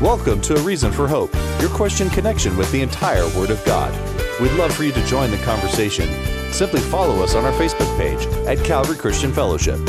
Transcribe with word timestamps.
Welcome 0.00 0.40
to 0.42 0.54
A 0.54 0.60
Reason 0.60 0.92
for 0.92 1.08
Hope, 1.08 1.34
your 1.60 1.70
question 1.70 2.08
connection 2.08 2.56
with 2.56 2.70
the 2.70 2.82
entire 2.82 3.26
Word 3.36 3.50
of 3.50 3.64
God. 3.64 3.92
We'd 4.40 4.52
love 4.52 4.72
for 4.72 4.84
you 4.84 4.92
to 4.92 5.04
join 5.06 5.32
the 5.32 5.38
conversation. 5.38 6.08
Simply 6.52 6.80
follow 6.80 7.20
us 7.20 7.34
on 7.34 7.44
our 7.44 7.50
Facebook 7.54 7.98
page 7.98 8.24
at 8.46 8.64
Calvary 8.64 8.96
Christian 8.96 9.32
Fellowship. 9.32 9.80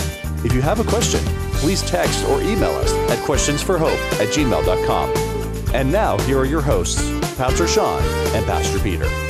If 0.44 0.52
you 0.52 0.64
have 0.64 0.80
a 0.80 0.84
question, 0.84 1.20
please 1.60 1.84
text 1.84 2.26
or 2.26 2.42
email 2.42 2.72
us 2.72 2.92
at 3.12 3.24
questionsforhope 3.24 4.20
at 4.20 4.30
gmail.com. 4.30 5.76
And 5.76 5.92
now, 5.92 6.18
here 6.22 6.40
are 6.40 6.46
your 6.46 6.64
hosts, 6.64 7.08
Pastor 7.38 7.68
Sean 7.68 8.02
and 8.34 8.44
Pastor 8.48 8.80
Peter. 8.80 9.29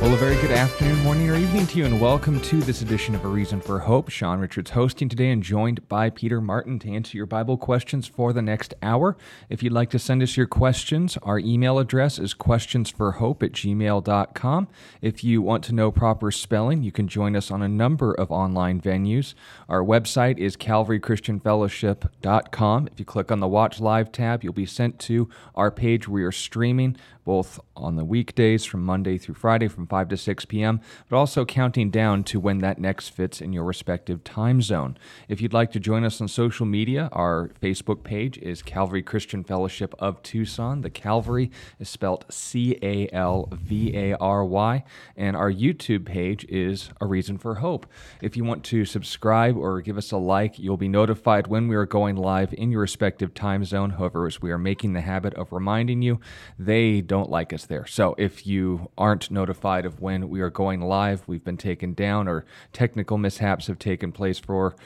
Well, 0.00 0.14
a 0.14 0.16
very 0.16 0.36
good 0.36 0.52
afternoon, 0.52 1.00
morning, 1.00 1.28
or 1.28 1.34
evening 1.34 1.66
to 1.66 1.78
you, 1.78 1.84
and 1.84 2.00
welcome 2.00 2.40
to 2.42 2.60
this 2.60 2.82
edition 2.82 3.16
of 3.16 3.24
A 3.24 3.28
Reason 3.28 3.60
for 3.60 3.80
Hope. 3.80 4.10
Sean 4.10 4.38
Richards 4.38 4.70
hosting 4.70 5.08
today 5.08 5.30
and 5.30 5.42
joined 5.42 5.88
by 5.88 6.08
Peter 6.08 6.40
Martin 6.40 6.78
to 6.78 6.88
answer 6.88 7.16
your 7.16 7.26
Bible 7.26 7.56
questions 7.56 8.06
for 8.06 8.32
the 8.32 8.40
next 8.40 8.74
hour. 8.80 9.16
If 9.50 9.60
you'd 9.60 9.72
like 9.72 9.90
to 9.90 9.98
send 9.98 10.22
us 10.22 10.36
your 10.36 10.46
questions, 10.46 11.18
our 11.24 11.40
email 11.40 11.80
address 11.80 12.20
is 12.20 12.32
questionsforhope 12.32 13.42
at 13.42 13.50
gmail.com. 13.50 14.68
If 15.02 15.24
you 15.24 15.42
want 15.42 15.64
to 15.64 15.74
know 15.74 15.90
proper 15.90 16.30
spelling, 16.30 16.84
you 16.84 16.92
can 16.92 17.08
join 17.08 17.34
us 17.34 17.50
on 17.50 17.60
a 17.60 17.68
number 17.68 18.14
of 18.14 18.30
online 18.30 18.80
venues. 18.80 19.34
Our 19.68 19.82
website 19.82 20.38
is 20.38 20.56
calvarychristianfellowship.com. 20.56 22.88
If 22.92 23.00
you 23.00 23.04
click 23.04 23.32
on 23.32 23.40
the 23.40 23.48
Watch 23.48 23.80
Live 23.80 24.12
tab, 24.12 24.44
you'll 24.44 24.52
be 24.52 24.64
sent 24.64 25.00
to 25.00 25.28
our 25.56 25.72
page 25.72 26.06
where 26.06 26.22
we 26.22 26.24
are 26.24 26.30
streaming 26.30 26.96
both 27.28 27.60
on 27.76 27.96
the 27.96 28.06
weekdays 28.06 28.64
from 28.64 28.82
Monday 28.82 29.18
through 29.18 29.34
Friday 29.34 29.68
from 29.68 29.86
5 29.86 30.08
to 30.08 30.16
6 30.16 30.46
p.m., 30.46 30.80
but 31.10 31.16
also 31.18 31.44
counting 31.44 31.90
down 31.90 32.24
to 32.24 32.40
when 32.40 32.60
that 32.60 32.78
next 32.78 33.10
fits 33.10 33.42
in 33.42 33.52
your 33.52 33.64
respective 33.64 34.24
time 34.24 34.62
zone. 34.62 34.96
If 35.28 35.42
you'd 35.42 35.52
like 35.52 35.70
to 35.72 35.78
join 35.78 36.04
us 36.04 36.22
on 36.22 36.28
social 36.28 36.64
media, 36.64 37.10
our 37.12 37.50
Facebook 37.60 38.02
page 38.02 38.38
is 38.38 38.62
Calvary 38.62 39.02
Christian 39.02 39.44
Fellowship 39.44 39.94
of 39.98 40.22
Tucson. 40.22 40.80
The 40.80 40.88
Calvary 40.88 41.50
is 41.78 41.90
spelled 41.90 42.24
C 42.30 42.78
A 42.80 43.10
L 43.12 43.50
V 43.52 43.94
A 43.94 44.16
R 44.16 44.42
Y, 44.42 44.82
and 45.14 45.36
our 45.36 45.52
YouTube 45.52 46.06
page 46.06 46.46
is 46.48 46.88
A 47.02 47.06
Reason 47.06 47.36
for 47.36 47.56
Hope. 47.56 47.86
If 48.22 48.38
you 48.38 48.44
want 48.44 48.64
to 48.64 48.86
subscribe 48.86 49.54
or 49.54 49.82
give 49.82 49.98
us 49.98 50.12
a 50.12 50.16
like, 50.16 50.58
you'll 50.58 50.78
be 50.78 50.88
notified 50.88 51.46
when 51.46 51.68
we 51.68 51.76
are 51.76 51.84
going 51.84 52.16
live 52.16 52.54
in 52.54 52.70
your 52.70 52.80
respective 52.80 53.34
time 53.34 53.66
zone. 53.66 53.90
However, 53.90 54.26
as 54.26 54.40
we 54.40 54.50
are 54.50 54.56
making 54.56 54.94
the 54.94 55.02
habit 55.02 55.34
of 55.34 55.52
reminding 55.52 56.00
you, 56.00 56.20
they 56.58 57.02
don't 57.02 57.17
don't 57.18 57.30
like 57.30 57.52
us 57.52 57.66
there. 57.66 57.84
So 57.84 58.14
if 58.16 58.46
you 58.46 58.90
aren't 58.96 59.30
notified 59.30 59.84
of 59.84 60.00
when 60.00 60.28
we 60.28 60.40
are 60.40 60.50
going 60.50 60.80
live, 60.80 61.26
we've 61.26 61.42
been 61.42 61.56
taken 61.56 61.92
down, 61.92 62.28
or 62.28 62.44
technical 62.72 63.18
mishaps 63.18 63.66
have 63.66 63.78
taken 63.78 64.12
place 64.12 64.38
for 64.38 64.76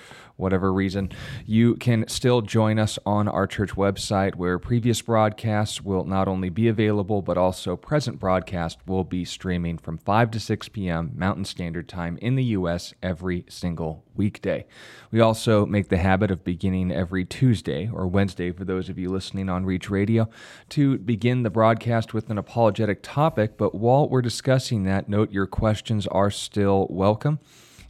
whatever 0.42 0.72
reason, 0.72 1.10
you 1.46 1.76
can 1.76 2.06
still 2.08 2.42
join 2.42 2.78
us 2.78 2.98
on 3.06 3.28
our 3.28 3.46
church 3.46 3.70
website 3.70 4.34
where 4.34 4.58
previous 4.58 5.00
broadcasts 5.00 5.80
will 5.80 6.04
not 6.04 6.28
only 6.28 6.50
be 6.50 6.68
available, 6.68 7.22
but 7.22 7.38
also 7.38 7.76
present 7.76 8.18
broadcast 8.18 8.78
will 8.86 9.04
be 9.04 9.24
streaming 9.24 9.78
from 9.78 9.96
5 9.96 10.32
to 10.32 10.40
6 10.40 10.68
p.m. 10.70 11.12
Mountain 11.14 11.44
Standard 11.44 11.88
Time 11.88 12.18
in 12.20 12.34
the 12.34 12.44
U.S. 12.44 12.92
every 13.02 13.44
single 13.48 14.04
weekday. 14.14 14.66
We 15.10 15.20
also 15.20 15.64
make 15.64 15.88
the 15.88 15.98
habit 15.98 16.30
of 16.30 16.44
beginning 16.44 16.90
every 16.90 17.24
Tuesday 17.24 17.88
or 17.92 18.06
Wednesday 18.06 18.50
for 18.50 18.64
those 18.64 18.88
of 18.88 18.98
you 18.98 19.08
listening 19.08 19.48
on 19.48 19.64
Reach 19.64 19.90
Radio 19.90 20.28
to 20.70 20.98
begin 20.98 21.44
the 21.44 21.50
broadcast 21.50 22.12
with 22.12 22.30
an 22.30 22.38
apologetic 22.38 23.02
topic. 23.02 23.56
But 23.56 23.74
while 23.74 24.08
we're 24.08 24.22
discussing 24.22 24.84
that, 24.84 25.08
note 25.08 25.30
your 25.30 25.46
questions 25.46 26.06
are 26.08 26.30
still 26.30 26.86
welcome. 26.90 27.38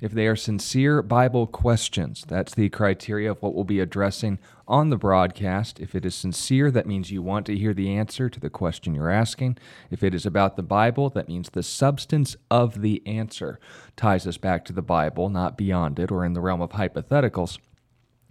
If 0.02 0.10
they 0.10 0.26
are 0.26 0.34
sincere 0.34 1.00
Bible 1.00 1.46
questions, 1.46 2.24
that's 2.26 2.56
the 2.56 2.68
criteria 2.70 3.30
of 3.30 3.40
what 3.40 3.54
we'll 3.54 3.62
be 3.62 3.78
addressing 3.78 4.40
on 4.66 4.90
the 4.90 4.96
broadcast. 4.96 5.78
If 5.78 5.94
it 5.94 6.04
is 6.04 6.16
sincere, 6.16 6.72
that 6.72 6.88
means 6.88 7.12
you 7.12 7.22
want 7.22 7.46
to 7.46 7.56
hear 7.56 7.72
the 7.72 7.94
answer 7.94 8.28
to 8.28 8.40
the 8.40 8.50
question 8.50 8.96
you're 8.96 9.08
asking. 9.08 9.58
If 9.92 10.02
it 10.02 10.12
is 10.12 10.26
about 10.26 10.56
the 10.56 10.64
Bible, 10.64 11.08
that 11.10 11.28
means 11.28 11.50
the 11.50 11.62
substance 11.62 12.34
of 12.50 12.80
the 12.80 13.00
answer 13.06 13.60
ties 13.94 14.26
us 14.26 14.38
back 14.38 14.64
to 14.64 14.72
the 14.72 14.82
Bible, 14.82 15.28
not 15.28 15.56
beyond 15.56 16.00
it 16.00 16.10
or 16.10 16.24
in 16.24 16.32
the 16.32 16.40
realm 16.40 16.62
of 16.62 16.70
hypotheticals. 16.70 17.58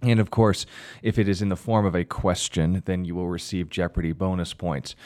And 0.02 0.18
of 0.18 0.30
course, 0.30 0.66
if 1.00 1.16
it 1.18 1.28
is 1.28 1.40
in 1.40 1.48
the 1.48 1.56
form 1.56 1.86
of 1.86 1.94
a 1.94 2.04
question, 2.04 2.82
then 2.84 3.04
you 3.04 3.14
will 3.14 3.28
receive 3.28 3.70
Jeopardy 3.70 4.12
bonus 4.12 4.52
points. 4.52 4.96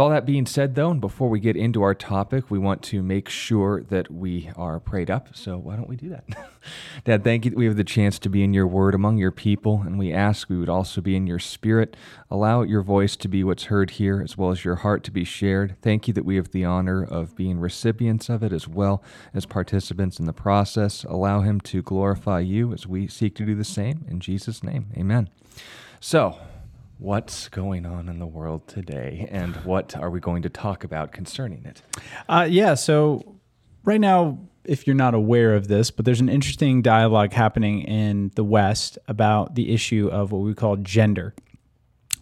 All 0.00 0.08
that 0.08 0.24
being 0.24 0.46
said, 0.46 0.76
though, 0.76 0.90
and 0.90 0.98
before 0.98 1.28
we 1.28 1.40
get 1.40 1.56
into 1.56 1.82
our 1.82 1.94
topic, 1.94 2.50
we 2.50 2.58
want 2.58 2.82
to 2.84 3.02
make 3.02 3.28
sure 3.28 3.82
that 3.90 4.10
we 4.10 4.50
are 4.56 4.80
prayed 4.80 5.10
up. 5.10 5.36
So 5.36 5.58
why 5.58 5.76
don't 5.76 5.90
we 5.90 5.96
do 5.96 6.08
that? 6.08 6.24
Dad, 7.04 7.22
thank 7.22 7.44
you 7.44 7.52
we 7.54 7.66
have 7.66 7.76
the 7.76 7.84
chance 7.84 8.18
to 8.20 8.30
be 8.30 8.42
in 8.42 8.54
your 8.54 8.66
word 8.66 8.94
among 8.94 9.18
your 9.18 9.30
people, 9.30 9.82
and 9.82 9.98
we 9.98 10.10
ask 10.10 10.48
we 10.48 10.56
would 10.56 10.70
also 10.70 11.02
be 11.02 11.16
in 11.16 11.26
your 11.26 11.38
spirit. 11.38 11.98
Allow 12.30 12.62
your 12.62 12.80
voice 12.80 13.14
to 13.16 13.28
be 13.28 13.44
what's 13.44 13.64
heard 13.64 13.90
here, 13.90 14.22
as 14.22 14.38
well 14.38 14.50
as 14.50 14.64
your 14.64 14.76
heart 14.76 15.04
to 15.04 15.10
be 15.10 15.22
shared. 15.22 15.76
Thank 15.82 16.08
you 16.08 16.14
that 16.14 16.24
we 16.24 16.36
have 16.36 16.50
the 16.50 16.64
honor 16.64 17.04
of 17.04 17.36
being 17.36 17.60
recipients 17.60 18.30
of 18.30 18.42
it 18.42 18.54
as 18.54 18.66
well 18.66 19.04
as 19.34 19.44
participants 19.44 20.18
in 20.18 20.24
the 20.24 20.32
process. 20.32 21.04
Allow 21.04 21.42
him 21.42 21.60
to 21.60 21.82
glorify 21.82 22.40
you 22.40 22.72
as 22.72 22.86
we 22.86 23.06
seek 23.06 23.34
to 23.34 23.44
do 23.44 23.54
the 23.54 23.64
same. 23.64 24.06
In 24.08 24.18
Jesus' 24.18 24.64
name, 24.64 24.86
amen. 24.96 25.28
So, 26.00 26.38
what's 27.00 27.48
going 27.48 27.86
on 27.86 28.08
in 28.10 28.18
the 28.18 28.26
world 28.26 28.68
today 28.68 29.26
and 29.30 29.56
what 29.64 29.96
are 29.96 30.10
we 30.10 30.20
going 30.20 30.42
to 30.42 30.50
talk 30.50 30.84
about 30.84 31.12
concerning 31.12 31.64
it? 31.64 31.80
Uh, 32.28 32.46
yeah, 32.48 32.74
so 32.74 33.36
right 33.84 34.00
now, 34.00 34.38
if 34.64 34.86
you're 34.86 34.94
not 34.94 35.14
aware 35.14 35.54
of 35.54 35.68
this, 35.68 35.90
but 35.90 36.04
there's 36.04 36.20
an 36.20 36.28
interesting 36.28 36.82
dialogue 36.82 37.32
happening 37.32 37.80
in 37.82 38.30
the 38.34 38.44
West 38.44 38.98
about 39.08 39.54
the 39.54 39.72
issue 39.72 40.08
of 40.12 40.30
what 40.30 40.40
we 40.40 40.54
call 40.54 40.76
gender. 40.76 41.34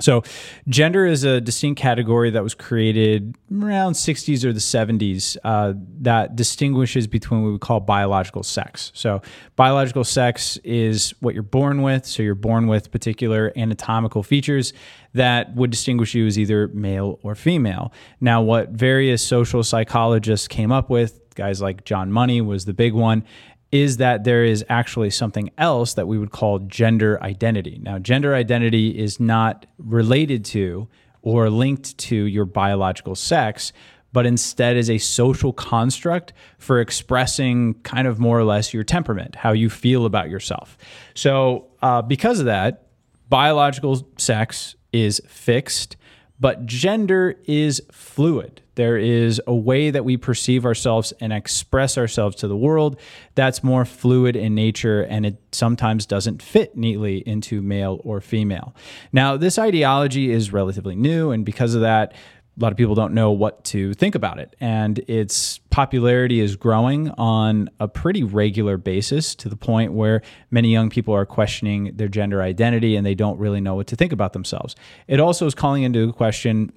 So, 0.00 0.22
gender 0.68 1.06
is 1.06 1.24
a 1.24 1.40
distinct 1.40 1.80
category 1.80 2.30
that 2.30 2.42
was 2.42 2.54
created 2.54 3.36
around 3.52 3.94
60s 3.94 4.44
or 4.44 4.52
the 4.52 4.60
70s 4.60 5.36
uh, 5.42 5.74
that 6.00 6.36
distinguishes 6.36 7.06
between 7.08 7.42
what 7.42 7.52
we 7.52 7.58
call 7.58 7.80
biological 7.80 8.42
sex. 8.44 8.92
So, 8.94 9.22
biological 9.56 10.04
sex 10.04 10.56
is 10.58 11.14
what 11.20 11.34
you're 11.34 11.42
born 11.42 11.82
with. 11.82 12.06
So, 12.06 12.22
you're 12.22 12.36
born 12.36 12.68
with 12.68 12.92
particular 12.92 13.52
anatomical 13.56 14.22
features 14.22 14.72
that 15.14 15.54
would 15.54 15.70
distinguish 15.70 16.14
you 16.14 16.26
as 16.26 16.38
either 16.38 16.68
male 16.68 17.18
or 17.22 17.34
female. 17.34 17.92
Now, 18.20 18.42
what 18.42 18.70
various 18.70 19.22
social 19.22 19.64
psychologists 19.64 20.46
came 20.46 20.70
up 20.70 20.90
with, 20.90 21.20
guys 21.34 21.62
like 21.62 21.84
John 21.84 22.12
Money 22.12 22.40
was 22.40 22.66
the 22.66 22.74
big 22.74 22.92
one, 22.92 23.24
is 23.70 23.98
that 23.98 24.24
there 24.24 24.44
is 24.44 24.64
actually 24.68 25.10
something 25.10 25.50
else 25.58 25.94
that 25.94 26.06
we 26.08 26.18
would 26.18 26.30
call 26.30 26.60
gender 26.60 27.22
identity. 27.22 27.78
Now, 27.82 27.98
gender 27.98 28.34
identity 28.34 28.98
is 28.98 29.20
not 29.20 29.66
related 29.78 30.44
to 30.46 30.88
or 31.22 31.50
linked 31.50 31.98
to 31.98 32.16
your 32.16 32.46
biological 32.46 33.14
sex, 33.14 33.72
but 34.12 34.24
instead 34.24 34.76
is 34.76 34.88
a 34.88 34.98
social 34.98 35.52
construct 35.52 36.32
for 36.58 36.80
expressing 36.80 37.74
kind 37.82 38.08
of 38.08 38.18
more 38.18 38.38
or 38.38 38.44
less 38.44 38.72
your 38.72 38.84
temperament, 38.84 39.34
how 39.34 39.52
you 39.52 39.68
feel 39.68 40.06
about 40.06 40.30
yourself. 40.30 40.78
So, 41.14 41.66
uh, 41.82 42.00
because 42.02 42.40
of 42.40 42.46
that, 42.46 42.86
biological 43.28 44.08
sex 44.16 44.76
is 44.92 45.20
fixed, 45.28 45.96
but 46.40 46.66
gender 46.66 47.36
is 47.46 47.82
fluid. 47.90 48.60
There 48.76 48.96
is 48.96 49.42
a 49.44 49.54
way 49.54 49.90
that 49.90 50.04
we 50.04 50.16
perceive 50.16 50.64
ourselves 50.64 51.12
and 51.20 51.32
express 51.32 51.98
ourselves 51.98 52.36
to 52.36 52.48
the 52.48 52.56
world 52.56 53.00
that's 53.34 53.64
more 53.64 53.84
fluid 53.84 54.36
in 54.36 54.54
nature 54.54 55.02
and 55.02 55.26
it 55.26 55.36
sometimes 55.50 56.06
doesn't 56.06 56.42
fit 56.42 56.76
neatly 56.76 57.18
into 57.26 57.60
male 57.60 58.00
or 58.04 58.20
female. 58.20 58.76
Now, 59.12 59.36
this 59.36 59.58
ideology 59.58 60.30
is 60.30 60.52
relatively 60.52 60.94
new, 60.94 61.32
and 61.32 61.44
because 61.44 61.74
of 61.74 61.80
that, 61.80 62.14
a 62.58 62.62
lot 62.62 62.72
of 62.72 62.76
people 62.76 62.94
don't 62.94 63.14
know 63.14 63.30
what 63.30 63.62
to 63.64 63.94
think 63.94 64.14
about 64.14 64.38
it. 64.40 64.56
And 64.60 64.98
its 65.06 65.58
popularity 65.70 66.40
is 66.40 66.56
growing 66.56 67.10
on 67.12 67.70
a 67.78 67.86
pretty 67.86 68.24
regular 68.24 68.76
basis 68.76 69.34
to 69.36 69.48
the 69.48 69.56
point 69.56 69.92
where 69.92 70.22
many 70.50 70.72
young 70.72 70.90
people 70.90 71.14
are 71.14 71.24
questioning 71.24 71.92
their 71.96 72.08
gender 72.08 72.42
identity 72.42 72.96
and 72.96 73.06
they 73.06 73.14
don't 73.14 73.38
really 73.38 73.60
know 73.60 73.76
what 73.76 73.86
to 73.88 73.96
think 73.96 74.12
about 74.12 74.32
themselves. 74.32 74.74
It 75.06 75.20
also 75.20 75.46
is 75.46 75.54
calling 75.54 75.84
into 75.84 76.12
question 76.12 76.72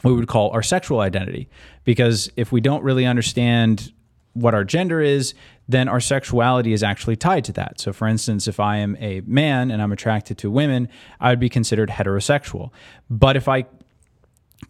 what 0.00 0.10
we 0.10 0.16
would 0.16 0.28
call 0.28 0.50
our 0.50 0.62
sexual 0.62 1.00
identity. 1.00 1.48
Because 1.84 2.30
if 2.36 2.50
we 2.50 2.60
don't 2.60 2.82
really 2.82 3.06
understand 3.06 3.92
what 4.32 4.54
our 4.54 4.64
gender 4.64 5.00
is, 5.00 5.34
then 5.68 5.88
our 5.88 6.00
sexuality 6.00 6.72
is 6.72 6.82
actually 6.82 7.16
tied 7.16 7.44
to 7.44 7.52
that. 7.52 7.78
So, 7.78 7.92
for 7.92 8.08
instance, 8.08 8.48
if 8.48 8.58
I 8.58 8.78
am 8.78 8.96
a 8.98 9.20
man 9.20 9.70
and 9.70 9.80
I'm 9.80 9.92
attracted 9.92 10.38
to 10.38 10.50
women, 10.50 10.88
I 11.20 11.30
would 11.30 11.38
be 11.38 11.48
considered 11.48 11.90
heterosexual. 11.90 12.70
But 13.08 13.36
if 13.36 13.46
I 13.46 13.66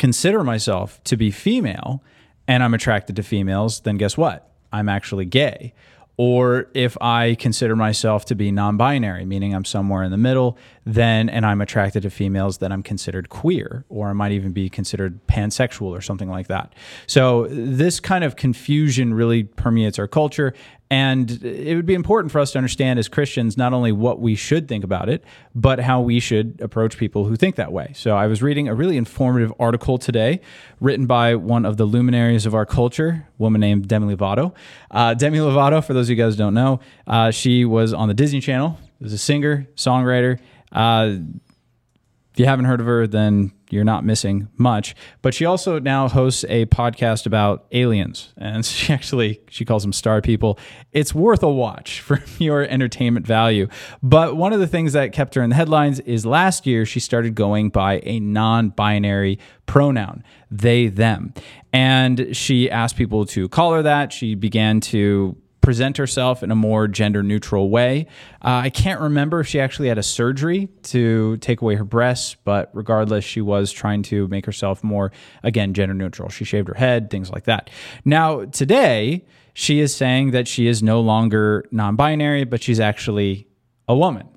consider 0.03 0.43
myself 0.43 1.01
to 1.05 1.17
be 1.17 1.31
female 1.31 2.03
and 2.49 2.65
I'm 2.65 2.75
attracted 2.75 3.15
to 3.15 3.23
females, 3.23 3.83
then 3.83 3.99
guess 3.99 4.17
what? 4.17 4.51
I'm 4.73 4.89
actually 4.89 5.27
gay. 5.27 5.75
Or 6.17 6.67
if 6.75 7.01
I 7.01 7.37
consider 7.37 7.77
myself 7.77 8.25
to 8.25 8.35
be 8.35 8.51
non 8.51 8.77
binary, 8.77 9.25
meaning 9.25 9.55
I'm 9.55 9.65
somewhere 9.65 10.03
in 10.03 10.11
the 10.11 10.17
middle, 10.17 10.59
then 10.85 11.29
and 11.29 11.47
I'm 11.47 11.61
attracted 11.61 12.03
to 12.03 12.11
females, 12.11 12.59
then 12.59 12.73
I'm 12.73 12.83
considered 12.83 13.29
queer, 13.29 13.85
or 13.89 14.09
I 14.09 14.13
might 14.13 14.33
even 14.33 14.53
be 14.53 14.69
considered 14.69 15.25
pansexual 15.27 15.89
or 15.89 16.01
something 16.01 16.29
like 16.29 16.49
that. 16.49 16.75
So 17.07 17.47
this 17.49 18.01
kind 18.01 18.25
of 18.25 18.37
confusion 18.37 19.15
really 19.15 19.45
permeates 19.45 19.99
our 19.99 20.09
culture. 20.09 20.55
And 20.91 21.43
it 21.43 21.75
would 21.75 21.87
be 21.87 21.95
important 21.95 22.33
for 22.33 22.39
us 22.39 22.53
to 22.53 22.59
understand 22.59 22.99
as 22.99 23.09
Christians 23.09 23.57
not 23.57 23.73
only 23.73 23.93
what 23.93 24.21
we 24.21 24.35
should 24.35 24.69
think 24.69 24.85
about 24.85 25.09
it, 25.09 25.25
but 25.55 25.81
how 25.81 26.03
we 26.03 26.21
should 26.21 26.61
approach 26.61 26.99
people 26.99 27.25
who 27.25 27.35
think 27.35 27.57
that 27.57 27.73
way. 27.73 27.93
So 27.95 28.15
I 28.15 28.27
was 28.27 28.43
reading 28.43 28.69
a 28.69 28.75
really 28.75 28.99
informative 28.99 29.55
article 29.59 29.97
today 29.97 30.43
written 30.81 31.07
by 31.07 31.35
one 31.35 31.65
of 31.65 31.79
the 31.79 31.87
luminaries 31.87 32.45
of 32.45 32.55
our 32.55 32.67
culture, 32.67 33.27
a 33.27 33.43
woman 33.43 33.63
named 33.63 33.89
Demi 33.89 34.15
Lovato. 34.15 34.53
Uh, 34.91 35.15
Demi 35.15 35.39
Lovato, 35.39 35.83
for 35.83 35.95
those 35.95 36.11
of 36.11 36.11
you 36.11 36.23
guys 36.23 36.37
don't 36.37 36.53
know, 36.53 36.81
uh, 37.07 37.31
she 37.31 37.65
was 37.65 37.95
on 37.95 38.09
the 38.09 38.15
Disney 38.15 38.41
Channel 38.41 38.79
was 39.03 39.13
a 39.13 39.19
singer, 39.19 39.67
songwriter. 39.77 40.39
Uh, 40.73 41.17
if 42.33 42.41
you 42.41 42.47
haven't 42.47 42.65
heard 42.65 42.81
of 42.81 42.87
her, 42.87 43.07
then 43.07 43.53
you're 43.69 43.85
not 43.85 44.07
missing 44.07 44.49
much. 44.57 44.95
But 45.21 45.35
she 45.35 45.45
also 45.45 45.79
now 45.79 46.09
hosts 46.09 46.47
a 46.49 46.65
podcast 46.67 47.27
about 47.27 47.67
aliens, 47.73 48.33
and 48.39 48.65
she 48.67 48.93
actually 48.93 49.41
she 49.51 49.67
calls 49.67 49.83
them 49.83 49.93
star 49.93 50.23
people. 50.23 50.59
It's 50.93 51.15
worth 51.15 51.43
a 51.43 51.51
watch 51.51 52.01
for 52.01 52.23
your 52.39 52.63
entertainment 52.63 53.27
value. 53.27 53.69
But 54.03 54.37
one 54.37 54.55
of 54.55 54.61
the 54.61 54.67
things 54.67 54.95
that 54.95 55.13
kept 55.13 55.35
her 55.35 55.43
in 55.43 55.51
the 55.51 55.57
headlines 55.57 56.01
is 56.01 56.25
last 56.25 56.67
year 56.67 56.87
she 56.87 57.01
started 57.01 57.35
going 57.35 57.69
by 57.69 58.01
a 58.05 58.19
non-binary 58.21 59.39
pronoun, 59.67 60.25
they 60.51 60.87
them, 60.87 61.35
and 61.73 62.35
she 62.35 62.71
asked 62.71 62.97
people 62.97 63.27
to 63.27 63.49
call 63.51 63.75
her 63.75 63.83
that. 63.83 64.11
She 64.11 64.35
began 64.35 64.81
to 64.81 65.37
present 65.63 65.97
herself 65.97 66.43
in 66.43 66.51
a 66.51 66.55
more 66.55 66.87
gender 66.89 67.23
neutral 67.23 67.71
way. 67.71 68.07
Uh, 68.45 68.61
I 68.65 68.71
can't 68.71 69.01
remember 69.01 69.41
if 69.41 69.47
she 69.47 69.61
actually 69.61 69.89
had 69.89 69.97
a 69.97 70.03
surgery 70.03 70.69
to 70.85 71.39
take 71.39 71.63
away 71.63 71.77
her 71.77 71.85
breasts, 71.85 72.37
but 72.45 72.71
regardless, 72.75 73.25
she 73.25 73.41
was 73.41 73.73
trying 73.73 74.03
to 74.05 74.29
make 74.29 74.45
herself 74.45 74.85
more, 74.85 75.13
again, 75.43 75.73
gender 75.73 75.95
neutral. 75.95 76.29
She 76.29 76.45
shaved 76.45 76.69
her 76.69 76.75
head, 76.75 77.11
things 77.11 77.31
like 77.31 77.45
that. 77.45 77.71
Now, 78.05 78.45
today, 78.45 79.25
she 79.55 79.81
is 79.81 79.95
saying 79.95 80.33
that 80.33 80.49
she 80.49 80.67
is 80.67 80.83
no 80.83 81.01
longer 81.01 81.65
non 81.71 81.97
binary, 81.97 82.45
but 82.45 82.63
she's 82.63 82.81
actually 82.81 83.47
a 83.89 83.97
woman. 83.97 84.29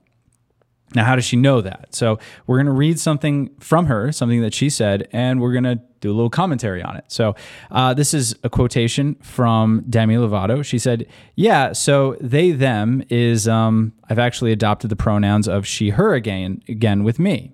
Now, 0.94 1.04
how 1.04 1.16
does 1.16 1.25
she 1.25 1.36
know 1.36 1.60
that? 1.62 1.95
So, 1.95 2.19
we're 2.45 2.57
going 2.57 2.68
to 2.68 2.71
read 2.71 3.00
something 3.00 3.50
from 3.60 3.88
her, 3.88 4.12
something 4.12 4.42
that 4.42 4.54
she 4.54 4.69
said, 4.69 5.10
and 5.12 5.42
we're 5.42 5.51
going 5.51 5.63
to 5.63 5.81
do 6.06 6.12
a 6.12 6.16
little 6.16 6.30
commentary 6.30 6.81
on 6.81 6.96
it. 6.96 7.06
So, 7.07 7.36
uh, 7.72 7.94
this 7.94 8.13
is 8.13 8.36
a 8.44 8.50
quotation 8.50 9.16
from 9.16 9.84
Demi 9.90 10.16
Lovato. 10.16 10.63
She 10.63 10.80
said, 10.80 11.07
Yeah, 11.36 11.74
so 11.74 12.18
they, 12.22 12.52
them 12.52 13.04
is, 13.10 13.48
um, 13.48 13.94
I've 14.10 14.19
actually 14.19 14.52
adopted 14.52 14.90
the 14.90 14.96
pronouns 14.96 15.48
of 15.48 15.66
she, 15.66 15.90
her 15.90 16.13
again, 16.13 16.62
again 16.68 17.04
with 17.04 17.19
me. 17.19 17.52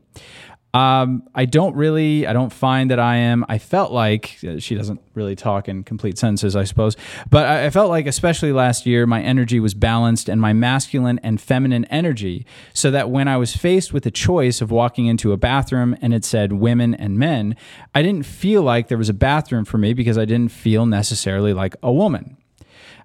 Um, 0.74 1.24
I 1.36 1.46
don't 1.46 1.76
really, 1.76 2.26
I 2.26 2.32
don't 2.32 2.54
find 2.54 2.92
that 2.92 3.00
I 3.00 3.18
am. 3.18 3.46
I 3.50 3.58
felt 3.58 3.92
like 3.92 4.38
uh, 4.48 4.58
she 4.60 4.74
doesn't 4.74 5.02
really 5.16 5.36
talk 5.36 5.68
in 5.68 5.84
complete 5.84 6.18
sentences, 6.18 6.56
I 6.56 6.64
suppose, 6.64 6.96
but 7.30 7.46
I, 7.46 7.66
I 7.66 7.70
felt 7.72 7.90
like, 7.90 8.08
especially 8.08 8.54
last 8.54 8.86
year, 8.86 9.06
my 9.06 9.22
energy 9.22 9.60
was 9.60 9.74
balanced 9.74 10.30
and 10.30 10.40
my 10.40 10.54
masculine 10.54 11.20
and 11.24 11.42
feminine 11.42 11.84
energy, 11.86 12.46
so 12.74 12.90
that 12.92 13.10
when 13.10 13.28
I 13.28 13.36
was 13.36 13.54
faced 13.54 13.92
with 13.92 14.04
the 14.04 14.12
choice 14.12 14.62
of 14.62 14.72
walking 14.72 15.08
into 15.08 15.34
a 15.34 15.38
bathroom 15.38 15.98
and 16.02 16.14
it 16.14 16.24
said 16.24 16.54
women 16.54 16.96
and 16.96 17.18
men, 17.18 17.58
I 17.94 18.02
didn't 18.02 18.26
feel 18.26 18.62
like 18.62 18.88
there 18.88 18.98
was 18.98 19.10
a 19.10 19.14
bathroom 19.14 19.66
for 19.66 19.78
me 19.78 19.94
because 19.94 20.18
I 20.18 20.24
didn't 20.24 20.54
feel 20.54 20.86
necessarily 20.86 21.54
like 21.54 21.76
a 21.84 21.92
woman. 21.92 22.38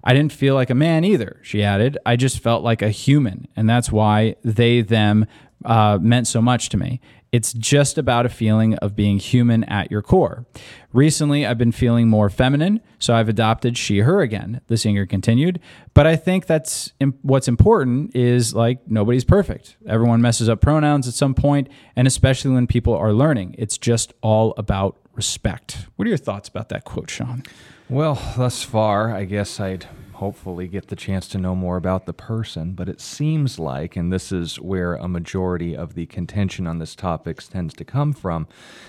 I 0.05 0.13
didn't 0.13 0.31
feel 0.31 0.55
like 0.55 0.69
a 0.69 0.75
man 0.75 1.03
either, 1.03 1.41
she 1.41 1.63
added. 1.63 1.97
I 2.05 2.15
just 2.15 2.39
felt 2.39 2.63
like 2.63 2.81
a 2.81 2.89
human. 2.89 3.49
And 3.57 3.69
that's 3.69 3.91
why 3.91 4.37
they, 4.41 4.81
them 4.81 5.25
uh, 5.65 5.97
meant 6.01 6.27
so 6.27 6.41
much 6.41 6.69
to 6.69 6.77
me. 6.77 7.01
It's 7.31 7.53
just 7.53 7.97
about 7.97 8.25
a 8.25 8.29
feeling 8.29 8.75
of 8.75 8.95
being 8.95 9.19
human 9.19 9.63
at 9.65 9.91
your 9.91 10.01
core. 10.01 10.45
Recently, 10.93 11.45
I've 11.45 11.57
been 11.57 11.71
feeling 11.71 12.07
more 12.07 12.29
feminine, 12.29 12.81
so 12.99 13.13
I've 13.13 13.29
adopted 13.29 13.77
she, 13.77 13.99
her 13.99 14.21
again, 14.21 14.61
the 14.67 14.77
singer 14.77 15.05
continued. 15.05 15.59
But 15.93 16.07
I 16.07 16.15
think 16.15 16.45
that's 16.45 16.93
what's 17.21 17.47
important 17.47 18.15
is 18.15 18.55
like 18.55 18.79
nobody's 18.87 19.25
perfect. 19.25 19.75
Everyone 19.87 20.21
messes 20.21 20.47
up 20.47 20.61
pronouns 20.61 21.07
at 21.07 21.13
some 21.13 21.33
point, 21.33 21.69
and 21.95 22.07
especially 22.07 22.51
when 22.51 22.67
people 22.67 22.95
are 22.95 23.13
learning. 23.13 23.55
It's 23.57 23.77
just 23.77 24.13
all 24.21 24.53
about 24.57 24.97
respect. 25.13 25.87
What 25.95 26.05
are 26.05 26.09
your 26.09 26.17
thoughts 26.17 26.47
about 26.47 26.69
that 26.69 26.85
quote, 26.85 27.09
Sean? 27.09 27.43
Well, 27.89 28.21
thus 28.37 28.63
far, 28.63 29.13
I 29.13 29.25
guess 29.25 29.59
I'd 29.59 29.87
hopefully 30.17 30.67
get 30.67 30.87
the 30.87 30.95
chance 30.95 31.27
to 31.27 31.37
know 31.37 31.55
more 31.55 31.77
about 31.77 32.05
the 32.05 32.13
person. 32.13 32.73
But 32.73 32.89
it 32.89 32.99
seems 32.99 33.59
like, 33.59 33.95
and 33.95 34.11
this 34.11 34.31
is 34.31 34.59
where 34.59 34.95
a 34.95 35.07
majority 35.07 35.75
of 35.75 35.93
the 35.93 36.05
contention 36.07 36.67
on 36.67 36.79
this 36.79 36.95
topic 36.95 37.37
tends 37.41 37.73
to 37.75 37.85
come 37.85 38.13
from, 38.13 38.47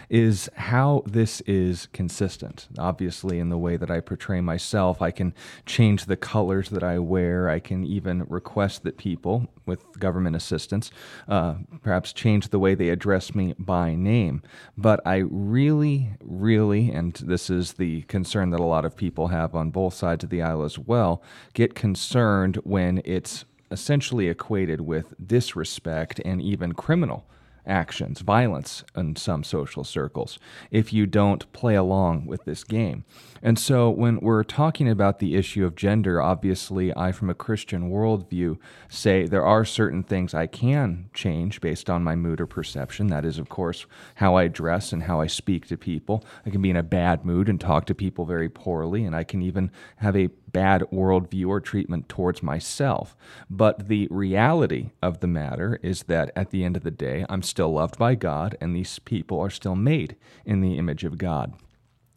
is 0.08 0.48
how 0.56 1.02
this 1.06 1.40
is 1.42 1.86
consistent. 1.92 2.68
Obviously, 2.78 3.38
in 3.38 3.50
the 3.50 3.58
way 3.58 3.76
that 3.76 3.90
I 3.90 4.00
portray 4.00 4.40
myself, 4.40 5.02
I 5.02 5.10
can 5.10 5.34
change 5.66 6.06
the 6.06 6.16
colors 6.16 6.70
that 6.70 6.82
I 6.82 6.98
wear. 6.98 7.48
I 7.48 7.60
can 7.60 7.84
even 7.84 8.24
request 8.28 8.82
that 8.84 8.96
people, 8.96 9.48
with 9.66 9.98
government 9.98 10.34
assistance, 10.34 10.90
uh, 11.28 11.54
perhaps 11.82 12.12
change 12.14 12.48
the 12.48 12.58
way 12.58 12.74
they 12.74 12.88
address 12.88 13.34
me 13.34 13.54
by 13.58 13.94
name. 13.94 14.42
But 14.76 15.00
I 15.04 15.16
really, 15.28 16.10
really, 16.22 16.90
and 16.90 17.12
this 17.12 17.50
is 17.50 17.74
the 17.74 18.02
concern 18.02 18.50
that 18.50 18.60
a 18.60 18.64
lot 18.64 18.86
of 18.86 18.96
people 18.96 19.28
have 19.28 19.54
on 19.54 19.70
both 19.70 19.92
sides 19.92 20.24
of 20.24 20.30
the 20.30 20.40
aisle 20.40 20.64
as 20.64 20.78
well, 20.78 21.17
get 21.54 21.74
concerned 21.74 22.56
when 22.64 23.00
it's 23.04 23.44
essentially 23.70 24.28
equated 24.28 24.80
with 24.80 25.14
disrespect 25.26 26.20
and 26.24 26.40
even 26.40 26.72
criminal 26.72 27.26
actions, 27.68 28.20
violence 28.20 28.82
in 28.96 29.14
some 29.14 29.44
social 29.44 29.84
circles, 29.84 30.38
if 30.70 30.92
you 30.92 31.06
don't 31.06 31.50
play 31.52 31.74
along 31.74 32.26
with 32.26 32.44
this 32.44 32.64
game. 32.64 33.04
And 33.42 33.58
so, 33.58 33.90
when 33.90 34.18
we're 34.20 34.42
talking 34.42 34.88
about 34.88 35.18
the 35.18 35.36
issue 35.36 35.64
of 35.64 35.76
gender, 35.76 36.20
obviously, 36.20 36.96
I, 36.96 37.12
from 37.12 37.30
a 37.30 37.34
Christian 37.34 37.90
worldview, 37.90 38.58
say 38.88 39.26
there 39.26 39.44
are 39.44 39.64
certain 39.64 40.02
things 40.02 40.34
I 40.34 40.46
can 40.46 41.10
change 41.14 41.60
based 41.60 41.88
on 41.88 42.02
my 42.02 42.16
mood 42.16 42.40
or 42.40 42.46
perception. 42.46 43.08
That 43.08 43.24
is, 43.24 43.38
of 43.38 43.48
course, 43.48 43.86
how 44.16 44.34
I 44.34 44.48
dress 44.48 44.92
and 44.92 45.04
how 45.04 45.20
I 45.20 45.28
speak 45.28 45.68
to 45.68 45.76
people. 45.76 46.24
I 46.44 46.50
can 46.50 46.62
be 46.62 46.70
in 46.70 46.76
a 46.76 46.82
bad 46.82 47.24
mood 47.24 47.48
and 47.48 47.60
talk 47.60 47.84
to 47.86 47.94
people 47.94 48.24
very 48.24 48.48
poorly, 48.48 49.04
and 49.04 49.14
I 49.14 49.22
can 49.22 49.42
even 49.42 49.70
have 49.96 50.16
a 50.16 50.30
bad 50.52 50.82
worldview 50.92 51.48
or 51.48 51.60
treatment 51.60 52.08
towards 52.08 52.42
myself. 52.42 53.16
But 53.48 53.88
the 53.88 54.08
reality 54.10 54.90
of 55.02 55.20
the 55.20 55.26
matter 55.26 55.78
is 55.82 56.04
that 56.04 56.30
at 56.34 56.50
the 56.50 56.64
end 56.64 56.76
of 56.76 56.82
the 56.82 56.90
day, 56.90 57.24
I'm 57.28 57.42
still 57.42 57.72
loved 57.72 57.98
by 57.98 58.14
God, 58.14 58.56
and 58.60 58.74
these 58.74 58.98
people 58.98 59.40
are 59.40 59.50
still 59.50 59.76
made 59.76 60.16
in 60.44 60.60
the 60.60 60.78
image 60.78 61.04
of 61.04 61.18
God 61.18 61.54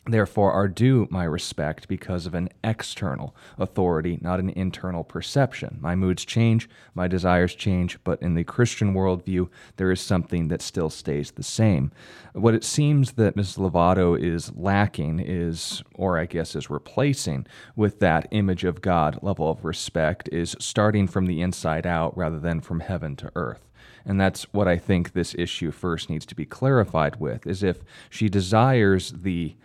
therefore 0.05 0.51
are 0.51 0.67
due 0.67 1.07
my 1.11 1.23
respect 1.23 1.87
because 1.87 2.25
of 2.25 2.33
an 2.33 2.49
external 2.63 3.35
authority, 3.59 4.17
not 4.21 4.39
an 4.39 4.49
internal 4.49 5.03
perception. 5.03 5.77
My 5.79 5.95
moods 5.95 6.25
change, 6.25 6.67
my 6.95 7.07
desires 7.07 7.53
change, 7.53 8.03
but 8.03 8.21
in 8.21 8.33
the 8.33 8.43
Christian 8.43 8.95
worldview, 8.95 9.49
there 9.77 9.91
is 9.91 10.01
something 10.01 10.47
that 10.47 10.61
still 10.61 10.89
stays 10.89 11.31
the 11.31 11.43
same. 11.43 11.91
What 12.33 12.55
it 12.55 12.63
seems 12.63 13.13
that 13.13 13.35
Ms. 13.35 13.57
Lovato 13.57 14.19
is 14.19 14.51
lacking 14.55 15.19
is, 15.19 15.83
or 15.93 16.17
I 16.17 16.25
guess 16.25 16.55
is 16.55 16.69
replacing 16.69 17.45
with 17.75 17.99
that 17.99 18.27
image 18.31 18.63
of 18.63 18.81
God 18.81 19.19
level 19.21 19.49
of 19.51 19.63
respect, 19.63 20.29
is 20.31 20.55
starting 20.59 21.07
from 21.07 21.27
the 21.27 21.41
inside 21.41 21.85
out 21.85 22.17
rather 22.17 22.39
than 22.39 22.61
from 22.61 22.79
heaven 22.79 23.15
to 23.17 23.31
earth. 23.35 23.67
And 24.03 24.19
that's 24.19 24.43
what 24.51 24.67
I 24.67 24.77
think 24.77 25.13
this 25.13 25.35
issue 25.37 25.69
first 25.69 26.09
needs 26.09 26.25
to 26.25 26.35
be 26.35 26.45
clarified 26.45 27.17
with, 27.17 27.45
is 27.45 27.61
if 27.61 27.83
she 28.09 28.29
desires 28.29 29.11
the 29.11 29.55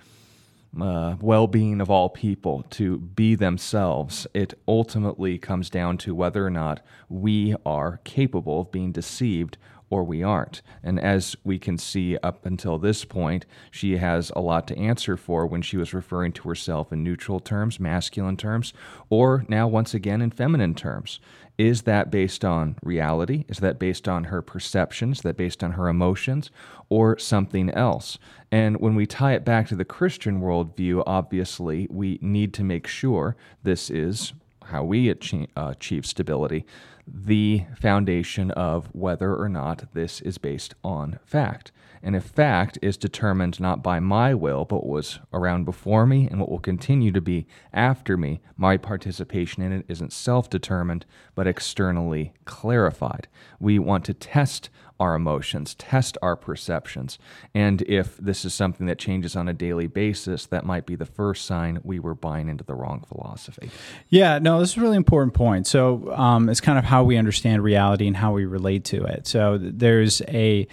uh, 0.81 1.17
well 1.21 1.47
being 1.47 1.81
of 1.81 1.91
all 1.91 2.09
people 2.09 2.65
to 2.71 2.99
be 2.99 3.35
themselves, 3.35 4.27
it 4.35 4.55
ultimately 4.67 5.39
comes 5.39 5.71
down 5.71 5.99
to 5.99 6.15
whether 6.15 6.47
or 6.47 6.51
not 6.51 6.81
we 7.09 7.55
are 7.65 8.01
capable 8.05 8.61
of 8.61 8.73
being 8.73 8.93
deceived 8.93 9.57
or 9.89 10.03
we 10.03 10.23
aren't. 10.23 10.63
And 10.83 10.99
as 10.99 11.37
we 11.45 11.59
can 11.59 11.79
see 11.79 12.17
up 12.19 12.45
until 12.45 12.79
this 12.79 13.05
point, 13.05 13.47
she 13.71 13.99
has 13.99 14.33
a 14.35 14.41
lot 14.41 14.67
to 14.69 14.79
answer 14.79 15.17
for 15.17 15.47
when 15.47 15.63
she 15.63 15.77
was 15.77 15.95
referring 15.95 16.33
to 16.33 16.49
herself 16.49 16.93
in 16.93 17.05
neutral 17.05 17.41
terms, 17.41 17.79
masculine 17.79 18.37
terms, 18.37 18.73
or 19.09 19.45
now 19.49 19.69
once 19.69 19.95
again 19.95 20.21
in 20.21 20.31
feminine 20.31 20.75
terms. 20.75 21.21
Is 21.59 21.83
that 21.83 22.11
based 22.11 22.45
on 22.45 22.77
reality? 22.83 23.45
Is 23.49 23.59
that 23.59 23.79
based 23.79 24.09
on 24.09 24.25
her 24.25 24.43
perceptions? 24.43 25.19
Is 25.19 25.23
that 25.23 25.37
based 25.37 25.65
on 25.65 25.73
her 25.73 25.89
emotions? 25.89 26.51
Or 26.89 27.19
something 27.19 27.71
else? 27.71 28.19
And 28.53 28.81
when 28.81 28.95
we 28.95 29.07
tie 29.07 29.33
it 29.33 29.45
back 29.45 29.69
to 29.69 29.77
the 29.77 29.85
Christian 29.85 30.41
worldview, 30.41 31.03
obviously, 31.07 31.89
we 31.91 32.19
need 32.21 32.53
to 32.55 32.65
make 32.65 32.87
sure 32.87 33.37
this 33.63 33.91
is 33.91 34.35
how 34.65 34.85
we 34.85 35.09
achieve, 35.09 35.49
uh, 35.57 35.69
achieve 35.73 36.05
stability 36.05 36.67
the 37.07 37.65
foundation 37.79 38.51
of 38.53 38.87
whether 38.93 39.35
or 39.35 39.49
not 39.49 39.93
this 39.95 40.21
is 40.21 40.39
based 40.39 40.75
on 40.83 41.19
fact. 41.25 41.73
And 42.03 42.15
if 42.15 42.25
fact 42.25 42.79
is 42.83 42.97
determined 42.97 43.59
not 43.59 43.83
by 43.83 44.01
my 44.01 44.35
will, 44.35 44.65
but 44.65 44.87
was 44.87 45.19
around 45.33 45.65
before 45.65 46.07
me 46.07 46.29
and 46.31 46.39
what 46.39 46.51
will 46.51 46.59
continue 46.59 47.11
to 47.13 47.21
be 47.21 47.47
after 47.73 48.17
me, 48.17 48.41
my 48.57 48.77
participation 48.77 49.63
in 49.63 49.73
it 49.73 49.87
isn't 49.89 50.13
self 50.13 50.51
determined, 50.51 51.07
but 51.35 51.47
externally 51.47 52.33
clarified. 52.45 53.29
We 53.59 53.79
want 53.79 54.05
to 54.07 54.15
test 54.15 54.71
our 54.99 55.15
emotions, 55.15 55.75
test 55.75 56.17
our 56.23 56.37
perceptions. 56.37 57.19
And 57.55 57.83
if 57.83 58.17
this 58.17 58.45
is 58.45 58.55
something 58.55 58.87
that 58.87 58.99
changes 58.99 59.37
on 59.37 59.49
a 59.49 59.53
daily 59.53 59.87
basis, 59.87 60.47
that 60.47 60.65
might 60.65 60.87
be 60.87 60.95
the 60.95 61.05
first 61.05 61.45
sign 61.45 61.81
we 61.85 61.99
were 61.99 62.15
buying 62.15 62.49
into 62.49 62.65
the 62.65 62.75
wrong 62.75 63.05
philosophy. 63.07 63.71
Yeah, 64.09 64.39
no, 64.39 64.61
this 64.61 64.71
is 64.71 64.77
a 64.79 64.81
really 64.81 64.97
important 64.97 65.35
point. 65.35 65.67
So 65.67 66.13
um, 66.15 66.49
it's 66.49 66.61
kind 66.61 66.79
of 66.79 66.85
how 66.85 67.05
we 67.05 67.17
understand 67.17 67.63
reality 67.63 68.07
and 68.07 68.17
how 68.17 68.33
we 68.33 68.47
relate 68.47 68.85
to 68.85 69.05
it. 69.05 69.27
So 69.27 69.59
there's 69.61 70.23
a 70.29 70.67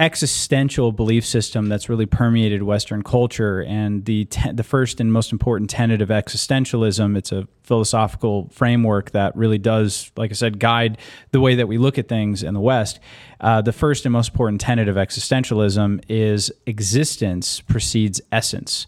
existential 0.00 0.92
belief 0.92 1.26
system 1.26 1.68
that's 1.68 1.90
really 1.90 2.06
permeated 2.06 2.62
Western 2.62 3.02
culture. 3.02 3.62
And 3.62 4.06
the 4.06 4.24
te- 4.24 4.52
the 4.52 4.64
first 4.64 4.98
and 4.98 5.12
most 5.12 5.30
important 5.30 5.68
tenet 5.68 6.00
of 6.00 6.08
existentialism, 6.08 7.18
it's 7.18 7.30
a 7.30 7.46
philosophical 7.62 8.48
framework 8.50 9.10
that 9.10 9.36
really 9.36 9.58
does, 9.58 10.10
like 10.16 10.30
I 10.30 10.34
said, 10.34 10.58
guide 10.58 10.96
the 11.32 11.40
way 11.40 11.54
that 11.54 11.68
we 11.68 11.76
look 11.76 11.98
at 11.98 12.08
things 12.08 12.42
in 12.42 12.54
the 12.54 12.60
West. 12.60 12.98
Uh, 13.40 13.60
the 13.60 13.74
first 13.74 14.06
and 14.06 14.12
most 14.12 14.30
important 14.30 14.62
tenet 14.62 14.88
of 14.88 14.96
existentialism 14.96 16.02
is 16.08 16.50
existence 16.66 17.60
precedes 17.60 18.22
essence. 18.32 18.86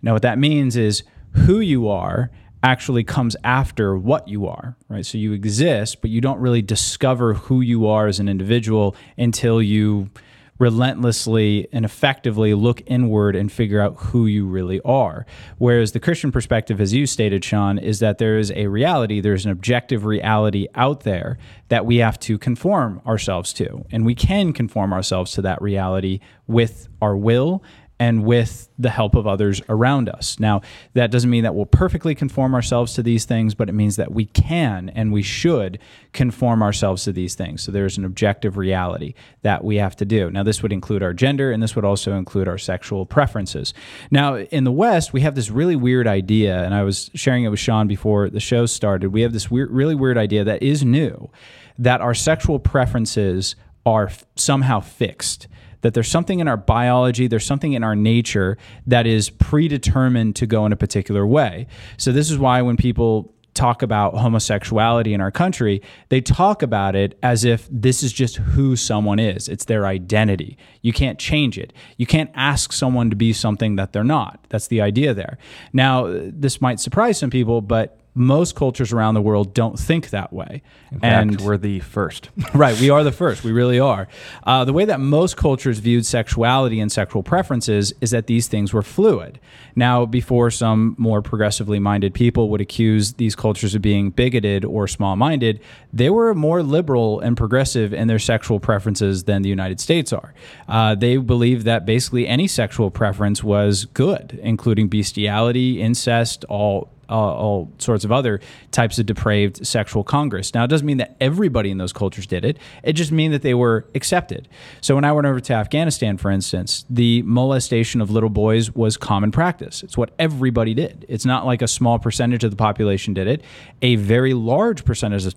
Now, 0.00 0.14
what 0.14 0.22
that 0.22 0.38
means 0.38 0.76
is 0.76 1.02
who 1.32 1.60
you 1.60 1.88
are 1.88 2.30
actually 2.62 3.04
comes 3.04 3.36
after 3.44 3.94
what 3.94 4.26
you 4.26 4.46
are, 4.46 4.74
right? 4.88 5.04
So 5.04 5.18
you 5.18 5.34
exist, 5.34 6.00
but 6.00 6.08
you 6.08 6.22
don't 6.22 6.40
really 6.40 6.62
discover 6.62 7.34
who 7.34 7.60
you 7.60 7.86
are 7.86 8.06
as 8.06 8.18
an 8.18 8.30
individual 8.30 8.96
until 9.18 9.60
you 9.60 10.08
relentlessly 10.58 11.68
and 11.72 11.84
effectively 11.84 12.54
look 12.54 12.82
inward 12.86 13.34
and 13.34 13.50
figure 13.50 13.80
out 13.80 13.96
who 13.96 14.26
you 14.26 14.46
really 14.46 14.80
are. 14.82 15.26
Whereas 15.58 15.92
the 15.92 16.00
Christian 16.00 16.30
perspective, 16.30 16.80
as 16.80 16.94
you 16.94 17.06
stated, 17.06 17.44
Sean, 17.44 17.78
is 17.78 17.98
that 17.98 18.18
there 18.18 18.38
is 18.38 18.52
a 18.52 18.68
reality, 18.68 19.20
there's 19.20 19.44
an 19.44 19.50
objective 19.50 20.04
reality 20.04 20.68
out 20.74 21.00
there 21.00 21.38
that 21.68 21.86
we 21.86 21.96
have 21.96 22.18
to 22.20 22.38
conform 22.38 23.00
ourselves 23.06 23.52
to. 23.54 23.84
And 23.90 24.06
we 24.06 24.14
can 24.14 24.52
conform 24.52 24.92
ourselves 24.92 25.32
to 25.32 25.42
that 25.42 25.60
reality 25.60 26.20
with 26.46 26.88
our 27.02 27.16
will 27.16 27.62
and 28.00 28.24
with 28.24 28.68
the 28.76 28.90
help 28.90 29.14
of 29.14 29.26
others 29.26 29.62
around 29.68 30.08
us. 30.08 30.40
Now, 30.40 30.62
that 30.94 31.12
doesn't 31.12 31.30
mean 31.30 31.44
that 31.44 31.54
we'll 31.54 31.64
perfectly 31.64 32.14
conform 32.14 32.54
ourselves 32.54 32.94
to 32.94 33.04
these 33.04 33.24
things, 33.24 33.54
but 33.54 33.68
it 33.68 33.72
means 33.72 33.96
that 33.96 34.12
we 34.12 34.26
can 34.26 34.88
and 34.88 35.12
we 35.12 35.22
should 35.22 35.78
conform 36.12 36.60
ourselves 36.60 37.04
to 37.04 37.12
these 37.12 37.36
things. 37.36 37.62
So 37.62 37.70
there's 37.70 37.96
an 37.96 38.04
objective 38.04 38.56
reality 38.56 39.14
that 39.42 39.62
we 39.62 39.76
have 39.76 39.94
to 39.96 40.04
do. 40.04 40.28
Now, 40.28 40.42
this 40.42 40.60
would 40.60 40.72
include 40.72 41.04
our 41.04 41.12
gender 41.12 41.52
and 41.52 41.62
this 41.62 41.76
would 41.76 41.84
also 41.84 42.14
include 42.14 42.48
our 42.48 42.58
sexual 42.58 43.06
preferences. 43.06 43.72
Now, 44.10 44.36
in 44.36 44.64
the 44.64 44.72
West, 44.72 45.12
we 45.12 45.20
have 45.20 45.36
this 45.36 45.50
really 45.50 45.76
weird 45.76 46.08
idea, 46.08 46.64
and 46.64 46.74
I 46.74 46.82
was 46.82 47.10
sharing 47.14 47.44
it 47.44 47.48
with 47.48 47.60
Sean 47.60 47.86
before 47.86 48.28
the 48.28 48.40
show 48.40 48.66
started. 48.66 49.10
We 49.10 49.22
have 49.22 49.32
this 49.32 49.50
weird, 49.50 49.70
really 49.70 49.94
weird 49.94 50.18
idea 50.18 50.42
that 50.44 50.62
is 50.62 50.84
new 50.84 51.30
that 51.78 52.00
our 52.00 52.14
sexual 52.14 52.58
preferences 52.58 53.56
are 53.86 54.06
f- 54.06 54.24
somehow 54.36 54.80
fixed 54.80 55.48
that 55.84 55.92
there's 55.92 56.10
something 56.10 56.40
in 56.40 56.48
our 56.48 56.56
biology, 56.56 57.26
there's 57.26 57.44
something 57.44 57.74
in 57.74 57.84
our 57.84 57.94
nature 57.94 58.56
that 58.86 59.06
is 59.06 59.28
predetermined 59.28 60.34
to 60.36 60.46
go 60.46 60.64
in 60.64 60.72
a 60.72 60.76
particular 60.76 61.26
way. 61.26 61.66
So, 61.98 62.10
this 62.10 62.30
is 62.30 62.38
why 62.38 62.62
when 62.62 62.78
people 62.78 63.34
talk 63.52 63.82
about 63.82 64.14
homosexuality 64.14 65.12
in 65.12 65.20
our 65.20 65.30
country, 65.30 65.82
they 66.08 66.22
talk 66.22 66.62
about 66.62 66.96
it 66.96 67.18
as 67.22 67.44
if 67.44 67.68
this 67.70 68.02
is 68.02 68.14
just 68.14 68.36
who 68.36 68.76
someone 68.76 69.18
is. 69.18 69.46
It's 69.46 69.66
their 69.66 69.86
identity. 69.86 70.56
You 70.80 70.94
can't 70.94 71.18
change 71.18 71.58
it. 71.58 71.74
You 71.98 72.06
can't 72.06 72.30
ask 72.34 72.72
someone 72.72 73.10
to 73.10 73.16
be 73.16 73.34
something 73.34 73.76
that 73.76 73.92
they're 73.92 74.02
not. 74.02 74.46
That's 74.48 74.68
the 74.68 74.80
idea 74.80 75.12
there. 75.12 75.36
Now, 75.74 76.06
this 76.08 76.62
might 76.62 76.80
surprise 76.80 77.18
some 77.18 77.30
people, 77.30 77.60
but 77.60 78.00
most 78.14 78.54
cultures 78.54 78.92
around 78.92 79.14
the 79.14 79.22
world 79.22 79.52
don't 79.54 79.78
think 79.78 80.10
that 80.10 80.32
way. 80.32 80.62
In 80.92 81.00
fact, 81.00 81.30
and 81.30 81.40
we're 81.40 81.56
the 81.56 81.80
first. 81.80 82.30
right, 82.54 82.78
we 82.80 82.88
are 82.88 83.02
the 83.02 83.12
first. 83.12 83.42
We 83.42 83.50
really 83.50 83.80
are. 83.80 84.06
Uh, 84.44 84.64
the 84.64 84.72
way 84.72 84.84
that 84.84 85.00
most 85.00 85.36
cultures 85.36 85.80
viewed 85.80 86.06
sexuality 86.06 86.78
and 86.78 86.92
sexual 86.92 87.24
preferences 87.24 87.92
is 88.00 88.12
that 88.12 88.28
these 88.28 88.46
things 88.46 88.72
were 88.72 88.82
fluid. 88.82 89.40
Now, 89.74 90.06
before 90.06 90.52
some 90.52 90.94
more 90.96 91.22
progressively 91.22 91.80
minded 91.80 92.14
people 92.14 92.48
would 92.50 92.60
accuse 92.60 93.14
these 93.14 93.34
cultures 93.34 93.74
of 93.74 93.82
being 93.82 94.10
bigoted 94.10 94.64
or 94.64 94.86
small 94.86 95.16
minded, 95.16 95.60
they 95.92 96.10
were 96.10 96.34
more 96.34 96.62
liberal 96.62 97.18
and 97.18 97.36
progressive 97.36 97.92
in 97.92 98.06
their 98.06 98.20
sexual 98.20 98.60
preferences 98.60 99.24
than 99.24 99.42
the 99.42 99.48
United 99.48 99.80
States 99.80 100.12
are. 100.12 100.32
Uh, 100.68 100.94
they 100.94 101.16
believed 101.16 101.64
that 101.64 101.84
basically 101.84 102.28
any 102.28 102.46
sexual 102.46 102.92
preference 102.92 103.42
was 103.42 103.86
good, 103.86 104.38
including 104.42 104.86
bestiality, 104.86 105.80
incest, 105.80 106.44
all 106.48 106.93
all 107.08 107.70
sorts 107.78 108.04
of 108.04 108.12
other 108.12 108.40
types 108.70 108.98
of 108.98 109.06
depraved 109.06 109.66
sexual 109.66 110.04
congress. 110.04 110.54
Now, 110.54 110.64
it 110.64 110.68
doesn't 110.68 110.86
mean 110.86 110.98
that 110.98 111.16
everybody 111.20 111.70
in 111.70 111.78
those 111.78 111.92
cultures 111.92 112.26
did 112.26 112.44
it. 112.44 112.58
It 112.82 112.94
just 112.94 113.12
means 113.12 113.32
that 113.32 113.42
they 113.42 113.54
were 113.54 113.86
accepted. 113.94 114.48
So, 114.80 114.94
when 114.94 115.04
I 115.04 115.12
went 115.12 115.26
over 115.26 115.40
to 115.40 115.52
Afghanistan, 115.52 116.16
for 116.16 116.30
instance, 116.30 116.84
the 116.88 117.22
molestation 117.22 118.00
of 118.00 118.10
little 118.10 118.30
boys 118.30 118.74
was 118.74 118.96
common 118.96 119.32
practice. 119.32 119.82
It's 119.82 119.96
what 119.96 120.10
everybody 120.18 120.74
did. 120.74 121.06
It's 121.08 121.24
not 121.24 121.46
like 121.46 121.62
a 121.62 121.68
small 121.68 121.98
percentage 121.98 122.44
of 122.44 122.50
the 122.50 122.56
population 122.56 123.14
did 123.14 123.26
it. 123.26 123.42
A 123.82 123.96
very 123.96 124.34
large 124.34 124.84
percentage 124.84 125.34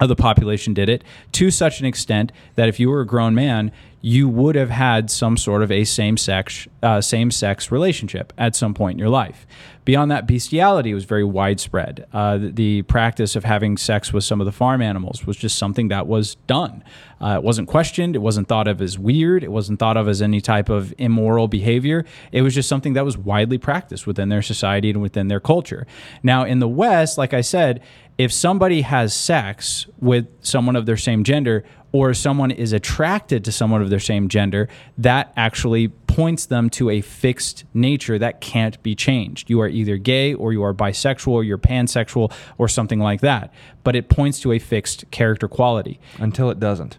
of 0.00 0.08
the 0.08 0.16
population 0.16 0.74
did 0.74 0.88
it 0.88 1.04
to 1.32 1.50
such 1.50 1.80
an 1.80 1.86
extent 1.86 2.32
that 2.56 2.68
if 2.68 2.80
you 2.80 2.90
were 2.90 3.00
a 3.00 3.06
grown 3.06 3.34
man, 3.34 3.70
you 4.04 4.28
would 4.28 4.54
have 4.54 4.68
had 4.68 5.10
some 5.10 5.34
sort 5.34 5.62
of 5.62 5.72
a 5.72 5.82
same 5.82 6.18
sex 6.18 6.68
uh, 6.82 7.00
same 7.00 7.30
sex 7.30 7.72
relationship 7.72 8.34
at 8.36 8.54
some 8.54 8.74
point 8.74 8.96
in 8.96 8.98
your 8.98 9.08
life. 9.08 9.46
Beyond 9.86 10.10
that, 10.10 10.26
bestiality 10.26 10.92
was 10.92 11.04
very 11.06 11.24
widespread. 11.24 12.06
Uh, 12.12 12.36
the, 12.36 12.50
the, 12.50 12.82
practice 12.82 13.34
of 13.34 13.44
having 13.44 13.78
sex 13.78 14.12
with 14.12 14.22
some 14.24 14.42
of 14.42 14.44
the 14.44 14.52
farm 14.52 14.82
animals 14.82 15.26
was 15.26 15.38
just 15.38 15.56
something 15.56 15.88
that 15.88 16.06
was 16.06 16.34
done. 16.46 16.84
Uh, 17.18 17.36
it 17.36 17.42
wasn't 17.42 17.66
questioned. 17.66 18.14
It 18.14 18.18
wasn't 18.18 18.46
thought 18.46 18.68
of 18.68 18.82
as 18.82 18.98
weird. 18.98 19.42
It 19.42 19.50
wasn't 19.50 19.78
thought 19.78 19.96
of 19.96 20.06
as 20.06 20.20
any 20.20 20.42
type 20.42 20.68
of 20.68 20.92
immoral 20.98 21.48
behavior. 21.48 22.04
It 22.30 22.42
was 22.42 22.54
just 22.54 22.68
something 22.68 22.92
that 22.94 23.06
was 23.06 23.16
widely 23.16 23.56
practiced 23.56 24.06
within 24.06 24.28
their 24.28 24.42
society 24.42 24.90
and 24.90 25.00
within 25.00 25.28
their 25.28 25.40
culture. 25.40 25.86
Now, 26.22 26.44
in 26.44 26.58
the 26.58 26.68
West, 26.68 27.16
like 27.16 27.32
I 27.32 27.40
said, 27.40 27.82
if 28.16 28.32
somebody 28.32 28.82
has 28.82 29.14
sex 29.14 29.86
with 29.98 30.26
someone 30.40 30.76
of 30.76 30.86
their 30.86 30.96
same 30.96 31.24
gender, 31.24 31.64
or 31.94 32.12
someone 32.12 32.50
is 32.50 32.72
attracted 32.72 33.44
to 33.44 33.52
someone 33.52 33.80
of 33.80 33.88
their 33.88 34.00
same 34.00 34.28
gender, 34.28 34.68
that 34.98 35.32
actually 35.36 35.86
points 35.86 36.46
them 36.46 36.68
to 36.68 36.90
a 36.90 37.00
fixed 37.00 37.62
nature 37.72 38.18
that 38.18 38.40
can't 38.40 38.82
be 38.82 38.96
changed. 38.96 39.48
You 39.48 39.60
are 39.60 39.68
either 39.68 39.96
gay 39.96 40.34
or 40.34 40.52
you 40.52 40.64
are 40.64 40.74
bisexual 40.74 41.28
or 41.28 41.44
you're 41.44 41.56
pansexual 41.56 42.32
or 42.58 42.66
something 42.66 42.98
like 42.98 43.20
that. 43.20 43.54
But 43.84 43.94
it 43.94 44.08
points 44.08 44.40
to 44.40 44.50
a 44.50 44.58
fixed 44.58 45.08
character 45.12 45.46
quality. 45.46 46.00
Until 46.18 46.50
it 46.50 46.58
doesn't 46.58 46.98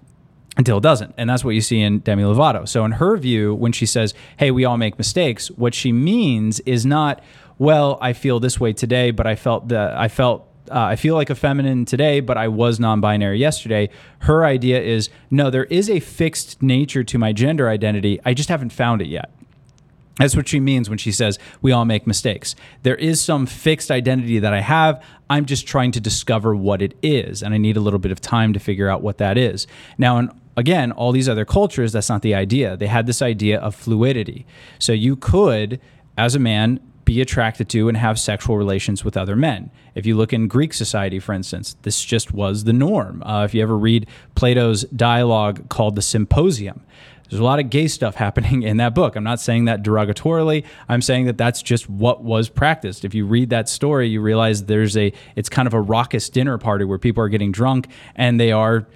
until 0.57 0.77
it 0.77 0.83
doesn't. 0.83 1.13
And 1.17 1.29
that's 1.29 1.43
what 1.43 1.53
you 1.53 1.59
see 1.59 1.81
in 1.81 1.99
Demi 1.99 2.23
Lovato. 2.23 2.65
So, 2.65 2.85
in 2.85 2.93
her 2.93 3.17
view, 3.17 3.53
when 3.53 3.73
she 3.73 3.85
says, 3.85 4.13
hey, 4.37 4.51
we 4.51 4.63
all 4.63 4.77
make 4.77 4.97
mistakes, 4.97 5.51
what 5.51 5.73
she 5.73 5.91
means 5.91 6.61
is 6.61 6.85
not, 6.85 7.21
well, 7.57 7.97
I 7.99 8.13
feel 8.13 8.39
this 8.39 8.57
way 8.57 8.71
today, 8.71 9.11
but 9.11 9.27
I 9.27 9.35
felt 9.35 9.67
that 9.67 9.97
I 9.97 10.07
felt 10.07 10.47
uh, 10.69 10.79
I 10.79 10.95
feel 10.95 11.15
like 11.15 11.29
a 11.29 11.35
feminine 11.35 11.85
today, 11.85 12.19
but 12.19 12.37
I 12.37 12.47
was 12.47 12.79
non 12.79 13.01
binary 13.01 13.39
yesterday. 13.39 13.89
Her 14.19 14.45
idea 14.45 14.81
is 14.81 15.09
no, 15.29 15.49
there 15.49 15.65
is 15.65 15.89
a 15.89 15.99
fixed 15.99 16.61
nature 16.61 17.03
to 17.03 17.17
my 17.17 17.33
gender 17.33 17.69
identity. 17.69 18.19
I 18.25 18.33
just 18.33 18.49
haven't 18.49 18.71
found 18.71 19.01
it 19.01 19.07
yet. 19.07 19.31
That's 20.17 20.35
what 20.35 20.47
she 20.47 20.61
means 20.61 20.89
when 20.89 20.97
she 20.97 21.11
says 21.11 21.37
we 21.61 21.71
all 21.71 21.83
make 21.83 22.07
mistakes. 22.07 22.55
There 22.83 22.95
is 22.95 23.21
some 23.21 23.45
fixed 23.45 23.91
identity 23.91 24.39
that 24.39 24.53
I 24.53 24.61
have. 24.61 25.03
I'm 25.29 25.45
just 25.45 25.67
trying 25.67 25.91
to 25.91 25.99
discover 25.99 26.55
what 26.55 26.81
it 26.81 26.97
is, 27.01 27.43
and 27.43 27.53
I 27.53 27.57
need 27.57 27.75
a 27.75 27.81
little 27.81 27.99
bit 27.99 28.11
of 28.11 28.21
time 28.21 28.53
to 28.53 28.59
figure 28.59 28.89
out 28.89 29.01
what 29.01 29.17
that 29.17 29.37
is. 29.37 29.67
Now, 29.97 30.17
in 30.17 30.31
again, 30.57 30.91
all 30.91 31.11
these 31.11 31.29
other 31.29 31.45
cultures, 31.45 31.91
that's 31.91 32.09
not 32.09 32.21
the 32.21 32.33
idea. 32.33 32.77
They 32.77 32.87
had 32.87 33.07
this 33.07 33.21
idea 33.21 33.59
of 33.59 33.75
fluidity. 33.75 34.45
So 34.79 34.93
you 34.93 35.15
could, 35.15 35.79
as 36.17 36.35
a 36.35 36.39
man, 36.39 36.79
be 37.05 37.21
attracted 37.21 37.69
to 37.69 37.87
and 37.87 37.97
have 37.97 38.19
sexual 38.19 38.57
relations 38.57 39.05
with 39.05 39.15
other 39.15 39.35
men. 39.35 39.69
If 39.93 40.05
you 40.05 40.17
look 40.17 40.33
in 40.33 40.47
Greek 40.47 40.73
society, 40.73 41.19
for 41.19 41.33
instance, 41.33 41.77
this 41.83 42.03
just 42.03 42.33
was 42.33 42.63
the 42.63 42.73
norm. 42.73 43.23
Uh, 43.23 43.45
if 43.45 43.53
you 43.53 43.61
ever 43.61 43.77
read 43.77 44.07
Plato's 44.33 44.83
dialogue 44.85 45.69
called 45.69 45.95
the 45.95 46.01
Symposium, 46.01 46.81
there's 47.29 47.39
a 47.39 47.43
lot 47.43 47.59
of 47.59 47.69
gay 47.69 47.87
stuff 47.87 48.15
happening 48.25 48.63
in 48.63 48.77
that 48.77 48.95
book. 48.95 49.15
I'm 49.15 49.23
not 49.23 49.39
saying 49.39 49.65
that 49.65 49.83
derogatorily. 49.83 50.65
I'm 50.89 51.01
saying 51.01 51.25
that 51.25 51.37
that's 51.37 51.61
just 51.61 51.89
what 51.89 52.23
was 52.23 52.49
practiced. 52.49 53.05
If 53.05 53.13
you 53.13 53.25
read 53.25 53.51
that 53.51 53.69
story, 53.69 54.09
you 54.09 54.19
realize 54.19 54.65
there's 54.65 54.97
a 54.97 55.13
it's 55.35 55.49
kind 55.49 55.67
of 55.67 55.73
a 55.73 55.81
raucous 55.81 56.29
dinner 56.29 56.57
party 56.57 56.85
where 56.85 56.97
people 56.97 57.23
are 57.23 57.29
getting 57.29 57.51
drunk 57.51 57.87
and 58.15 58.39
they 58.39 58.51
are 58.51 58.87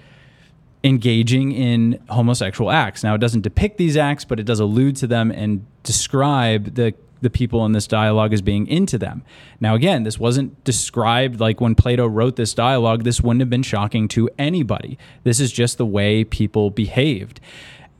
engaging 0.82 1.52
in 1.52 2.02
homosexual 2.08 2.70
acts. 2.70 3.04
Now, 3.04 3.14
it 3.14 3.18
doesn't 3.18 3.42
depict 3.42 3.76
these 3.76 3.96
acts, 3.96 4.24
but 4.24 4.40
it 4.40 4.44
does 4.44 4.60
allude 4.60 4.96
to 4.96 5.06
them 5.06 5.30
and 5.30 5.66
describe 5.82 6.74
the 6.74 6.94
the 7.20 7.30
people 7.30 7.64
in 7.66 7.72
this 7.72 7.86
dialogue 7.86 8.32
as 8.32 8.42
being 8.42 8.66
into 8.66 8.98
them. 8.98 9.22
Now, 9.60 9.74
again, 9.74 10.02
this 10.02 10.18
wasn't 10.18 10.62
described 10.64 11.40
like 11.40 11.60
when 11.60 11.74
Plato 11.74 12.06
wrote 12.06 12.36
this 12.36 12.54
dialogue, 12.54 13.04
this 13.04 13.20
wouldn't 13.20 13.40
have 13.40 13.50
been 13.50 13.62
shocking 13.62 14.08
to 14.08 14.28
anybody. 14.38 14.98
This 15.24 15.40
is 15.40 15.52
just 15.52 15.78
the 15.78 15.86
way 15.86 16.24
people 16.24 16.70
behaved. 16.70 17.40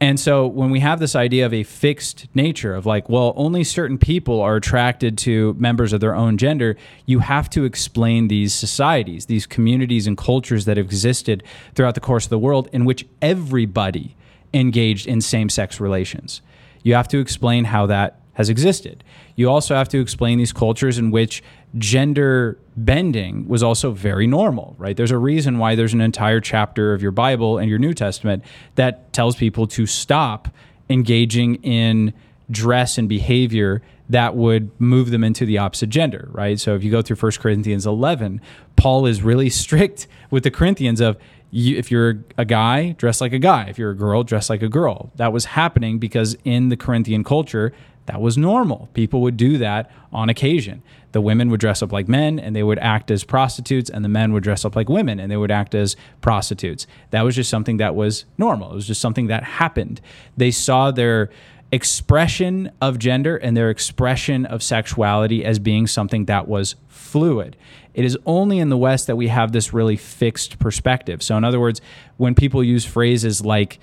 And 0.02 0.18
so 0.18 0.46
when 0.46 0.70
we 0.70 0.80
have 0.80 0.98
this 0.98 1.14
idea 1.14 1.44
of 1.44 1.52
a 1.52 1.62
fixed 1.62 2.26
nature 2.34 2.74
of 2.74 2.86
like, 2.86 3.10
well, 3.10 3.34
only 3.36 3.62
certain 3.62 3.98
people 3.98 4.40
are 4.40 4.56
attracted 4.56 5.18
to 5.18 5.54
members 5.58 5.92
of 5.92 6.00
their 6.00 6.14
own 6.14 6.38
gender, 6.38 6.76
you 7.04 7.18
have 7.18 7.50
to 7.50 7.64
explain 7.64 8.28
these 8.28 8.54
societies, 8.54 9.26
these 9.26 9.44
communities 9.46 10.06
and 10.06 10.16
cultures 10.16 10.64
that 10.64 10.78
have 10.78 10.86
existed 10.86 11.42
throughout 11.74 11.94
the 11.94 12.00
course 12.00 12.24
of 12.24 12.30
the 12.30 12.38
world 12.38 12.70
in 12.72 12.86
which 12.86 13.06
everybody 13.20 14.16
engaged 14.54 15.06
in 15.06 15.20
same 15.20 15.50
sex 15.50 15.78
relations. 15.78 16.40
You 16.82 16.94
have 16.94 17.08
to 17.08 17.18
explain 17.18 17.64
how 17.64 17.84
that 17.86 18.19
has 18.40 18.48
existed. 18.48 19.04
You 19.36 19.50
also 19.50 19.74
have 19.74 19.88
to 19.90 20.00
explain 20.00 20.38
these 20.38 20.52
cultures 20.52 20.96
in 20.96 21.10
which 21.10 21.42
gender 21.76 22.56
bending 22.74 23.46
was 23.46 23.62
also 23.62 23.90
very 23.90 24.26
normal, 24.26 24.74
right? 24.78 24.96
There's 24.96 25.10
a 25.10 25.18
reason 25.18 25.58
why 25.58 25.74
there's 25.74 25.92
an 25.92 26.00
entire 26.00 26.40
chapter 26.40 26.94
of 26.94 27.02
your 27.02 27.12
Bible 27.12 27.58
and 27.58 27.68
your 27.68 27.78
New 27.78 27.92
Testament 27.92 28.42
that 28.76 29.12
tells 29.12 29.36
people 29.36 29.66
to 29.66 29.84
stop 29.84 30.48
engaging 30.88 31.56
in 31.56 32.14
dress 32.50 32.96
and 32.96 33.10
behavior 33.10 33.82
that 34.08 34.34
would 34.34 34.70
move 34.80 35.10
them 35.10 35.22
into 35.22 35.44
the 35.44 35.58
opposite 35.58 35.90
gender, 35.90 36.30
right? 36.32 36.58
So 36.58 36.74
if 36.74 36.82
you 36.82 36.90
go 36.90 37.02
through 37.02 37.16
1 37.16 37.32
Corinthians 37.32 37.86
11, 37.86 38.40
Paul 38.76 39.04
is 39.04 39.22
really 39.22 39.50
strict 39.62 40.08
with 40.30 40.44
the 40.44 40.50
Corinthians 40.50 41.00
of 41.00 41.18
you, 41.50 41.76
if 41.76 41.90
you're 41.90 42.24
a 42.38 42.44
guy, 42.46 42.92
dress 42.92 43.20
like 43.20 43.32
a 43.32 43.38
guy. 43.38 43.66
If 43.68 43.78
you're 43.78 43.90
a 43.90 43.96
girl, 43.96 44.22
dress 44.22 44.48
like 44.48 44.62
a 44.62 44.68
girl. 44.68 45.12
That 45.16 45.32
was 45.32 45.44
happening 45.44 45.98
because 45.98 46.36
in 46.44 46.68
the 46.68 46.76
Corinthian 46.76 47.24
culture, 47.24 47.72
that 48.10 48.20
was 48.20 48.36
normal. 48.36 48.88
People 48.92 49.20
would 49.20 49.36
do 49.36 49.56
that 49.58 49.88
on 50.12 50.28
occasion. 50.28 50.82
The 51.12 51.20
women 51.20 51.48
would 51.50 51.60
dress 51.60 51.80
up 51.80 51.92
like 51.92 52.08
men 52.08 52.40
and 52.40 52.56
they 52.56 52.64
would 52.64 52.80
act 52.80 53.08
as 53.08 53.22
prostitutes, 53.22 53.88
and 53.88 54.04
the 54.04 54.08
men 54.08 54.32
would 54.32 54.42
dress 54.42 54.64
up 54.64 54.74
like 54.74 54.88
women 54.88 55.20
and 55.20 55.30
they 55.30 55.36
would 55.36 55.52
act 55.52 55.76
as 55.76 55.94
prostitutes. 56.20 56.88
That 57.10 57.22
was 57.22 57.36
just 57.36 57.48
something 57.48 57.76
that 57.76 57.94
was 57.94 58.24
normal. 58.36 58.72
It 58.72 58.74
was 58.74 58.88
just 58.88 59.00
something 59.00 59.28
that 59.28 59.44
happened. 59.44 60.00
They 60.36 60.50
saw 60.50 60.90
their 60.90 61.30
expression 61.70 62.72
of 62.80 62.98
gender 62.98 63.36
and 63.36 63.56
their 63.56 63.70
expression 63.70 64.44
of 64.44 64.60
sexuality 64.60 65.44
as 65.44 65.60
being 65.60 65.86
something 65.86 66.24
that 66.24 66.48
was 66.48 66.74
fluid. 66.88 67.56
It 67.94 68.04
is 68.04 68.18
only 68.26 68.58
in 68.58 68.70
the 68.70 68.76
West 68.76 69.06
that 69.06 69.14
we 69.14 69.28
have 69.28 69.52
this 69.52 69.72
really 69.72 69.96
fixed 69.96 70.58
perspective. 70.58 71.22
So, 71.22 71.36
in 71.36 71.44
other 71.44 71.60
words, 71.60 71.80
when 72.16 72.34
people 72.34 72.64
use 72.64 72.84
phrases 72.84 73.44
like, 73.44 73.78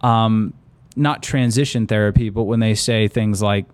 um, 0.00 0.54
not 0.96 1.22
transition 1.22 1.86
therapy, 1.86 2.30
but 2.30 2.44
when 2.44 2.60
they 2.60 2.74
say 2.74 3.08
things 3.08 3.42
like, 3.42 3.66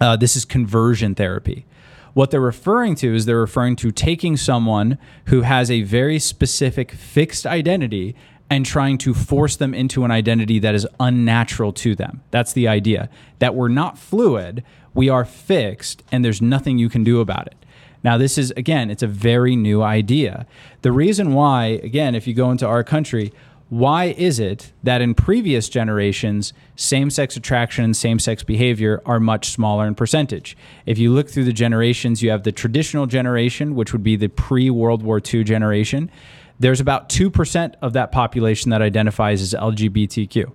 uh, 0.00 0.16
this 0.16 0.36
is 0.36 0.44
conversion 0.44 1.14
therapy. 1.14 1.66
What 2.14 2.30
they're 2.30 2.40
referring 2.40 2.96
to 2.96 3.14
is 3.14 3.26
they're 3.26 3.38
referring 3.38 3.76
to 3.76 3.92
taking 3.92 4.36
someone 4.36 4.98
who 5.26 5.42
has 5.42 5.70
a 5.70 5.82
very 5.82 6.18
specific 6.18 6.90
fixed 6.90 7.46
identity 7.46 8.16
and 8.48 8.66
trying 8.66 8.98
to 8.98 9.14
force 9.14 9.54
them 9.54 9.72
into 9.72 10.04
an 10.04 10.10
identity 10.10 10.58
that 10.58 10.74
is 10.74 10.86
unnatural 10.98 11.72
to 11.72 11.94
them. 11.94 12.22
That's 12.32 12.52
the 12.52 12.66
idea. 12.66 13.08
That 13.38 13.54
we're 13.54 13.68
not 13.68 13.96
fluid, 13.96 14.64
we 14.92 15.08
are 15.08 15.24
fixed, 15.24 16.02
and 16.10 16.24
there's 16.24 16.42
nothing 16.42 16.76
you 16.76 16.88
can 16.88 17.04
do 17.04 17.20
about 17.20 17.46
it. 17.46 17.54
Now, 18.02 18.16
this 18.16 18.38
is, 18.38 18.50
again, 18.52 18.90
it's 18.90 19.02
a 19.02 19.06
very 19.06 19.54
new 19.54 19.82
idea. 19.82 20.46
The 20.82 20.90
reason 20.90 21.34
why, 21.34 21.66
again, 21.82 22.14
if 22.14 22.26
you 22.26 22.34
go 22.34 22.50
into 22.50 22.66
our 22.66 22.82
country, 22.82 23.32
why 23.70 24.06
is 24.06 24.40
it 24.40 24.72
that 24.82 25.00
in 25.00 25.14
previous 25.14 25.68
generations, 25.68 26.52
same 26.74 27.08
sex 27.08 27.36
attraction 27.36 27.84
and 27.84 27.96
same 27.96 28.18
sex 28.18 28.42
behavior 28.42 29.00
are 29.06 29.20
much 29.20 29.50
smaller 29.50 29.86
in 29.86 29.94
percentage? 29.94 30.56
If 30.86 30.98
you 30.98 31.12
look 31.12 31.30
through 31.30 31.44
the 31.44 31.52
generations, 31.52 32.20
you 32.20 32.30
have 32.30 32.42
the 32.42 32.50
traditional 32.50 33.06
generation, 33.06 33.76
which 33.76 33.92
would 33.92 34.02
be 34.02 34.16
the 34.16 34.26
pre 34.26 34.70
World 34.70 35.04
War 35.04 35.22
II 35.24 35.44
generation. 35.44 36.10
There's 36.58 36.80
about 36.80 37.08
2% 37.10 37.74
of 37.80 37.92
that 37.92 38.10
population 38.10 38.70
that 38.72 38.82
identifies 38.82 39.40
as 39.40 39.54
LGBTQ. 39.54 40.50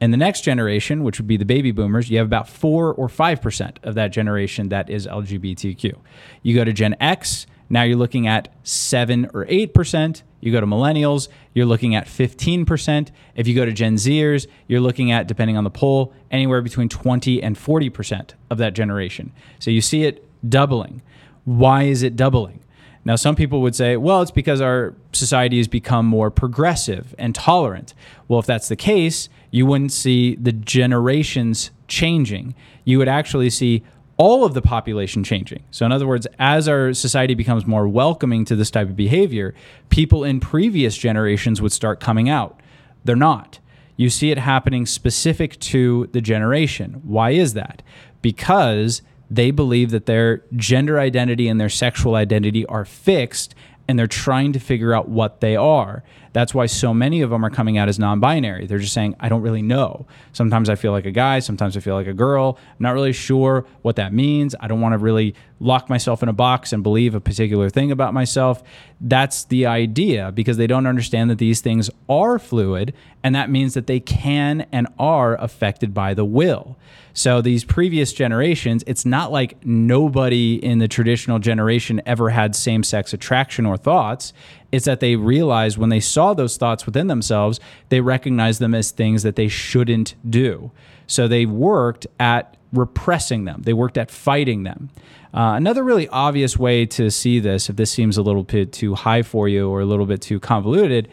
In 0.00 0.10
the 0.10 0.16
next 0.16 0.40
generation, 0.40 1.04
which 1.04 1.18
would 1.18 1.28
be 1.28 1.36
the 1.36 1.44
baby 1.44 1.72
boomers, 1.72 2.08
you 2.08 2.16
have 2.16 2.26
about 2.26 2.48
4 2.48 2.94
or 2.94 3.08
5% 3.08 3.76
of 3.82 3.94
that 3.96 4.08
generation 4.08 4.70
that 4.70 4.88
is 4.88 5.06
LGBTQ. 5.06 5.94
You 6.42 6.54
go 6.54 6.64
to 6.64 6.72
Gen 6.72 6.96
X, 7.00 7.46
now 7.68 7.82
you're 7.82 7.96
looking 7.96 8.26
at 8.26 8.54
7 8.62 9.30
or 9.34 9.44
8%. 9.46 10.22
You 10.40 10.52
go 10.52 10.60
to 10.60 10.66
millennials, 10.66 11.28
you're 11.54 11.66
looking 11.66 11.94
at 11.94 12.06
15%. 12.06 13.10
If 13.34 13.48
you 13.48 13.54
go 13.54 13.64
to 13.64 13.72
Gen 13.72 13.96
Zers, 13.96 14.46
you're 14.68 14.80
looking 14.80 15.10
at, 15.10 15.26
depending 15.26 15.56
on 15.56 15.64
the 15.64 15.70
poll, 15.70 16.12
anywhere 16.30 16.62
between 16.62 16.88
20 16.88 17.42
and 17.42 17.56
40% 17.56 18.30
of 18.50 18.58
that 18.58 18.74
generation. 18.74 19.32
So 19.58 19.70
you 19.70 19.80
see 19.80 20.04
it 20.04 20.24
doubling. 20.48 21.02
Why 21.44 21.84
is 21.84 22.02
it 22.02 22.16
doubling? 22.16 22.60
Now, 23.04 23.14
some 23.14 23.36
people 23.36 23.62
would 23.62 23.76
say, 23.76 23.96
well, 23.96 24.20
it's 24.20 24.32
because 24.32 24.60
our 24.60 24.94
society 25.12 25.58
has 25.58 25.68
become 25.68 26.06
more 26.06 26.28
progressive 26.28 27.14
and 27.18 27.34
tolerant. 27.34 27.94
Well, 28.26 28.40
if 28.40 28.46
that's 28.46 28.68
the 28.68 28.74
case, 28.74 29.28
you 29.52 29.64
wouldn't 29.64 29.92
see 29.92 30.34
the 30.34 30.50
generations 30.50 31.70
changing. 31.86 32.56
You 32.84 32.98
would 32.98 33.08
actually 33.08 33.50
see 33.50 33.84
all 34.18 34.44
of 34.44 34.54
the 34.54 34.62
population 34.62 35.22
changing. 35.22 35.62
So, 35.70 35.84
in 35.84 35.92
other 35.92 36.06
words, 36.06 36.26
as 36.38 36.68
our 36.68 36.94
society 36.94 37.34
becomes 37.34 37.66
more 37.66 37.86
welcoming 37.86 38.44
to 38.46 38.56
this 38.56 38.70
type 38.70 38.88
of 38.88 38.96
behavior, 38.96 39.54
people 39.90 40.24
in 40.24 40.40
previous 40.40 40.96
generations 40.96 41.60
would 41.60 41.72
start 41.72 42.00
coming 42.00 42.28
out. 42.28 42.60
They're 43.04 43.16
not. 43.16 43.58
You 43.96 44.10
see 44.10 44.30
it 44.30 44.38
happening 44.38 44.86
specific 44.86 45.58
to 45.60 46.08
the 46.12 46.20
generation. 46.20 47.00
Why 47.04 47.30
is 47.30 47.54
that? 47.54 47.82
Because 48.22 49.02
they 49.30 49.50
believe 49.50 49.90
that 49.90 50.06
their 50.06 50.42
gender 50.54 50.98
identity 50.98 51.48
and 51.48 51.60
their 51.60 51.68
sexual 51.68 52.14
identity 52.14 52.64
are 52.66 52.84
fixed 52.84 53.54
and 53.88 53.98
they're 53.98 54.06
trying 54.06 54.52
to 54.52 54.58
figure 54.58 54.94
out 54.94 55.08
what 55.08 55.40
they 55.40 55.56
are. 55.56 56.02
That's 56.32 56.52
why 56.52 56.66
so 56.66 56.92
many 56.92 57.22
of 57.22 57.30
them 57.30 57.44
are 57.44 57.50
coming 57.50 57.78
out 57.78 57.88
as 57.88 57.98
non 57.98 58.20
binary. 58.20 58.66
They're 58.66 58.78
just 58.78 58.92
saying, 58.92 59.14
I 59.18 59.28
don't 59.28 59.40
really 59.40 59.62
know. 59.62 60.06
Sometimes 60.32 60.68
I 60.68 60.74
feel 60.74 60.92
like 60.92 61.06
a 61.06 61.10
guy, 61.10 61.38
sometimes 61.38 61.76
I 61.76 61.80
feel 61.80 61.94
like 61.94 62.06
a 62.06 62.12
girl. 62.12 62.58
I'm 62.68 62.76
not 62.78 62.94
really 62.94 63.12
sure 63.12 63.64
what 63.82 63.96
that 63.96 64.12
means. 64.12 64.54
I 64.60 64.68
don't 64.68 64.80
want 64.80 64.92
to 64.92 64.98
really 64.98 65.34
lock 65.60 65.88
myself 65.88 66.22
in 66.22 66.28
a 66.28 66.34
box 66.34 66.72
and 66.72 66.82
believe 66.82 67.14
a 67.14 67.20
particular 67.20 67.70
thing 67.70 67.90
about 67.90 68.12
myself. 68.12 68.62
That's 69.00 69.44
the 69.44 69.64
idea 69.66 70.30
because 70.30 70.58
they 70.58 70.66
don't 70.66 70.86
understand 70.86 71.30
that 71.30 71.38
these 71.38 71.60
things 71.60 71.88
are 72.08 72.38
fluid, 72.38 72.92
and 73.22 73.34
that 73.34 73.48
means 73.48 73.74
that 73.74 73.86
they 73.86 74.00
can 74.00 74.66
and 74.72 74.88
are 74.98 75.36
affected 75.36 75.94
by 75.94 76.12
the 76.12 76.24
will. 76.24 76.76
So 77.16 77.40
these 77.40 77.64
previous 77.64 78.12
generations, 78.12 78.84
it's 78.86 79.06
not 79.06 79.32
like 79.32 79.64
nobody 79.64 80.62
in 80.62 80.80
the 80.80 80.86
traditional 80.86 81.38
generation 81.38 82.02
ever 82.04 82.28
had 82.28 82.54
same 82.54 82.82
sex 82.82 83.14
attraction 83.14 83.64
or 83.64 83.78
thoughts. 83.78 84.34
It's 84.70 84.84
that 84.84 85.00
they 85.00 85.16
realized 85.16 85.78
when 85.78 85.88
they 85.88 85.98
saw 85.98 86.34
those 86.34 86.58
thoughts 86.58 86.84
within 86.84 87.06
themselves, 87.06 87.58
they 87.88 88.02
recognized 88.02 88.60
them 88.60 88.74
as 88.74 88.90
things 88.90 89.22
that 89.22 89.34
they 89.34 89.48
shouldn't 89.48 90.14
do. 90.28 90.72
So 91.06 91.26
they 91.26 91.46
worked 91.46 92.06
at 92.20 92.54
repressing 92.70 93.46
them, 93.46 93.62
they 93.62 93.72
worked 93.72 93.96
at 93.96 94.10
fighting 94.10 94.64
them. 94.64 94.90
Uh, 95.32 95.54
another 95.56 95.82
really 95.82 96.08
obvious 96.08 96.58
way 96.58 96.84
to 96.84 97.10
see 97.10 97.40
this, 97.40 97.70
if 97.70 97.76
this 97.76 97.90
seems 97.90 98.18
a 98.18 98.22
little 98.22 98.42
bit 98.42 98.74
too 98.74 98.94
high 98.94 99.22
for 99.22 99.48
you 99.48 99.70
or 99.70 99.80
a 99.80 99.86
little 99.86 100.04
bit 100.04 100.20
too 100.20 100.38
convoluted, 100.38 101.08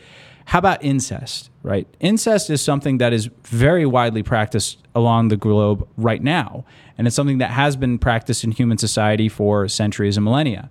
how 0.46 0.60
about 0.60 0.84
incest, 0.84 1.50
right? 1.62 1.88
Incest 2.00 2.50
is 2.50 2.62
something 2.62 2.98
that 2.98 3.14
is 3.14 3.30
very 3.44 3.86
widely 3.86 4.24
practiced 4.24 4.80
along 4.94 5.30
the 5.30 5.38
globe 5.38 5.88
right 5.98 6.22
now. 6.22 6.66
And 6.98 7.08
it's 7.08 7.16
something 7.16 7.38
that 7.40 7.52
has 7.52 7.76
been 7.76 7.98
practiced 7.98 8.44
in 8.44 8.52
human 8.52 8.78
society 8.78 9.30
for 9.30 9.68
centuries 9.68 10.18
and 10.18 10.24
millennia. 10.24 10.70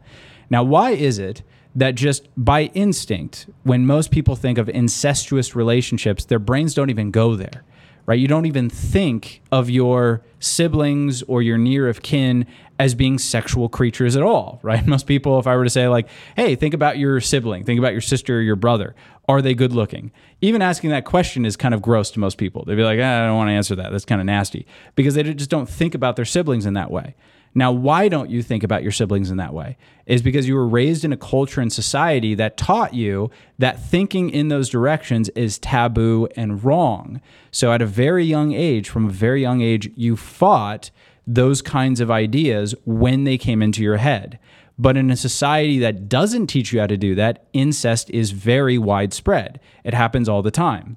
Now, 0.51 0.63
why 0.63 0.91
is 0.91 1.19
it 1.19 1.43
that 1.75 1.95
just 1.95 2.29
by 2.37 2.65
instinct, 2.75 3.47
when 3.63 3.87
most 3.87 4.11
people 4.11 4.37
think 4.37 4.59
of 4.59 4.69
incestuous 4.69 5.57
relationships, 5.57 6.25
their 6.25 6.39
brains 6.39 6.75
don't 6.75 6.91
even 6.91 7.11
go 7.11 7.35
there? 7.35 7.65
right? 8.07 8.19
You 8.19 8.29
don't 8.29 8.47
even 8.47 8.69
think 8.69 9.43
of 9.51 9.71
your 9.71 10.23
siblings 10.41 11.23
or 11.23 11.43
your 11.43 11.59
near 11.59 11.89
of 11.89 12.03
kin 12.03 12.47
as 12.79 12.95
being 12.95 13.19
sexual 13.19 13.69
creatures 13.69 14.17
at 14.17 14.23
all, 14.23 14.59
right? 14.65 14.87
Most 14.87 15.07
people, 15.07 15.39
if 15.39 15.47
I 15.47 15.57
were 15.57 15.65
to 15.65 15.71
say, 15.71 15.89
like, 15.89 16.09
hey, 16.37 16.55
think 16.57 16.75
about 16.75 16.99
your 16.99 17.21
sibling, 17.21 17.65
think 17.65 17.79
about 17.79 17.93
your 17.93 18.01
sister 18.01 18.39
or 18.39 18.41
your 18.41 18.57
brother, 18.57 18.95
are 19.29 19.41
they 19.41 19.55
good 19.55 19.73
looking? 19.73 20.11
Even 20.41 20.63
asking 20.63 20.91
that 20.91 21.05
question 21.05 21.45
is 21.45 21.57
kind 21.57 21.75
of 21.75 21.83
gross 21.83 22.11
to 22.13 22.21
most 22.21 22.39
people. 22.39 22.65
They'd 22.65 22.75
be 22.75 22.83
like, 22.83 22.99
ah, 23.01 23.23
I 23.23 23.27
don't 23.27 23.37
want 23.37 23.49
to 23.49 23.53
answer 23.53 23.77
that. 23.77 23.93
That's 23.93 24.05
kind 24.05 24.21
of 24.21 24.27
nasty 24.27 24.67
because 24.97 25.15
they 25.15 25.23
just 25.23 25.51
don't 25.51 25.69
think 25.69 25.95
about 25.95 26.17
their 26.17 26.25
siblings 26.25 26.67
in 26.67 26.75
that 26.75 26.91
way. 26.91 27.15
Now, 27.55 27.71
why 27.71 28.09
don't 28.09 28.31
you 28.31 28.43
think 28.43 28.63
about 28.63 28.83
your 28.83 28.93
siblings 28.93 29.31
in 29.31 29.37
that 29.37 29.53
way? 29.53 29.77
Is 30.07 30.23
because 30.23 30.49
you 30.49 30.55
were 30.55 30.67
raised 30.67 31.05
in 31.05 31.13
a 31.13 31.19
culture 31.19 31.61
and 31.61 31.73
society 31.73 32.35
that 32.35 32.57
taught 32.57 32.95
you 32.95 33.31
that 33.59 33.81
thinking 33.81 34.31
in 34.31 34.49
those 34.49 34.71
directions 34.71 35.29
is 35.31 35.59
taboo 35.59 36.29
and 36.35 36.65
wrong. 36.65 37.21
So, 37.51 37.71
at 37.73 37.83
a 37.83 37.87
very 37.87 38.25
young 38.25 38.53
age, 38.53 38.89
from 38.89 39.07
a 39.07 39.13
very 39.13 39.43
young 39.43 39.61
age, 39.61 39.91
you 39.97 40.17
fought 40.17 40.91
those 41.27 41.61
kinds 41.63 42.01
of 42.01 42.11
ideas 42.11 42.75
when 42.85 43.25
they 43.25 43.39
came 43.39 43.63
into 43.63 43.83
your 43.83 43.99
head. 43.99 44.39
But 44.79 44.97
in 44.97 45.11
a 45.11 45.17
society 45.17 45.79
that 45.81 46.09
doesn't 46.09 46.47
teach 46.47 46.73
you 46.73 46.81
how 46.81 46.87
to 46.87 46.97
do 46.97 47.15
that, 47.15 47.47
incest 47.53 48.11
is 48.11 48.31
very 48.31 48.79
widespread. 48.79 49.61
It 49.85 49.95
happens 49.95 50.29
all 50.29 50.43
the 50.43 50.51
time 50.51 50.97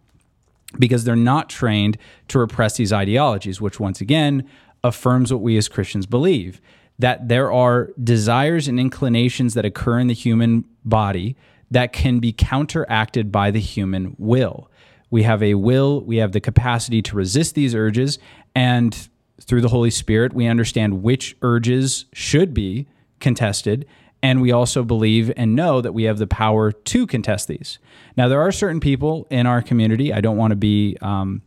because 0.80 1.04
they're 1.04 1.16
not 1.16 1.50
trained 1.50 1.98
to 2.30 2.40
repress 2.40 2.78
these 2.78 2.94
ideologies, 2.94 3.62
which 3.62 3.80
once 3.80 4.02
again 4.02 4.50
affirms 4.84 5.32
what 5.32 5.42
we 5.42 5.58
as 5.58 5.68
Christians 5.68 6.06
believe 6.06 6.62
that 6.98 7.28
there 7.28 7.52
are 7.52 7.92
desires 8.02 8.68
and 8.68 8.80
inclinations 8.80 9.54
that 9.54 9.66
occur 9.66 10.00
in 10.00 10.08
the 10.08 10.14
human 10.14 10.64
body 10.84 11.36
that 11.72 11.92
can 11.92 12.20
be 12.20 12.32
counteracted 12.32 13.32
by 13.32 13.52
the 13.52 13.60
human 13.60 14.16
will. 14.18 14.70
We 15.10 15.24
have 15.24 15.44
a 15.44 15.56
will, 15.56 16.02
we 16.02 16.18
have 16.18 16.32
the 16.32 16.40
capacity 16.40 17.02
to 17.04 17.16
resist 17.16 17.56
these 17.56 17.76
urges, 17.76 18.18
and 18.54 19.10
through 19.42 19.62
the 19.62 19.70
Holy 19.70 19.92
Spirit, 19.92 20.34
we 20.34 20.48
understand 20.48 21.04
which 21.04 21.36
urges 21.42 22.06
should 22.14 22.54
be 22.54 22.88
contested. 23.26 23.88
And 24.22 24.40
we 24.40 24.52
also 24.52 24.84
believe 24.84 25.34
and 25.36 25.56
know 25.56 25.82
that 25.82 25.94
we 25.94 26.04
have 26.04 26.20
the 26.20 26.28
power 26.28 26.72
to 26.72 27.08
contest 27.08 27.48
these. 27.48 27.80
Now, 28.16 28.28
there 28.28 28.40
are 28.40 28.52
certain 28.52 28.80
people 28.80 29.26
in 29.32 29.48
our 29.48 29.64
community, 29.64 30.14
I 30.14 30.22
don't 30.22 30.38
want 30.38 30.52
to 30.52 30.56
be. 30.56 30.96
Um, 31.02 31.42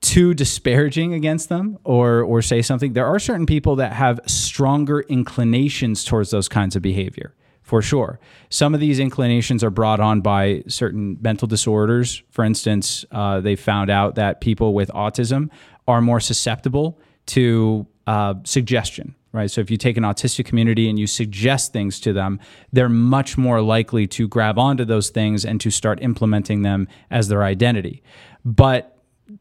too 0.00 0.32
disparaging 0.32 1.12
against 1.12 1.48
them 1.48 1.76
or 1.82 2.22
or 2.22 2.40
say 2.40 2.62
something 2.62 2.92
there 2.92 3.04
are 3.04 3.18
certain 3.18 3.46
people 3.46 3.74
that 3.74 3.92
have 3.92 4.20
stronger 4.26 5.00
inclinations 5.08 6.04
towards 6.04 6.30
those 6.30 6.48
kinds 6.48 6.76
of 6.76 6.82
behavior 6.82 7.34
for 7.64 7.82
sure 7.82 8.20
some 8.48 8.74
of 8.74 8.80
these 8.80 9.00
inclinations 9.00 9.64
are 9.64 9.70
brought 9.70 9.98
on 9.98 10.20
by 10.20 10.62
certain 10.68 11.18
mental 11.20 11.48
disorders 11.48 12.22
for 12.30 12.44
instance 12.44 13.04
uh, 13.10 13.40
they 13.40 13.56
found 13.56 13.90
out 13.90 14.14
that 14.14 14.40
people 14.40 14.72
with 14.72 14.88
autism 14.90 15.50
are 15.88 16.00
more 16.00 16.20
susceptible 16.20 16.96
to 17.26 17.84
uh, 18.06 18.34
suggestion 18.44 19.16
right? 19.38 19.50
So 19.50 19.60
if 19.60 19.70
you 19.70 19.76
take 19.76 19.96
an 19.96 20.02
autistic 20.02 20.44
community 20.44 20.90
and 20.90 20.98
you 20.98 21.06
suggest 21.06 21.72
things 21.72 21.98
to 22.00 22.12
them 22.12 22.40
they're 22.72 22.88
much 22.88 23.38
more 23.38 23.62
likely 23.62 24.06
to 24.08 24.28
grab 24.28 24.58
onto 24.58 24.84
those 24.84 25.10
things 25.10 25.44
and 25.44 25.60
to 25.60 25.70
start 25.70 26.02
implementing 26.02 26.62
them 26.62 26.88
as 27.10 27.28
their 27.28 27.42
identity. 27.42 28.02
But 28.44 28.97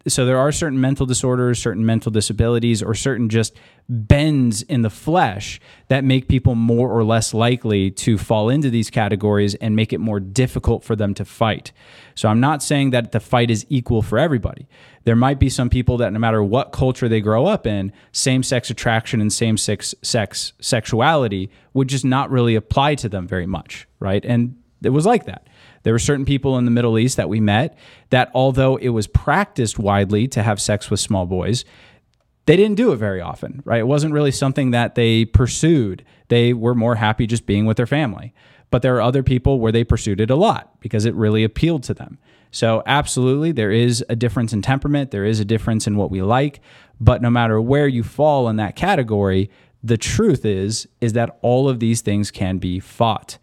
so 0.07 0.25
there 0.25 0.37
are 0.37 0.51
certain 0.51 0.81
mental 0.81 1.05
disorders, 1.05 1.59
certain 1.59 1.85
mental 1.85 2.11
disabilities, 2.11 2.83
or 2.83 2.93
certain 2.93 3.29
just 3.29 3.55
bends 3.87 4.61
in 4.63 4.81
the 4.81 4.89
flesh 4.89 5.61
that 5.87 6.03
make 6.03 6.27
people 6.27 6.55
more 6.55 6.91
or 6.91 7.03
less 7.03 7.33
likely 7.33 7.89
to 7.91 8.17
fall 8.17 8.49
into 8.49 8.69
these 8.69 8.89
categories 8.89 9.55
and 9.55 9.75
make 9.75 9.93
it 9.93 9.99
more 9.99 10.19
difficult 10.19 10.83
for 10.83 10.95
them 10.95 11.13
to 11.13 11.23
fight. 11.23 11.71
So 12.15 12.27
I'm 12.27 12.39
not 12.39 12.61
saying 12.61 12.89
that 12.91 13.11
the 13.11 13.19
fight 13.19 13.49
is 13.49 13.65
equal 13.69 14.01
for 14.01 14.19
everybody. 14.19 14.67
There 15.05 15.15
might 15.15 15.39
be 15.39 15.49
some 15.49 15.69
people 15.69 15.97
that 15.97 16.11
no 16.11 16.19
matter 16.19 16.43
what 16.43 16.73
culture 16.73 17.07
they 17.07 17.21
grow 17.21 17.45
up 17.45 17.65
in, 17.65 17.93
same-sex 18.11 18.69
attraction 18.69 19.21
and 19.21 19.31
same-sex 19.31 19.95
sex 20.01 20.51
sexuality 20.59 21.49
would 21.73 21.87
just 21.87 22.03
not 22.03 22.29
really 22.29 22.55
apply 22.55 22.95
to 22.95 23.07
them 23.07 23.25
very 23.25 23.45
much, 23.45 23.87
right? 23.99 24.25
And 24.25 24.57
it 24.83 24.89
was 24.89 25.05
like 25.05 25.25
that. 25.25 25.47
There 25.87 25.93
were 25.93 25.99
certain 25.99 26.25
people 26.25 26.57
in 26.57 26.65
the 26.65 26.71
Middle 26.71 26.99
East 26.99 27.15
that 27.15 27.29
we 27.29 27.39
met 27.39 27.77
that, 28.09 28.29
although 28.33 28.75
it 28.75 28.89
was 28.89 29.07
practiced 29.07 29.79
widely 29.79 30.27
to 30.27 30.43
have 30.43 30.59
sex 30.59 30.91
with 30.91 30.99
small 30.99 31.25
boys, 31.25 31.63
they 32.45 32.57
didn't 32.57 32.75
do 32.75 32.91
it 32.91 32.97
very 32.97 33.21
often, 33.21 33.61
right? 33.63 33.79
It 33.79 33.87
wasn't 33.87 34.13
really 34.13 34.31
something 34.31 34.71
that 34.71 34.95
they 34.95 35.23
pursued. 35.23 36.03
They 36.27 36.51
were 36.51 36.75
more 36.75 36.95
happy 36.95 37.25
just 37.25 37.45
being 37.45 37.65
with 37.65 37.77
their 37.77 37.87
family. 37.87 38.33
But 38.69 38.81
there 38.81 38.97
are 38.97 39.01
other 39.01 39.23
people 39.23 39.61
where 39.61 39.71
they 39.71 39.85
pursued 39.85 40.19
it 40.19 40.29
a 40.29 40.35
lot 40.35 40.77
because 40.81 41.05
it 41.05 41.15
really 41.15 41.45
appealed 41.45 41.83
to 41.83 41.93
them. 41.93 42.17
So, 42.51 42.83
absolutely, 42.85 43.53
there 43.53 43.71
is 43.71 44.03
a 44.09 44.15
difference 44.17 44.51
in 44.51 44.61
temperament, 44.61 45.11
there 45.11 45.23
is 45.23 45.39
a 45.39 45.45
difference 45.45 45.87
in 45.87 45.95
what 45.95 46.11
we 46.11 46.21
like. 46.21 46.59
But 46.99 47.21
no 47.21 47.29
matter 47.29 47.61
where 47.61 47.87
you 47.87 48.03
fall 48.03 48.49
in 48.49 48.57
that 48.57 48.75
category, 48.75 49.49
the 49.81 49.95
truth 49.95 50.43
is 50.43 50.85
is 50.99 51.13
that 51.13 51.37
all 51.41 51.69
of 51.69 51.79
these 51.79 52.01
things 52.01 52.29
can 52.29 52.57
be 52.57 52.81
fought. 52.81 53.37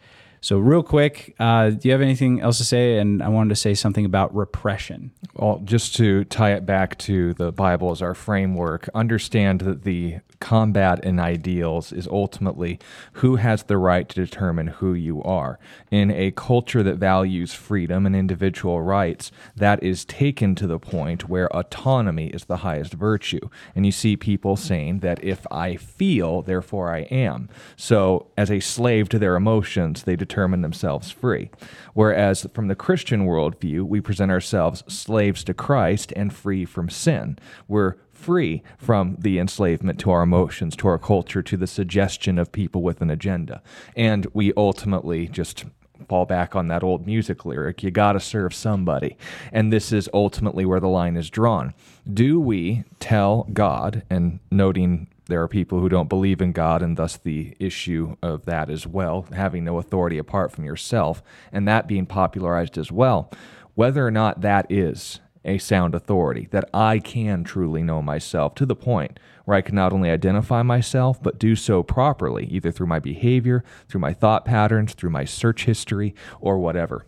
So, 0.44 0.58
real 0.58 0.82
quick, 0.82 1.34
uh, 1.40 1.70
do 1.70 1.88
you 1.88 1.92
have 1.92 2.02
anything 2.02 2.42
else 2.42 2.58
to 2.58 2.66
say? 2.66 2.98
And 2.98 3.22
I 3.22 3.28
wanted 3.28 3.48
to 3.48 3.56
say 3.56 3.72
something 3.72 4.04
about 4.04 4.36
repression. 4.36 5.10
Well, 5.32 5.62
just 5.64 5.96
to 5.96 6.24
tie 6.24 6.52
it 6.52 6.66
back 6.66 6.98
to 6.98 7.32
the 7.32 7.50
Bible 7.50 7.92
as 7.92 8.02
our 8.02 8.12
framework, 8.12 8.86
understand 8.94 9.62
that 9.62 9.84
the 9.84 10.18
combat 10.40 11.02
in 11.02 11.18
ideals 11.18 11.92
is 11.92 12.06
ultimately 12.08 12.78
who 13.14 13.36
has 13.36 13.62
the 13.62 13.78
right 13.78 14.06
to 14.10 14.14
determine 14.14 14.66
who 14.66 14.92
you 14.92 15.22
are. 15.22 15.58
In 15.90 16.10
a 16.10 16.30
culture 16.32 16.82
that 16.82 16.96
values 16.96 17.54
freedom 17.54 18.04
and 18.04 18.14
individual 18.14 18.82
rights, 18.82 19.32
that 19.56 19.82
is 19.82 20.04
taken 20.04 20.54
to 20.56 20.66
the 20.66 20.78
point 20.78 21.26
where 21.26 21.50
autonomy 21.56 22.26
is 22.26 22.44
the 22.44 22.58
highest 22.58 22.92
virtue. 22.92 23.48
And 23.74 23.86
you 23.86 23.92
see 23.92 24.14
people 24.18 24.56
saying 24.56 24.98
that 24.98 25.24
if 25.24 25.46
I 25.50 25.76
feel, 25.76 26.42
therefore 26.42 26.94
I 26.94 27.04
am. 27.04 27.48
So, 27.76 28.26
as 28.36 28.50
a 28.50 28.60
slave 28.60 29.08
to 29.08 29.18
their 29.18 29.36
emotions, 29.36 30.02
they 30.02 30.16
determine 30.16 30.33
themselves 30.34 31.10
free. 31.10 31.50
Whereas 31.94 32.46
from 32.52 32.68
the 32.68 32.74
Christian 32.74 33.26
worldview, 33.26 33.82
we 33.82 34.00
present 34.00 34.30
ourselves 34.30 34.82
slaves 34.88 35.44
to 35.44 35.54
Christ 35.54 36.12
and 36.16 36.34
free 36.34 36.64
from 36.64 36.90
sin. 36.90 37.38
We're 37.68 37.94
free 38.12 38.62
from 38.78 39.16
the 39.18 39.38
enslavement 39.38 39.98
to 40.00 40.10
our 40.10 40.22
emotions, 40.22 40.76
to 40.76 40.88
our 40.88 40.98
culture, 40.98 41.42
to 41.42 41.56
the 41.56 41.66
suggestion 41.66 42.38
of 42.38 42.52
people 42.52 42.82
with 42.82 43.00
an 43.00 43.10
agenda. 43.10 43.62
And 43.96 44.26
we 44.32 44.52
ultimately 44.56 45.28
just 45.28 45.64
fall 46.08 46.24
back 46.26 46.56
on 46.56 46.68
that 46.68 46.82
old 46.82 47.06
music 47.06 47.44
lyric 47.44 47.82
you 47.82 47.90
got 47.90 48.12
to 48.12 48.20
serve 48.20 48.52
somebody. 48.52 49.16
And 49.52 49.72
this 49.72 49.92
is 49.92 50.08
ultimately 50.12 50.64
where 50.64 50.80
the 50.80 50.88
line 50.88 51.16
is 51.16 51.30
drawn. 51.30 51.74
Do 52.12 52.40
we 52.40 52.84
tell 53.00 53.48
God, 53.52 54.02
and 54.10 54.40
noting 54.50 55.08
there 55.26 55.42
are 55.42 55.48
people 55.48 55.80
who 55.80 55.88
don't 55.88 56.08
believe 56.08 56.42
in 56.42 56.52
God, 56.52 56.82
and 56.82 56.96
thus 56.96 57.16
the 57.16 57.56
issue 57.58 58.16
of 58.22 58.44
that 58.44 58.68
as 58.68 58.86
well, 58.86 59.26
having 59.32 59.64
no 59.64 59.78
authority 59.78 60.18
apart 60.18 60.52
from 60.52 60.64
yourself, 60.64 61.22
and 61.50 61.66
that 61.66 61.88
being 61.88 62.06
popularized 62.06 62.76
as 62.76 62.92
well, 62.92 63.30
whether 63.74 64.06
or 64.06 64.10
not 64.10 64.42
that 64.42 64.66
is 64.70 65.20
a 65.44 65.58
sound 65.58 65.94
authority, 65.94 66.48
that 66.50 66.68
I 66.72 66.98
can 66.98 67.44
truly 67.44 67.82
know 67.82 68.00
myself 68.00 68.54
to 68.56 68.66
the 68.66 68.76
point 68.76 69.18
where 69.44 69.56
I 69.56 69.62
can 69.62 69.74
not 69.74 69.92
only 69.92 70.10
identify 70.10 70.62
myself, 70.62 71.22
but 71.22 71.38
do 71.38 71.54
so 71.54 71.82
properly, 71.82 72.46
either 72.46 72.70
through 72.70 72.86
my 72.86 72.98
behavior, 72.98 73.62
through 73.88 74.00
my 74.00 74.14
thought 74.14 74.44
patterns, 74.44 74.94
through 74.94 75.10
my 75.10 75.24
search 75.24 75.64
history, 75.64 76.14
or 76.40 76.58
whatever. 76.58 77.04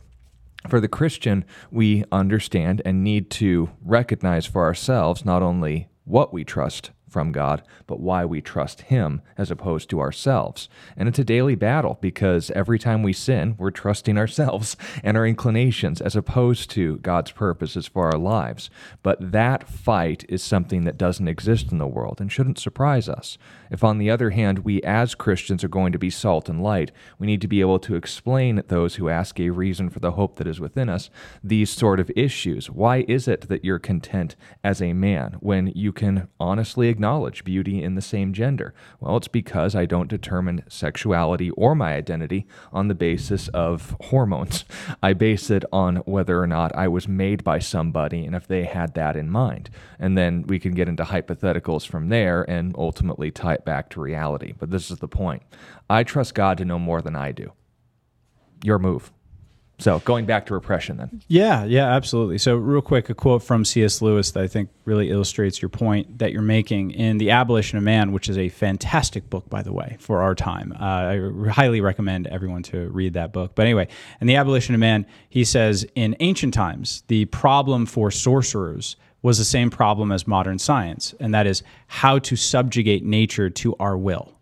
For 0.69 0.81
the 0.81 0.89
Christian, 0.89 1.45
we 1.71 2.05
understand 2.11 2.83
and 2.85 3.05
need 3.05 3.31
to 3.33 3.71
recognize 3.83 4.47
for 4.47 4.65
ourselves 4.65 5.25
not 5.25 5.43
only 5.43 5.89
what 6.05 6.33
we 6.33 6.45
trust 6.45 6.91
from 7.17 7.33
God, 7.33 7.63
but 7.87 7.99
why 7.99 8.27
we 8.27 8.43
trust 8.43 8.83
Him 8.83 9.23
as 9.39 9.51
opposed 9.51 9.89
to 9.89 10.01
ourselves. 10.01 10.69
And 10.99 11.09
it's 11.09 11.19
a 11.19 11.25
daily 11.25 11.55
battle 11.55 11.97
because 12.03 12.51
every 12.51 12.79
time 12.79 13.03
we 13.03 13.15
sin, 13.15 13.55
we're 13.57 13.71
trusting 13.71 14.19
ourselves 14.19 14.77
and 15.03 15.17
our 15.17 15.27
inclinations 15.27 16.03
as 16.03 16.15
opposed 16.15 16.69
to 16.73 16.99
God's 16.99 17.31
purposes 17.31 17.87
for 17.87 18.13
our 18.13 18.19
lives. 18.19 18.69
But 19.03 19.33
that 19.33 19.67
fight 19.67 20.27
is 20.29 20.43
something 20.43 20.85
that 20.85 20.99
doesn't 20.99 21.27
exist 21.27 21.73
in 21.73 21.79
the 21.79 21.87
world 21.87 22.21
and 22.21 22.31
shouldn't 22.31 22.59
surprise 22.59 23.09
us. 23.09 23.39
If, 23.71 23.83
on 23.83 23.97
the 23.97 24.11
other 24.11 24.29
hand, 24.29 24.59
we 24.59 24.83
as 24.83 25.15
Christians 25.15 25.65
are 25.65 25.69
going 25.69 25.93
to 25.93 25.99
be 25.99 26.11
salt 26.11 26.51
and 26.51 26.63
light, 26.63 26.93
we 27.19 27.27
need 27.27 27.41
to 27.41 27.49
be 27.49 27.63
able 27.63 27.79
to 27.79 27.97
explain 27.97 28.63
those 28.69 28.97
who 28.97 29.09
ask 29.09 29.41
a 29.41 29.49
reason 29.49 29.89
for 29.89 30.01
the 30.01 30.13
hope 30.13 30.37
that 30.37 30.47
is 30.47 30.61
within 30.61 30.91
us 30.91 31.09
these 31.43 31.71
sort 31.71 31.99
of 31.99 32.11
issues. 32.15 32.69
Why 32.69 33.07
is 33.09 33.27
it 33.27 33.49
that 33.49 33.65
you're 33.65 33.79
content 33.79 34.37
as 34.63 34.83
a 34.83 34.93
man 34.93 35.39
when 35.41 35.69
you 35.69 35.95
can 35.95 36.29
honestly 36.39 36.89
acknowledge? 36.89 37.06
Acknowledge 37.07 37.45
beauty 37.45 37.85
in 37.85 37.95
the 37.95 38.03
same 38.03 38.33
gender? 38.33 38.75
Well, 38.99 39.17
it's 39.17 39.29
because 39.29 39.77
I 39.77 39.87
don't 39.87 40.09
determine 40.09 40.65
sexuality 40.69 41.51
or 41.51 41.77
my 41.77 41.95
identity 41.95 42.49
on 42.73 42.89
the 42.89 42.97
basis 42.97 43.47
of 43.49 43.95
hormones. 44.01 44.65
I 45.05 45.13
base 45.13 45.49
it 45.49 45.65
on 45.73 45.99
whether 45.99 46.43
or 46.43 46.49
not 46.49 46.75
I 46.75 46.89
was 46.89 47.07
made 47.07 47.45
by 47.45 47.61
somebody 47.61 48.25
and 48.25 48.35
if 48.35 48.49
they 48.49 48.65
had 48.65 48.95
that 48.95 49.15
in 49.15 49.31
mind. 49.31 49.71
And 50.01 50.19
then 50.19 50.43
we 50.49 50.59
can 50.59 50.75
get 50.75 50.89
into 50.89 51.05
hypotheticals 51.05 51.87
from 51.87 52.09
there 52.09 52.43
and 52.51 52.75
ultimately 52.77 53.31
tie 53.31 53.55
it 53.55 53.65
back 53.65 53.89
to 53.91 54.01
reality. 54.01 54.53
But 54.59 54.73
this 54.73 54.91
is 54.91 54.99
the 54.99 55.07
point. 55.07 55.45
I 55.89 56.03
trust 56.03 56.35
God 56.35 56.59
to 56.59 56.65
know 56.65 56.81
more 56.81 57.03
than 57.03 57.15
I 57.15 57.31
do. 57.31 57.53
Your 58.65 58.81
move. 58.81 59.13
So 59.79 59.99
going 60.01 60.25
back 60.25 60.47
to 60.47 60.55
repression 60.55 60.97
then. 60.97 61.23
Yeah, 61.29 61.65
yeah, 61.65 61.95
absolutely. 61.95 62.39
So 62.39 62.57
real 62.57 62.81
quick, 62.81 63.11
a 63.11 63.15
quote 63.15 63.43
from 63.43 63.65
C.S. 63.65 64.01
Lewis 64.01 64.31
that 64.31 64.43
I 64.43 64.47
think 64.47 64.71
really 64.87 65.11
illustrates 65.11 65.61
your 65.61 65.69
point 65.69 66.19
that 66.19 66.33
you're 66.33 66.41
making 66.41 66.93
in 66.93 67.19
The 67.19 67.31
Abolition 67.31 67.77
of 67.77 67.85
Man, 67.85 68.13
which 68.13 68.29
is 68.29 68.39
a 68.39 68.49
fantastic 68.49 69.29
book, 69.29 69.51
by 69.51 69.63
the 69.63 69.73
way, 69.73 69.97
for 70.01 70.23
our 70.23 70.35
time. 70.35 70.73
Uh, 70.81 70.85
I 70.85 71.51
highly 71.51 71.83
recommend 71.83 72.27
everyone 72.29 72.63
to 72.65 72.89
read 72.89 73.15
that 73.15 73.33
book. 73.33 73.55
But 73.55 73.67
anyway, 73.67 73.89
in 74.21 74.27
The 74.27 74.37
Abolition 74.37 74.75
of 74.75 74.81
Man, 74.81 75.05
he 75.29 75.45
says, 75.45 75.87
in 75.95 76.17
ancient 76.21 76.55
times, 76.55 77.03
the 77.09 77.27
problem 77.27 77.85
for 77.85 78.11
sorcerers 78.11 78.97
was 79.21 79.39
the 79.39 79.45
same 79.45 79.71
problem 79.71 80.13
as 80.13 80.27
modern 80.27 80.59
science, 80.59 81.15
and 81.21 81.35
that 81.35 81.47
is 81.47 81.63
how 81.89 82.19
to 82.21 82.37
subjugate 82.37 83.05
nature 83.05 83.51
to 83.51 83.75
our 83.77 83.99
will. 83.99 84.36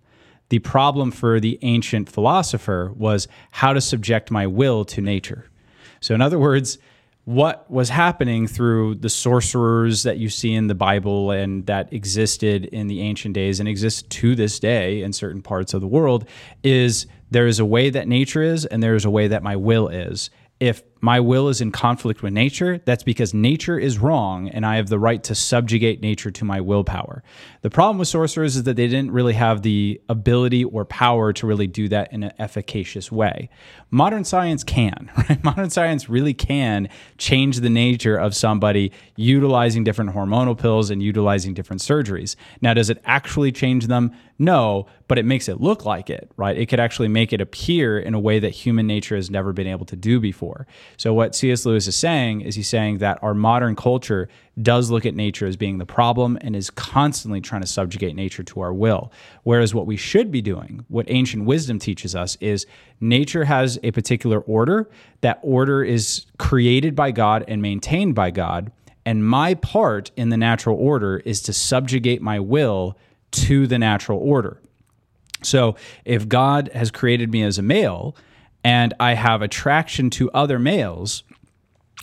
The 0.54 0.60
problem 0.60 1.10
for 1.10 1.40
the 1.40 1.58
ancient 1.62 2.08
philosopher 2.08 2.92
was 2.94 3.26
how 3.50 3.72
to 3.72 3.80
subject 3.80 4.30
my 4.30 4.46
will 4.46 4.84
to 4.84 5.00
nature. 5.00 5.50
So, 5.98 6.14
in 6.14 6.20
other 6.20 6.38
words, 6.38 6.78
what 7.24 7.68
was 7.68 7.88
happening 7.88 8.46
through 8.46 8.94
the 8.94 9.08
sorcerers 9.08 10.04
that 10.04 10.18
you 10.18 10.28
see 10.28 10.54
in 10.54 10.68
the 10.68 10.74
Bible 10.76 11.32
and 11.32 11.66
that 11.66 11.92
existed 11.92 12.66
in 12.66 12.86
the 12.86 13.00
ancient 13.00 13.34
days 13.34 13.58
and 13.58 13.68
exist 13.68 14.08
to 14.10 14.36
this 14.36 14.60
day 14.60 15.02
in 15.02 15.12
certain 15.12 15.42
parts 15.42 15.74
of 15.74 15.80
the 15.80 15.88
world 15.88 16.24
is 16.62 17.08
there 17.32 17.48
is 17.48 17.58
a 17.58 17.64
way 17.64 17.90
that 17.90 18.06
nature 18.06 18.40
is 18.40 18.64
and 18.64 18.80
there 18.80 18.94
is 18.94 19.04
a 19.04 19.10
way 19.10 19.26
that 19.26 19.42
my 19.42 19.56
will 19.56 19.88
is. 19.88 20.30
If 20.60 20.84
my 21.04 21.20
will 21.20 21.50
is 21.50 21.60
in 21.60 21.70
conflict 21.70 22.22
with 22.22 22.32
nature, 22.32 22.80
that's 22.86 23.02
because 23.02 23.34
nature 23.34 23.78
is 23.78 23.98
wrong 23.98 24.48
and 24.48 24.64
I 24.64 24.76
have 24.76 24.88
the 24.88 24.98
right 24.98 25.22
to 25.24 25.34
subjugate 25.34 26.00
nature 26.00 26.30
to 26.30 26.46
my 26.46 26.62
willpower. 26.62 27.22
The 27.60 27.68
problem 27.68 27.98
with 27.98 28.08
sorcerers 28.08 28.56
is 28.56 28.62
that 28.62 28.76
they 28.76 28.88
didn't 28.88 29.10
really 29.10 29.34
have 29.34 29.60
the 29.60 30.00
ability 30.08 30.64
or 30.64 30.86
power 30.86 31.34
to 31.34 31.46
really 31.46 31.66
do 31.66 31.88
that 31.88 32.10
in 32.10 32.22
an 32.22 32.32
efficacious 32.38 33.12
way. 33.12 33.50
Modern 33.90 34.24
science 34.24 34.64
can, 34.64 35.10
right? 35.28 35.44
Modern 35.44 35.68
science 35.68 36.08
really 36.08 36.32
can 36.32 36.88
change 37.18 37.60
the 37.60 37.68
nature 37.68 38.16
of 38.16 38.34
somebody 38.34 38.90
utilizing 39.14 39.84
different 39.84 40.14
hormonal 40.14 40.58
pills 40.58 40.88
and 40.88 41.02
utilizing 41.02 41.52
different 41.52 41.82
surgeries. 41.82 42.34
Now, 42.62 42.72
does 42.72 42.88
it 42.88 43.02
actually 43.04 43.52
change 43.52 43.88
them? 43.88 44.12
No, 44.38 44.86
but 45.06 45.18
it 45.18 45.24
makes 45.24 45.48
it 45.48 45.60
look 45.60 45.84
like 45.84 46.10
it, 46.10 46.30
right? 46.36 46.56
It 46.56 46.66
could 46.66 46.80
actually 46.80 47.08
make 47.08 47.32
it 47.32 47.40
appear 47.40 47.98
in 47.98 48.14
a 48.14 48.20
way 48.20 48.38
that 48.38 48.50
human 48.50 48.86
nature 48.86 49.16
has 49.16 49.30
never 49.30 49.52
been 49.52 49.66
able 49.66 49.86
to 49.86 49.96
do 49.96 50.18
before. 50.18 50.66
So, 50.96 51.12
what 51.14 51.34
C.S. 51.34 51.66
Lewis 51.66 51.86
is 51.86 51.96
saying 51.96 52.42
is 52.42 52.54
he's 52.54 52.68
saying 52.68 52.98
that 52.98 53.22
our 53.22 53.34
modern 53.34 53.76
culture 53.76 54.28
does 54.60 54.90
look 54.90 55.04
at 55.04 55.14
nature 55.14 55.46
as 55.46 55.56
being 55.56 55.78
the 55.78 55.86
problem 55.86 56.38
and 56.40 56.54
is 56.54 56.70
constantly 56.70 57.40
trying 57.40 57.60
to 57.60 57.66
subjugate 57.66 58.14
nature 58.14 58.42
to 58.44 58.60
our 58.60 58.72
will. 58.72 59.12
Whereas 59.42 59.74
what 59.74 59.86
we 59.86 59.96
should 59.96 60.30
be 60.30 60.40
doing, 60.40 60.84
what 60.88 61.06
ancient 61.08 61.44
wisdom 61.44 61.78
teaches 61.78 62.14
us, 62.14 62.36
is 62.40 62.66
nature 63.00 63.44
has 63.44 63.78
a 63.82 63.90
particular 63.90 64.40
order. 64.40 64.88
That 65.22 65.40
order 65.42 65.82
is 65.82 66.26
created 66.38 66.94
by 66.94 67.10
God 67.10 67.44
and 67.48 67.60
maintained 67.60 68.14
by 68.14 68.30
God. 68.30 68.70
And 69.06 69.26
my 69.26 69.54
part 69.54 70.10
in 70.16 70.30
the 70.30 70.36
natural 70.36 70.76
order 70.78 71.18
is 71.18 71.42
to 71.42 71.52
subjugate 71.52 72.22
my 72.22 72.40
will 72.40 72.96
to 73.32 73.66
the 73.66 73.78
natural 73.78 74.18
order. 74.18 74.60
So 75.42 75.76
if 76.04 76.28
God 76.28 76.70
has 76.74 76.90
created 76.90 77.30
me 77.30 77.42
as 77.42 77.58
a 77.58 77.62
male 77.62 78.16
and 78.64 78.94
I 78.98 79.12
have 79.12 79.42
attraction 79.42 80.10
to 80.10 80.30
other 80.32 80.58
males, 80.58 81.22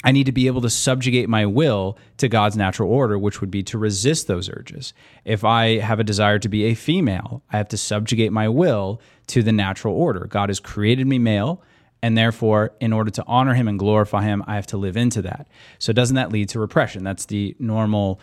I 0.04 0.12
need 0.12 0.26
to 0.28 0.32
be 0.32 0.48
able 0.48 0.62
to 0.62 0.70
subjugate 0.70 1.28
my 1.28 1.46
will 1.46 1.98
to 2.18 2.28
God's 2.28 2.56
natural 2.56 2.90
order, 2.90 3.20
which 3.20 3.42
would 3.42 3.52
be 3.52 3.64
to 3.64 3.78
resist 3.78 4.28
those 4.28 4.50
urges. 4.50 4.94
If 5.26 5.44
I 5.44 5.80
have 5.80 6.00
a 6.00 6.04
desire 6.04 6.40
to 6.40 6.50
be 6.50 6.66
a 6.66 6.74
female, 6.74 7.44
I 7.52 7.58
have 7.58 7.68
to 7.70 7.78
subjugate 7.78 8.32
my 8.32 8.48
will 8.48 9.02
to 9.28 9.44
the 9.44 9.52
natural 9.52 9.96
order. 9.96 10.26
God 10.26 10.50
has 10.50 10.60
created 10.60 11.08
me 11.08 11.20
male, 11.20 11.62
and 12.02 12.18
therefore, 12.18 12.74
in 12.80 12.94
order 12.94 13.12
to 13.12 13.24
honor 13.28 13.54
him 13.54 13.68
and 13.68 13.78
glorify 13.78 14.24
him, 14.24 14.44
I 14.48 14.56
have 14.56 14.68
to 14.68 14.78
live 14.78 14.98
into 14.98 15.22
that. 15.24 15.48
So, 15.78 15.94
doesn't 15.94 16.16
that 16.16 16.32
lead 16.32 16.50
to 16.50 16.60
repression? 16.60 17.04
That's 17.04 17.26
the 17.26 17.56
normal 17.60 18.20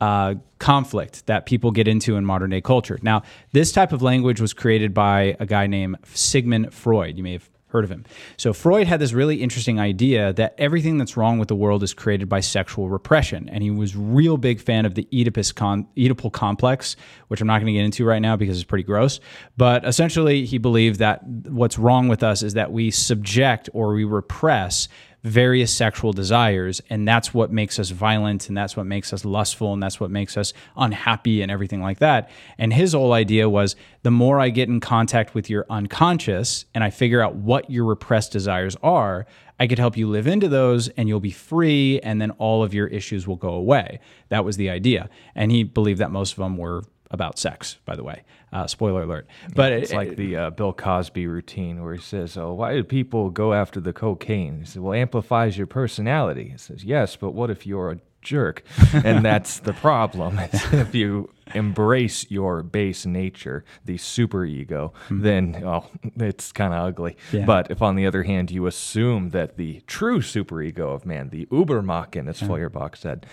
uh, 0.00 0.36
conflict 0.58 1.26
that 1.26 1.44
people 1.44 1.70
get 1.70 1.86
into 1.86 2.16
in 2.16 2.24
modern 2.24 2.48
day 2.48 2.62
culture. 2.62 2.98
Now, 3.02 3.22
this 3.52 3.72
type 3.72 3.92
of 3.92 4.00
language 4.00 4.40
was 4.40 4.54
created 4.54 4.94
by 4.94 5.36
a 5.38 5.44
guy 5.44 5.66
named 5.66 5.98
Sigmund 6.14 6.72
Freud. 6.72 7.18
You 7.18 7.22
may 7.22 7.32
have 7.34 7.50
heard 7.70 7.84
of 7.84 7.90
him. 7.90 8.04
So 8.36 8.52
Freud 8.52 8.86
had 8.86 9.00
this 9.00 9.12
really 9.12 9.42
interesting 9.42 9.80
idea 9.80 10.32
that 10.34 10.54
everything 10.58 10.98
that's 10.98 11.16
wrong 11.16 11.38
with 11.38 11.48
the 11.48 11.54
world 11.54 11.82
is 11.82 11.94
created 11.94 12.28
by 12.28 12.40
sexual 12.40 12.88
repression, 12.88 13.48
and 13.48 13.62
he 13.62 13.70
was 13.70 13.96
real 13.96 14.36
big 14.36 14.60
fan 14.60 14.84
of 14.84 14.94
the 14.94 15.06
Oedipus 15.12 15.52
con- 15.52 15.86
Oedipal 15.96 16.32
complex, 16.32 16.96
which 17.28 17.40
I'm 17.40 17.46
not 17.46 17.60
going 17.60 17.66
to 17.66 17.72
get 17.72 17.84
into 17.84 18.04
right 18.04 18.22
now 18.22 18.36
because 18.36 18.58
it's 18.58 18.64
pretty 18.64 18.84
gross. 18.84 19.20
But 19.56 19.84
essentially, 19.84 20.44
he 20.44 20.58
believed 20.58 20.98
that 20.98 21.24
what's 21.26 21.78
wrong 21.78 22.08
with 22.08 22.22
us 22.22 22.42
is 22.42 22.54
that 22.54 22.72
we 22.72 22.90
subject 22.90 23.68
or 23.72 23.94
we 23.94 24.04
repress 24.04 24.88
various 25.22 25.72
sexual 25.72 26.12
desires. 26.12 26.80
And 26.88 27.06
that's 27.06 27.34
what 27.34 27.52
makes 27.52 27.78
us 27.78 27.90
violent 27.90 28.48
and 28.48 28.56
that's 28.56 28.76
what 28.76 28.86
makes 28.86 29.12
us 29.12 29.24
lustful 29.24 29.72
and 29.72 29.82
that's 29.82 30.00
what 30.00 30.10
makes 30.10 30.36
us 30.36 30.52
unhappy 30.76 31.42
and 31.42 31.50
everything 31.50 31.82
like 31.82 31.98
that. 31.98 32.30
And 32.58 32.72
his 32.72 32.92
whole 32.92 33.12
idea 33.12 33.48
was 33.48 33.76
the 34.02 34.10
more 34.10 34.40
I 34.40 34.48
get 34.48 34.68
in 34.68 34.80
contact 34.80 35.34
with 35.34 35.50
your 35.50 35.66
unconscious 35.68 36.64
and 36.74 36.82
I 36.82 36.90
figure 36.90 37.22
out 37.22 37.34
what 37.34 37.70
your 37.70 37.84
repressed 37.84 38.32
desires 38.32 38.76
are, 38.82 39.26
I 39.58 39.66
could 39.66 39.78
help 39.78 39.96
you 39.96 40.08
live 40.08 40.26
into 40.26 40.48
those 40.48 40.88
and 40.88 41.06
you'll 41.06 41.20
be 41.20 41.30
free 41.30 42.00
and 42.00 42.20
then 42.20 42.30
all 42.32 42.62
of 42.62 42.72
your 42.72 42.86
issues 42.86 43.26
will 43.26 43.36
go 43.36 43.50
away. 43.50 44.00
That 44.30 44.44
was 44.44 44.56
the 44.56 44.70
idea. 44.70 45.10
And 45.34 45.52
he 45.52 45.64
believed 45.64 46.00
that 46.00 46.10
most 46.10 46.32
of 46.32 46.38
them 46.38 46.56
were 46.56 46.82
about 47.10 47.38
sex, 47.38 47.78
by 47.84 47.96
the 47.96 48.04
way. 48.04 48.22
Uh, 48.52 48.66
spoiler 48.66 49.02
alert. 49.02 49.26
But 49.54 49.72
it's 49.72 49.92
it, 49.92 49.96
like 49.96 50.16
the 50.16 50.36
uh, 50.36 50.50
Bill 50.50 50.72
Cosby 50.72 51.26
routine 51.26 51.82
where 51.82 51.94
he 51.94 52.00
says, 52.00 52.36
"Oh, 52.36 52.52
why 52.54 52.74
do 52.74 52.82
people 52.82 53.30
go 53.30 53.52
after 53.52 53.80
the 53.80 53.92
cocaine?" 53.92 54.60
He 54.60 54.64
says, 54.64 54.78
"Well, 54.80 54.94
amplifies 54.94 55.56
your 55.56 55.66
personality." 55.66 56.50
He 56.50 56.58
says, 56.58 56.84
"Yes, 56.84 57.16
but 57.16 57.32
what 57.32 57.50
if 57.50 57.66
you're 57.66 57.92
a 57.92 57.98
jerk?" 58.22 58.64
and 58.92 59.24
that's 59.24 59.60
the 59.60 59.72
problem. 59.72 60.38
if 60.52 60.94
you 60.94 61.30
embrace 61.54 62.28
your 62.28 62.62
base 62.62 63.06
nature, 63.06 63.64
the 63.84 63.98
super 63.98 64.44
ego, 64.44 64.92
mm-hmm. 65.04 65.22
then 65.22 65.60
well, 65.62 65.90
it's 66.16 66.50
kind 66.50 66.74
of 66.74 66.80
ugly. 66.80 67.16
Yeah. 67.32 67.44
But 67.44 67.70
if 67.70 67.82
on 67.82 67.94
the 67.94 68.06
other 68.06 68.24
hand 68.24 68.50
you 68.50 68.66
assume 68.66 69.30
that 69.30 69.56
the 69.56 69.80
true 69.86 70.22
super 70.22 70.60
ego 70.60 70.90
of 70.92 71.06
man, 71.06 71.28
the 71.30 71.46
Übermensch, 71.46 72.28
as 72.28 72.42
yeah. 72.42 72.48
Feuerbach 72.48 72.96
said 72.96 73.26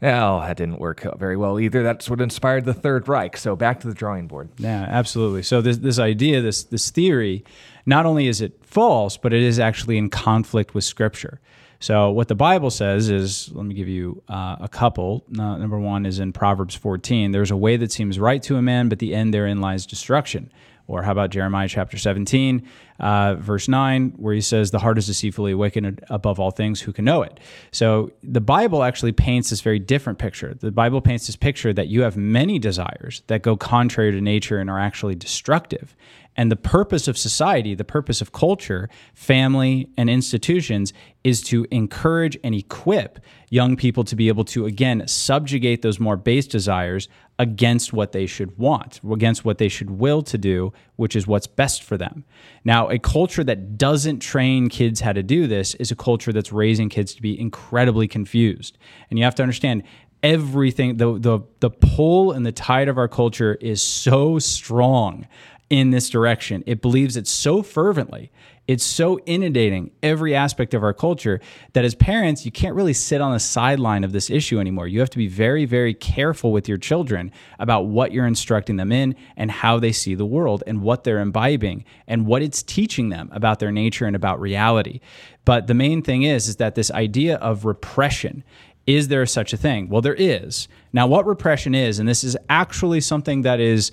well, 0.00 0.40
that 0.40 0.56
didn't 0.56 0.78
work 0.78 1.06
very 1.18 1.36
well 1.36 1.58
either. 1.58 1.82
That's 1.82 2.08
what 2.08 2.20
inspired 2.20 2.64
the 2.64 2.74
Third 2.74 3.08
Reich. 3.08 3.36
So 3.36 3.56
back 3.56 3.80
to 3.80 3.88
the 3.88 3.94
drawing 3.94 4.28
board. 4.28 4.48
Yeah, 4.58 4.86
absolutely. 4.88 5.42
So 5.42 5.60
this 5.60 5.78
this 5.78 5.98
idea, 5.98 6.40
this 6.40 6.64
this 6.64 6.90
theory, 6.90 7.44
not 7.86 8.06
only 8.06 8.28
is 8.28 8.40
it 8.40 8.64
false, 8.64 9.16
but 9.16 9.32
it 9.32 9.42
is 9.42 9.58
actually 9.58 9.98
in 9.98 10.10
conflict 10.10 10.74
with 10.74 10.84
Scripture. 10.84 11.40
So 11.80 12.10
what 12.10 12.26
the 12.26 12.34
Bible 12.34 12.70
says 12.70 13.08
is, 13.08 13.50
let 13.52 13.64
me 13.64 13.74
give 13.74 13.86
you 13.86 14.22
uh, 14.28 14.56
a 14.60 14.68
couple. 14.68 15.24
Uh, 15.38 15.56
number 15.58 15.78
one 15.78 16.06
is 16.06 16.18
in 16.18 16.32
Proverbs 16.32 16.74
14. 16.74 17.30
There's 17.30 17.52
a 17.52 17.56
way 17.56 17.76
that 17.76 17.92
seems 17.92 18.18
right 18.18 18.42
to 18.44 18.56
a 18.56 18.62
man, 18.62 18.88
but 18.88 18.98
the 18.98 19.14
end 19.14 19.32
therein 19.32 19.60
lies 19.60 19.86
destruction. 19.86 20.50
Or 20.88 21.02
how 21.02 21.12
about 21.12 21.28
Jeremiah 21.28 21.68
chapter 21.68 21.98
17, 21.98 22.66
uh, 22.98 23.34
verse 23.34 23.68
9, 23.68 24.14
where 24.16 24.32
he 24.32 24.40
says, 24.40 24.70
The 24.70 24.78
heart 24.78 24.96
is 24.96 25.06
deceitfully 25.06 25.54
wicked 25.54 26.02
above 26.08 26.40
all 26.40 26.50
things, 26.50 26.80
who 26.80 26.94
can 26.94 27.04
know 27.04 27.22
it? 27.22 27.38
So 27.70 28.10
the 28.22 28.40
Bible 28.40 28.82
actually 28.82 29.12
paints 29.12 29.50
this 29.50 29.60
very 29.60 29.78
different 29.78 30.18
picture. 30.18 30.54
The 30.54 30.72
Bible 30.72 31.02
paints 31.02 31.26
this 31.26 31.36
picture 31.36 31.74
that 31.74 31.88
you 31.88 32.02
have 32.02 32.16
many 32.16 32.58
desires 32.58 33.22
that 33.26 33.42
go 33.42 33.54
contrary 33.54 34.12
to 34.12 34.20
nature 34.22 34.58
and 34.58 34.70
are 34.70 34.80
actually 34.80 35.14
destructive. 35.14 35.94
And 36.38 36.52
the 36.52 36.56
purpose 36.56 37.08
of 37.08 37.18
society, 37.18 37.74
the 37.74 37.84
purpose 37.84 38.20
of 38.20 38.32
culture, 38.32 38.88
family, 39.12 39.90
and 39.98 40.08
institutions 40.08 40.92
is 41.24 41.42
to 41.42 41.66
encourage 41.70 42.38
and 42.42 42.54
equip 42.54 43.18
young 43.50 43.76
people 43.76 44.04
to 44.04 44.14
be 44.14 44.28
able 44.28 44.44
to, 44.44 44.64
again, 44.64 45.06
subjugate 45.08 45.82
those 45.82 45.98
more 45.98 46.16
base 46.16 46.46
desires 46.46 47.08
against 47.38 47.92
what 47.92 48.12
they 48.12 48.26
should 48.26 48.58
want, 48.58 49.00
against 49.08 49.44
what 49.44 49.58
they 49.58 49.68
should 49.68 49.90
will 49.90 50.22
to 50.22 50.36
do, 50.36 50.72
which 50.96 51.14
is 51.14 51.26
what's 51.26 51.46
best 51.46 51.82
for 51.82 51.96
them. 51.96 52.24
Now, 52.64 52.88
a 52.88 52.98
culture 52.98 53.44
that 53.44 53.78
doesn't 53.78 54.18
train 54.18 54.68
kids 54.68 55.00
how 55.00 55.12
to 55.12 55.22
do 55.22 55.46
this 55.46 55.74
is 55.76 55.90
a 55.90 55.96
culture 55.96 56.32
that's 56.32 56.52
raising 56.52 56.88
kids 56.88 57.14
to 57.14 57.22
be 57.22 57.38
incredibly 57.38 58.08
confused. 58.08 58.76
And 59.08 59.18
you 59.18 59.24
have 59.24 59.36
to 59.36 59.42
understand 59.42 59.84
everything 60.22 60.96
the 60.96 61.16
the 61.16 61.40
the 61.60 61.70
pull 61.70 62.32
and 62.32 62.44
the 62.44 62.50
tide 62.50 62.88
of 62.88 62.98
our 62.98 63.06
culture 63.06 63.54
is 63.60 63.80
so 63.80 64.38
strong 64.40 65.28
in 65.70 65.90
this 65.90 66.10
direction. 66.10 66.64
It 66.66 66.82
believes 66.82 67.16
it 67.16 67.26
so 67.26 67.62
fervently. 67.62 68.32
It's 68.68 68.84
so 68.84 69.18
inundating 69.24 69.92
every 70.02 70.34
aspect 70.34 70.74
of 70.74 70.82
our 70.82 70.92
culture 70.92 71.40
that 71.72 71.86
as 71.86 71.94
parents, 71.94 72.44
you 72.44 72.52
can't 72.52 72.74
really 72.74 72.92
sit 72.92 73.22
on 73.22 73.32
the 73.32 73.40
sideline 73.40 74.04
of 74.04 74.12
this 74.12 74.28
issue 74.28 74.60
anymore. 74.60 74.86
You 74.86 75.00
have 75.00 75.08
to 75.10 75.18
be 75.18 75.26
very, 75.26 75.64
very 75.64 75.94
careful 75.94 76.52
with 76.52 76.68
your 76.68 76.76
children 76.76 77.32
about 77.58 77.86
what 77.86 78.12
you're 78.12 78.26
instructing 78.26 78.76
them 78.76 78.92
in 78.92 79.16
and 79.38 79.50
how 79.50 79.78
they 79.78 79.90
see 79.90 80.14
the 80.14 80.26
world 80.26 80.62
and 80.66 80.82
what 80.82 81.02
they're 81.02 81.20
imbibing 81.20 81.86
and 82.06 82.26
what 82.26 82.42
it's 82.42 82.62
teaching 82.62 83.08
them 83.08 83.30
about 83.32 83.58
their 83.58 83.72
nature 83.72 84.04
and 84.04 84.14
about 84.14 84.38
reality. 84.38 85.00
But 85.46 85.66
the 85.66 85.72
main 85.72 86.02
thing 86.02 86.24
is, 86.24 86.46
is 86.46 86.56
that 86.56 86.74
this 86.74 86.90
idea 86.90 87.36
of 87.36 87.64
repression 87.64 88.44
is 88.86 89.08
there 89.08 89.26
such 89.26 89.52
a 89.52 89.58
thing? 89.58 89.90
Well, 89.90 90.00
there 90.00 90.14
is. 90.14 90.66
Now, 90.94 91.06
what 91.06 91.26
repression 91.26 91.74
is, 91.74 91.98
and 91.98 92.08
this 92.08 92.24
is 92.24 92.38
actually 92.48 93.02
something 93.02 93.42
that 93.42 93.60
is 93.60 93.92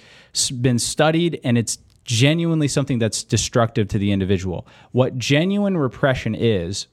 been 0.61 0.79
studied 0.79 1.41
and 1.43 1.57
it's 1.57 1.77
genuinely 2.05 2.67
something 2.67 2.99
that's 2.99 3.23
destructive 3.23 3.87
to 3.89 3.97
the 3.97 4.11
individual. 4.11 4.67
What 4.91 5.17
genuine 5.17 5.77
repression 5.77 6.35
is, 6.35 6.87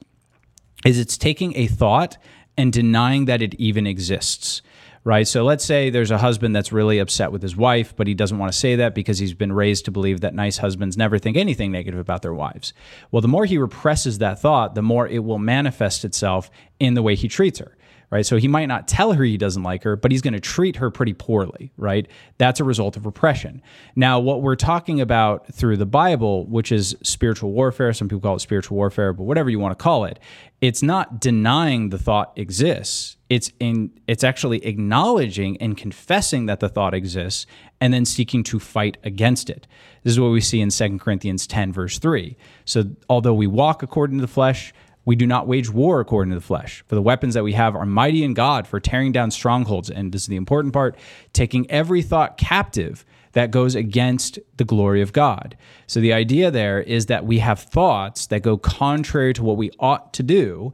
is 0.85 0.99
it's 0.99 1.17
taking 1.17 1.55
a 1.55 1.67
thought 1.67 2.17
and 2.57 2.73
denying 2.73 3.25
that 3.25 3.41
it 3.41 3.53
even 3.55 3.87
exists 3.87 4.61
right? 5.03 5.27
So 5.27 5.43
let's 5.43 5.65
say 5.65 5.89
there's 5.89 6.11
a 6.11 6.17
husband 6.17 6.55
that's 6.55 6.71
really 6.71 6.99
upset 6.99 7.31
with 7.31 7.41
his 7.41 7.55
wife, 7.55 7.95
but 7.95 8.07
he 8.07 8.13
doesn't 8.13 8.37
want 8.37 8.51
to 8.51 8.57
say 8.57 8.77
that 8.77 8.95
because 8.95 9.19
he's 9.19 9.33
been 9.33 9.51
raised 9.51 9.85
to 9.85 9.91
believe 9.91 10.21
that 10.21 10.33
nice 10.33 10.57
husbands 10.57 10.97
never 10.97 11.19
think 11.19 11.35
anything 11.35 11.71
negative 11.71 11.99
about 11.99 12.21
their 12.21 12.33
wives. 12.33 12.73
Well, 13.11 13.21
the 13.21 13.27
more 13.27 13.45
he 13.45 13.57
represses 13.57 14.19
that 14.19 14.39
thought, 14.39 14.75
the 14.75 14.81
more 14.81 15.07
it 15.07 15.23
will 15.23 15.39
manifest 15.39 16.05
itself 16.05 16.49
in 16.79 16.93
the 16.93 17.01
way 17.01 17.15
he 17.15 17.27
treats 17.27 17.59
her 17.59 17.75
right? 18.13 18.27
So 18.27 18.37
he 18.37 18.47
might 18.47 18.67
not 18.67 18.87
tell 18.87 19.13
her 19.13 19.23
he 19.23 19.39
doesn't 19.39 19.63
like 19.63 19.81
her, 19.81 19.95
but 19.95 20.11
he's 20.11 20.21
going 20.21 20.35
to 20.35 20.39
treat 20.39 20.75
her 20.75 20.91
pretty 20.91 21.13
poorly, 21.13 21.71
right? 21.77 22.07
That's 22.37 22.59
a 22.59 22.63
result 22.63 22.95
of 22.95 23.07
repression. 23.07 23.59
Now, 23.95 24.19
what 24.19 24.43
we're 24.43 24.55
talking 24.55 25.01
about 25.01 25.51
through 25.51 25.77
the 25.77 25.87
Bible, 25.87 26.45
which 26.45 26.71
is 26.71 26.95
spiritual 27.01 27.53
warfare, 27.53 27.91
some 27.91 28.07
people 28.07 28.21
call 28.21 28.35
it 28.35 28.41
spiritual 28.41 28.77
warfare, 28.77 29.13
but 29.13 29.23
whatever 29.23 29.49
you 29.49 29.57
want 29.57 29.75
to 29.75 29.81
call 29.81 30.05
it, 30.05 30.19
it's 30.61 30.83
not 30.83 31.19
denying 31.19 31.89
the 31.89 31.97
thought 31.97 32.33
exists. 32.35 33.17
It's 33.29 33.51
in 33.59 33.89
it's 34.05 34.23
actually 34.23 34.63
acknowledging 34.63 35.57
and 35.57 35.75
confessing 35.75 36.45
that 36.45 36.59
the 36.59 36.69
thought 36.69 36.93
exists 36.93 37.47
and 37.81 37.91
then 37.91 38.05
seeking 38.05 38.43
to 38.43 38.59
fight 38.59 38.97
against 39.03 39.49
it. 39.49 39.65
This 40.03 40.13
is 40.13 40.19
what 40.19 40.29
we 40.29 40.39
see 40.39 40.61
in 40.61 40.69
2 40.69 40.99
Corinthians 40.99 41.47
10 41.47 41.73
verse 41.73 41.97
3. 41.97 42.37
So 42.63 42.91
although 43.09 43.33
we 43.33 43.47
walk 43.47 43.81
according 43.81 44.19
to 44.19 44.21
the 44.21 44.27
flesh, 44.27 44.71
We 45.05 45.15
do 45.15 45.27
not 45.27 45.47
wage 45.47 45.69
war 45.69 45.99
according 45.99 46.31
to 46.31 46.39
the 46.39 46.45
flesh. 46.45 46.83
For 46.87 46.95
the 46.95 47.01
weapons 47.01 47.33
that 47.33 47.43
we 47.43 47.53
have 47.53 47.75
are 47.75 47.85
mighty 47.85 48.23
in 48.23 48.33
God 48.33 48.67
for 48.67 48.79
tearing 48.79 49.11
down 49.11 49.31
strongholds. 49.31 49.89
And 49.89 50.11
this 50.11 50.21
is 50.23 50.27
the 50.27 50.35
important 50.35 50.73
part 50.73 50.97
taking 51.33 51.69
every 51.69 52.01
thought 52.01 52.37
captive 52.37 53.05
that 53.33 53.51
goes 53.51 53.75
against 53.75 54.39
the 54.57 54.63
glory 54.63 55.01
of 55.01 55.11
God. 55.11 55.57
So 55.87 55.99
the 55.99 56.13
idea 56.13 56.51
there 56.51 56.79
is 56.79 57.07
that 57.07 57.25
we 57.25 57.39
have 57.39 57.59
thoughts 57.59 58.27
that 58.27 58.43
go 58.43 58.57
contrary 58.57 59.33
to 59.33 59.43
what 59.43 59.57
we 59.57 59.71
ought 59.79 60.13
to 60.13 60.23
do, 60.23 60.73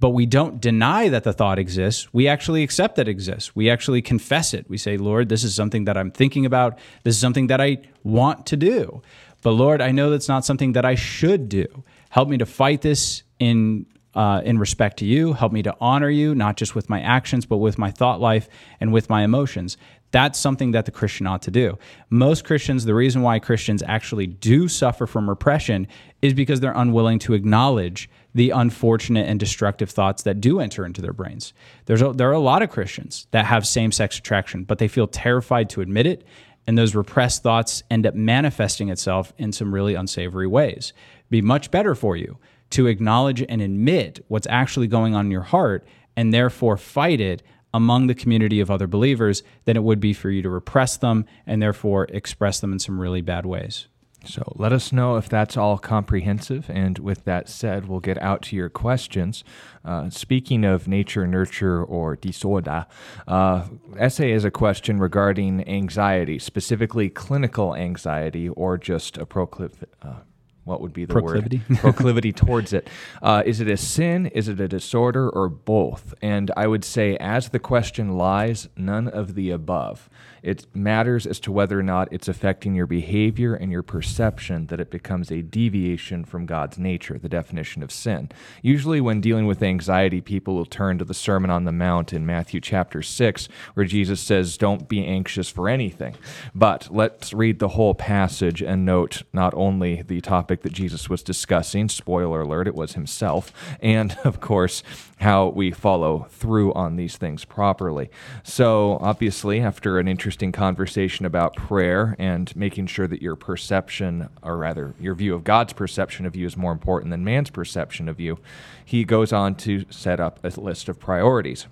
but 0.00 0.10
we 0.10 0.26
don't 0.26 0.60
deny 0.60 1.08
that 1.08 1.24
the 1.24 1.32
thought 1.32 1.58
exists. 1.58 2.12
We 2.12 2.26
actually 2.26 2.62
accept 2.62 2.96
that 2.96 3.06
it 3.06 3.10
exists. 3.10 3.54
We 3.54 3.70
actually 3.70 4.02
confess 4.02 4.54
it. 4.54 4.68
We 4.68 4.76
say, 4.76 4.96
Lord, 4.96 5.28
this 5.28 5.44
is 5.44 5.54
something 5.54 5.84
that 5.84 5.96
I'm 5.96 6.10
thinking 6.10 6.46
about. 6.46 6.78
This 7.04 7.14
is 7.14 7.20
something 7.20 7.46
that 7.46 7.60
I 7.60 7.78
want 8.02 8.46
to 8.46 8.56
do. 8.56 9.02
But 9.42 9.52
Lord, 9.52 9.80
I 9.80 9.90
know 9.92 10.10
that's 10.10 10.28
not 10.28 10.44
something 10.44 10.72
that 10.72 10.84
I 10.84 10.96
should 10.96 11.48
do. 11.48 11.84
Help 12.10 12.28
me 12.28 12.38
to 12.38 12.46
fight 12.46 12.82
this 12.82 13.22
in 13.40 13.86
uh, 14.14 14.42
in 14.44 14.58
respect 14.58 14.98
to 14.98 15.04
you. 15.04 15.32
Help 15.32 15.52
me 15.52 15.62
to 15.62 15.76
honor 15.80 16.10
you, 16.10 16.34
not 16.34 16.56
just 16.56 16.74
with 16.74 16.90
my 16.90 17.00
actions, 17.00 17.46
but 17.46 17.58
with 17.58 17.78
my 17.78 17.90
thought 17.90 18.20
life 18.20 18.48
and 18.80 18.92
with 18.92 19.08
my 19.08 19.22
emotions. 19.22 19.76
That's 20.12 20.38
something 20.38 20.72
that 20.72 20.86
the 20.86 20.90
Christian 20.90 21.28
ought 21.28 21.42
to 21.42 21.52
do. 21.52 21.78
Most 22.08 22.44
Christians, 22.44 22.84
the 22.84 22.94
reason 22.94 23.22
why 23.22 23.38
Christians 23.38 23.82
actually 23.86 24.26
do 24.26 24.66
suffer 24.66 25.06
from 25.06 25.28
repression 25.28 25.86
is 26.20 26.34
because 26.34 26.58
they're 26.58 26.72
unwilling 26.72 27.20
to 27.20 27.34
acknowledge 27.34 28.10
the 28.34 28.50
unfortunate 28.50 29.28
and 29.28 29.38
destructive 29.38 29.90
thoughts 29.90 30.24
that 30.24 30.40
do 30.40 30.58
enter 30.58 30.84
into 30.84 31.00
their 31.00 31.12
brains. 31.12 31.52
There's 31.86 32.02
a, 32.02 32.12
there 32.12 32.28
are 32.28 32.32
a 32.32 32.40
lot 32.40 32.62
of 32.62 32.70
Christians 32.70 33.28
that 33.30 33.46
have 33.46 33.66
same 33.66 33.92
sex 33.92 34.18
attraction, 34.18 34.64
but 34.64 34.78
they 34.78 34.88
feel 34.88 35.06
terrified 35.06 35.70
to 35.70 35.80
admit 35.80 36.06
it. 36.06 36.24
And 36.66 36.76
those 36.76 36.94
repressed 36.94 37.42
thoughts 37.42 37.84
end 37.90 38.06
up 38.06 38.14
manifesting 38.14 38.88
itself 38.88 39.32
in 39.38 39.52
some 39.52 39.72
really 39.72 39.94
unsavory 39.94 40.46
ways. 40.46 40.92
Be 41.30 41.40
much 41.40 41.70
better 41.70 41.94
for 41.94 42.16
you 42.16 42.38
to 42.70 42.86
acknowledge 42.86 43.44
and 43.48 43.60
admit 43.60 44.24
what's 44.28 44.46
actually 44.48 44.86
going 44.86 45.14
on 45.14 45.26
in 45.26 45.30
your 45.30 45.42
heart 45.42 45.86
and 46.16 46.32
therefore 46.32 46.76
fight 46.76 47.20
it 47.20 47.42
among 47.72 48.06
the 48.06 48.14
community 48.14 48.60
of 48.60 48.70
other 48.70 48.86
believers 48.86 49.42
than 49.64 49.76
it 49.76 49.82
would 49.82 50.00
be 50.00 50.12
for 50.12 50.30
you 50.30 50.42
to 50.42 50.50
repress 50.50 50.96
them 50.96 51.24
and 51.46 51.62
therefore 51.62 52.06
express 52.10 52.60
them 52.60 52.72
in 52.72 52.78
some 52.78 53.00
really 53.00 53.20
bad 53.20 53.46
ways. 53.46 53.86
So 54.26 54.52
let 54.56 54.72
us 54.72 54.92
know 54.92 55.16
if 55.16 55.28
that's 55.28 55.56
all 55.56 55.78
comprehensive. 55.78 56.68
And 56.68 56.98
with 56.98 57.24
that 57.24 57.48
said, 57.48 57.88
we'll 57.88 58.00
get 58.00 58.20
out 58.20 58.42
to 58.42 58.56
your 58.56 58.68
questions. 58.68 59.44
Uh, 59.82 60.10
speaking 60.10 60.64
of 60.64 60.86
nature, 60.86 61.26
nurture, 61.26 61.82
or 61.82 62.16
disorder, 62.16 62.86
uh, 63.26 63.68
essay 63.98 64.32
is 64.32 64.44
a 64.44 64.50
question 64.50 64.98
regarding 64.98 65.66
anxiety, 65.66 66.38
specifically 66.38 67.08
clinical 67.08 67.74
anxiety 67.74 68.48
or 68.50 68.76
just 68.76 69.16
a 69.16 69.24
proclivity. 69.24 69.86
Uh, 70.02 70.16
what 70.64 70.80
would 70.80 70.92
be 70.92 71.04
the 71.04 71.12
proclivity. 71.12 71.62
word 71.68 71.78
proclivity 71.80 72.32
towards 72.32 72.72
it? 72.72 72.88
Uh, 73.22 73.42
is 73.44 73.60
it 73.60 73.68
a 73.68 73.76
sin 73.76 74.26
is 74.26 74.48
it 74.48 74.60
a 74.60 74.68
disorder 74.68 75.28
or 75.28 75.48
both 75.48 76.14
and 76.22 76.50
i 76.56 76.66
would 76.66 76.84
say 76.84 77.16
as 77.18 77.48
the 77.48 77.58
question 77.58 78.16
lies 78.16 78.68
none 78.76 79.08
of 79.08 79.34
the 79.34 79.50
above 79.50 80.08
it 80.42 80.66
matters 80.74 81.26
as 81.26 81.40
to 81.40 81.52
whether 81.52 81.78
or 81.78 81.82
not 81.82 82.08
it's 82.12 82.28
affecting 82.28 82.74
your 82.74 82.86
behavior 82.86 83.54
and 83.54 83.70
your 83.70 83.82
perception 83.82 84.66
that 84.66 84.80
it 84.80 84.90
becomes 84.90 85.30
a 85.30 85.42
deviation 85.42 86.24
from 86.24 86.46
God's 86.46 86.78
nature, 86.78 87.18
the 87.18 87.28
definition 87.28 87.82
of 87.82 87.92
sin. 87.92 88.30
Usually, 88.62 89.00
when 89.00 89.20
dealing 89.20 89.46
with 89.46 89.62
anxiety, 89.62 90.20
people 90.20 90.54
will 90.54 90.66
turn 90.66 90.98
to 90.98 91.04
the 91.04 91.14
Sermon 91.14 91.50
on 91.50 91.64
the 91.64 91.72
Mount 91.72 92.12
in 92.12 92.24
Matthew 92.24 92.60
chapter 92.60 93.02
6, 93.02 93.48
where 93.74 93.86
Jesus 93.86 94.20
says, 94.20 94.56
Don't 94.56 94.88
be 94.88 95.04
anxious 95.04 95.50
for 95.50 95.68
anything. 95.68 96.14
But 96.54 96.88
let's 96.90 97.32
read 97.32 97.58
the 97.58 97.68
whole 97.68 97.94
passage 97.94 98.62
and 98.62 98.84
note 98.84 99.22
not 99.32 99.52
only 99.54 100.02
the 100.02 100.20
topic 100.20 100.49
that 100.62 100.72
Jesus 100.72 101.08
was 101.08 101.22
discussing, 101.22 101.88
spoiler 101.88 102.42
alert, 102.42 102.66
it 102.66 102.74
was 102.74 102.94
himself, 102.94 103.52
and 103.80 104.16
of 104.24 104.40
course, 104.40 104.82
how 105.20 105.48
we 105.48 105.70
follow 105.70 106.26
through 106.30 106.72
on 106.74 106.96
these 106.96 107.16
things 107.16 107.44
properly. 107.44 108.10
So, 108.42 108.98
obviously, 109.00 109.60
after 109.60 109.98
an 109.98 110.08
interesting 110.08 110.52
conversation 110.52 111.24
about 111.24 111.56
prayer 111.56 112.16
and 112.18 112.54
making 112.56 112.86
sure 112.86 113.06
that 113.06 113.22
your 113.22 113.36
perception, 113.36 114.28
or 114.42 114.56
rather, 114.56 114.94
your 114.98 115.14
view 115.14 115.34
of 115.34 115.44
God's 115.44 115.72
perception 115.72 116.26
of 116.26 116.34
you 116.34 116.46
is 116.46 116.56
more 116.56 116.72
important 116.72 117.10
than 117.10 117.24
man's 117.24 117.50
perception 117.50 118.08
of 118.08 118.18
you, 118.18 118.38
he 118.84 119.04
goes 119.04 119.32
on 119.32 119.54
to 119.56 119.84
set 119.90 120.20
up 120.20 120.44
a 120.44 120.60
list 120.60 120.88
of 120.88 120.98
priorities. 120.98 121.66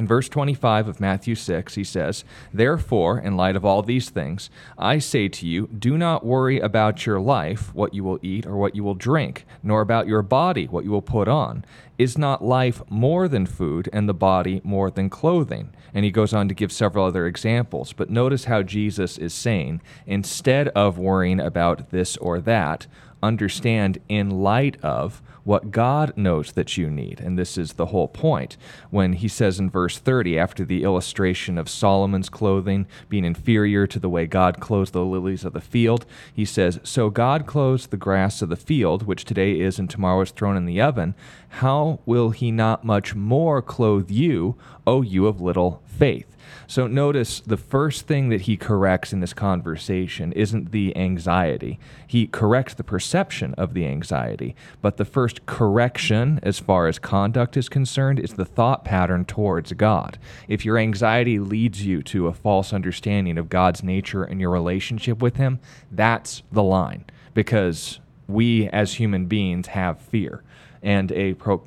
In 0.00 0.06
verse 0.06 0.30
25 0.30 0.88
of 0.88 0.98
Matthew 0.98 1.34
6, 1.34 1.74
he 1.74 1.84
says, 1.84 2.24
Therefore, 2.54 3.18
in 3.18 3.36
light 3.36 3.54
of 3.54 3.66
all 3.66 3.82
these 3.82 4.08
things, 4.08 4.48
I 4.78 4.98
say 4.98 5.28
to 5.28 5.46
you, 5.46 5.66
do 5.66 5.98
not 5.98 6.24
worry 6.24 6.58
about 6.58 7.04
your 7.04 7.20
life, 7.20 7.74
what 7.74 7.92
you 7.92 8.02
will 8.02 8.18
eat 8.22 8.46
or 8.46 8.56
what 8.56 8.74
you 8.74 8.82
will 8.82 8.94
drink, 8.94 9.44
nor 9.62 9.82
about 9.82 10.08
your 10.08 10.22
body, 10.22 10.66
what 10.66 10.84
you 10.84 10.90
will 10.90 11.02
put 11.02 11.28
on. 11.28 11.66
Is 11.98 12.16
not 12.16 12.42
life 12.42 12.80
more 12.88 13.28
than 13.28 13.44
food, 13.44 13.90
and 13.92 14.08
the 14.08 14.14
body 14.14 14.62
more 14.64 14.90
than 14.90 15.10
clothing? 15.10 15.74
And 15.92 16.02
he 16.02 16.10
goes 16.10 16.32
on 16.32 16.48
to 16.48 16.54
give 16.54 16.72
several 16.72 17.04
other 17.04 17.26
examples. 17.26 17.92
But 17.92 18.08
notice 18.08 18.46
how 18.46 18.62
Jesus 18.62 19.18
is 19.18 19.34
saying, 19.34 19.82
instead 20.06 20.68
of 20.68 20.96
worrying 20.96 21.40
about 21.40 21.90
this 21.90 22.16
or 22.16 22.40
that, 22.40 22.86
understand 23.22 23.98
in 24.08 24.30
light 24.30 24.82
of 24.82 25.20
what 25.44 25.70
God 25.70 26.16
knows 26.16 26.52
that 26.52 26.76
you 26.76 26.90
need. 26.90 27.20
And 27.20 27.38
this 27.38 27.56
is 27.56 27.74
the 27.74 27.86
whole 27.86 28.08
point. 28.08 28.56
When 28.90 29.14
he 29.14 29.28
says 29.28 29.58
in 29.58 29.70
verse 29.70 29.98
30, 29.98 30.38
after 30.38 30.64
the 30.64 30.82
illustration 30.82 31.58
of 31.58 31.68
Solomon's 31.68 32.28
clothing 32.28 32.86
being 33.08 33.24
inferior 33.24 33.86
to 33.86 33.98
the 33.98 34.08
way 34.08 34.26
God 34.26 34.60
clothes 34.60 34.90
the 34.90 35.04
lilies 35.04 35.44
of 35.44 35.52
the 35.52 35.60
field, 35.60 36.06
he 36.32 36.44
says, 36.44 36.80
So 36.82 37.10
God 37.10 37.46
clothes 37.46 37.86
the 37.86 37.96
grass 37.96 38.42
of 38.42 38.48
the 38.48 38.56
field, 38.56 39.06
which 39.06 39.24
today 39.24 39.58
is 39.60 39.78
and 39.78 39.88
tomorrow 39.88 40.22
is 40.22 40.30
thrown 40.30 40.56
in 40.56 40.66
the 40.66 40.80
oven. 40.80 41.14
How 41.48 42.00
will 42.06 42.30
he 42.30 42.50
not 42.50 42.84
much 42.84 43.14
more 43.14 43.62
clothe 43.62 44.10
you, 44.10 44.56
O 44.86 45.02
you 45.02 45.26
of 45.26 45.40
little 45.40 45.82
faith? 45.86 46.36
So 46.70 46.86
notice 46.86 47.40
the 47.40 47.56
first 47.56 48.06
thing 48.06 48.28
that 48.28 48.42
he 48.42 48.56
corrects 48.56 49.12
in 49.12 49.18
this 49.18 49.34
conversation 49.34 50.30
isn't 50.30 50.70
the 50.70 50.96
anxiety. 50.96 51.80
He 52.06 52.28
corrects 52.28 52.74
the 52.74 52.84
perception 52.84 53.54
of 53.54 53.74
the 53.74 53.84
anxiety, 53.86 54.54
but 54.80 54.96
the 54.96 55.04
first 55.04 55.46
correction 55.46 56.38
as 56.44 56.60
far 56.60 56.86
as 56.86 57.00
conduct 57.00 57.56
is 57.56 57.68
concerned 57.68 58.20
is 58.20 58.34
the 58.34 58.44
thought 58.44 58.84
pattern 58.84 59.24
towards 59.24 59.72
God. 59.72 60.16
If 60.46 60.64
your 60.64 60.78
anxiety 60.78 61.40
leads 61.40 61.84
you 61.84 62.04
to 62.04 62.28
a 62.28 62.32
false 62.32 62.72
understanding 62.72 63.36
of 63.36 63.48
God's 63.48 63.82
nature 63.82 64.22
and 64.22 64.40
your 64.40 64.50
relationship 64.50 65.20
with 65.20 65.34
him, 65.34 65.58
that's 65.90 66.44
the 66.52 66.62
line 66.62 67.04
because 67.34 67.98
we 68.28 68.68
as 68.68 68.94
human 68.94 69.26
beings 69.26 69.66
have 69.66 69.98
fear 69.98 70.44
and 70.84 71.10
a 71.10 71.34
pro- 71.34 71.64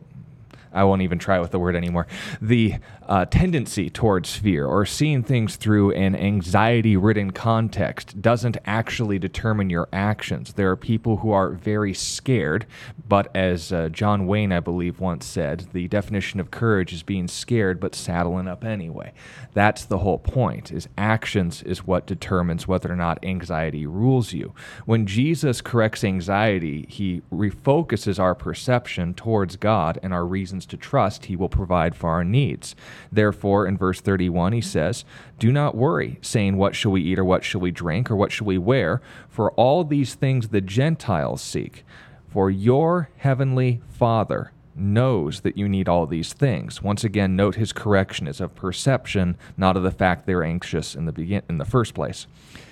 I 0.74 0.84
won't 0.84 1.02
even 1.02 1.20
try 1.20 1.40
with 1.40 1.52
the 1.52 1.60
word 1.60 1.76
anymore. 1.76 2.08
The 2.42 2.76
uh, 3.08 3.26
tendency 3.26 3.90
towards 3.90 4.36
fear 4.36 4.66
or 4.66 4.86
seeing 4.86 5.24
things 5.24 5.56
through 5.56 5.92
an 5.92 6.16
anxiety 6.16 6.98
ridden 6.98 7.32
context 7.32 8.22
doesn't 8.22 8.58
actually 8.66 9.20
determine 9.20 9.70
your 9.70 9.88
actions. 9.92 10.54
There 10.54 10.72
are 10.72 10.76
people 10.76 11.18
who 11.18 11.32
are 11.32 11.50
very 11.50 11.94
scared, 11.94 12.66
but 13.08 13.34
as 13.36 13.72
uh, 13.72 13.90
John 13.90 14.26
Wayne, 14.26 14.52
I 14.52 14.60
believe, 14.60 15.00
once 15.00 15.26
said, 15.26 15.68
the 15.74 15.88
definition 15.88 16.40
of 16.40 16.52
courage 16.52 16.94
is 16.94 17.04
being 17.04 17.28
scared 17.28 17.80
but 17.80 17.96
saddling 17.96 18.48
up 18.48 18.64
anyway. 18.64 19.14
That's 19.54 19.86
the 19.86 20.00
whole 20.00 20.20
point, 20.20 20.72
is 20.72 20.88
actions 20.98 21.62
is 21.64 21.86
what 21.86 22.08
determines 22.08 22.68
whether 22.68 22.92
or 22.92 22.96
not 22.96 23.24
anxiety 23.24 23.86
rules 23.86 24.34
you. 24.34 24.54
When 24.86 25.06
Jesus 25.06 25.62
corrects 25.62 26.04
anxiety, 26.04 26.86
he 26.90 27.22
refocuses 27.32 28.20
our 28.20 28.36
perception 28.36 29.14
towards 29.14 29.56
God 29.56 30.00
and 30.02 30.14
our 30.14 30.26
reasons 30.26 30.63
to 30.68 30.78
trust 30.78 31.26
he 31.26 31.36
will 31.36 31.50
provide 31.50 31.96
for 31.96 32.10
our 32.10 32.24
needs. 32.24 32.76
Therefore, 33.12 33.68
in 33.68 33.78
verse 33.78 34.02
31, 34.02 34.54
he 34.54 34.62
says, 34.62 35.06
Do 35.40 35.52
not 35.52 35.76
worry, 35.76 36.20
saying, 36.22 36.58
What 36.58 36.76
shall 36.76 36.92
we 36.92 37.02
eat, 37.02 37.20
or 37.20 37.26
what 37.26 37.44
shall 37.44 37.62
we 37.62 37.72
drink, 37.72 38.10
or 38.10 38.16
what 38.16 38.32
shall 38.32 38.48
we 38.48 38.58
wear? 38.58 39.02
For 39.30 39.52
all 39.52 39.84
these 39.84 40.16
things 40.16 40.50
the 40.50 40.62
Gentiles 40.62 41.42
seek. 41.42 41.86
For 42.30 42.50
your 42.50 43.10
heavenly 43.18 43.82
Father 43.90 44.52
knows 44.76 45.42
that 45.42 45.58
you 45.58 45.70
need 45.70 45.88
all 45.88 46.06
these 46.06 46.34
things. 46.34 46.82
Once 46.82 47.04
again, 47.04 47.36
note 47.36 47.56
his 47.56 47.74
correction 47.74 48.28
is 48.28 48.42
of 48.42 48.56
perception, 48.56 49.38
not 49.58 49.78
of 49.78 49.84
the 49.84 49.92
fact 49.92 50.26
they're 50.26 50.44
anxious 50.44 50.96
in 50.96 51.06
the 51.06 51.12
begin 51.12 51.44
in 51.48 51.58
the 51.58 51.66
first 51.66 51.94
place. 51.94 52.28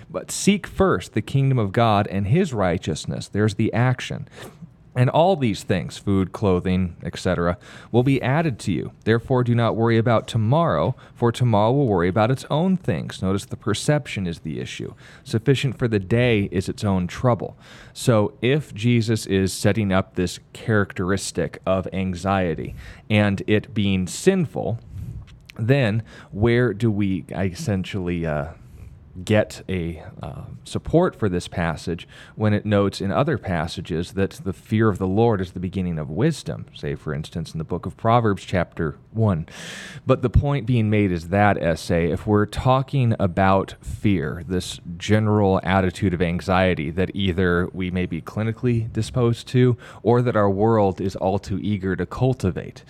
But 0.10 0.32
seek 0.32 0.68
first 0.68 1.14
the 1.14 1.22
kingdom 1.22 1.58
of 1.58 1.72
God 1.72 2.08
and 2.08 2.28
his 2.28 2.54
righteousness. 2.54 3.28
There's 3.28 3.56
the 3.56 3.72
action. 3.72 4.28
And 4.94 5.10
all 5.10 5.38
these 5.38 5.64
things, 5.64 5.98
food, 5.98 6.34
clothing, 6.34 6.98
etc., 7.02 7.58
will 7.94 8.04
be 8.04 8.22
added 8.22 8.60
to 8.60 8.74
you. 8.74 8.92
Therefore, 9.06 9.42
do 9.44 9.56
not 9.56 9.78
worry 9.78 9.98
about 9.98 10.28
tomorrow, 10.28 10.96
for 11.16 11.32
tomorrow 11.32 11.72
will 11.72 11.88
worry 11.88 12.10
about 12.10 12.30
its 12.30 12.46
own 12.50 12.76
things. 12.76 13.22
Notice 13.22 13.46
the 13.46 13.56
perception 13.56 14.28
is 14.28 14.40
the 14.40 14.60
issue. 14.60 14.94
Sufficient 15.24 15.78
for 15.78 15.88
the 15.88 16.00
day 16.00 16.50
is 16.52 16.68
its 16.68 16.84
own 16.84 17.08
trouble. 17.08 17.58
So, 17.94 18.34
if 18.42 18.74
Jesus 18.74 19.26
is 19.26 19.54
setting 19.54 19.94
up 19.94 20.16
this 20.16 20.40
characteristic 20.52 21.62
of 21.66 21.88
anxiety 21.94 22.76
and 23.10 23.42
it 23.48 23.74
being 23.74 24.08
sinful, 24.08 24.80
then 25.58 26.04
where 26.32 26.74
do 26.74 26.92
we 26.92 27.24
essentially 27.30 28.26
uh, 28.26 28.50
get 29.24 29.64
a 29.68 30.04
uh, 30.22 30.44
support 30.64 31.16
for 31.16 31.30
this 31.30 31.48
passage 31.48 32.08
when 32.36 32.54
it 32.54 32.66
notes 32.66 33.02
in 33.02 33.12
other 33.12 33.38
passages 33.38 34.14
that 34.14 34.32
the 34.44 34.54
fear 34.54 34.90
of 34.90 34.98
the 34.98 35.08
Lord 35.08 35.42
is 35.42 35.52
the 35.52 35.60
beginning 35.60 36.00
of 36.00 36.10
wisdom, 36.10 36.66
say, 36.74 36.96
for 36.96 37.14
instance, 37.14 37.54
in 37.54 37.58
the 37.58 37.64
book 37.64 37.86
of 37.86 37.98
Proverbs, 37.98 38.44
chapter 38.44 38.98
1. 39.12 39.48
But 40.06 40.22
the 40.22 40.30
point 40.30 40.66
being 40.66 40.90
made 40.90 41.12
is 41.12 41.30
that 41.30 41.58
essay, 41.58 42.12
if 42.12 42.26
we're 42.26 42.46
talking 42.46 43.16
about 43.20 43.76
fear, 43.82 44.44
this 44.48 44.80
general 44.98 45.60
attitude 45.64 46.14
of 46.14 46.22
anxiety 46.22 46.90
that 46.92 47.12
either 47.14 47.68
we 47.74 47.92
may 47.92 48.06
be 48.06 48.22
clinically 48.22 48.92
disposed 48.92 49.48
to 49.50 49.78
or 50.04 50.22
that 50.22 50.36
our 50.36 50.50
world 50.50 51.02
is 51.02 51.16
all 51.16 51.40
too 51.40 51.60
eager 51.62 51.96
to 51.96 52.06
cultivate 52.06 52.84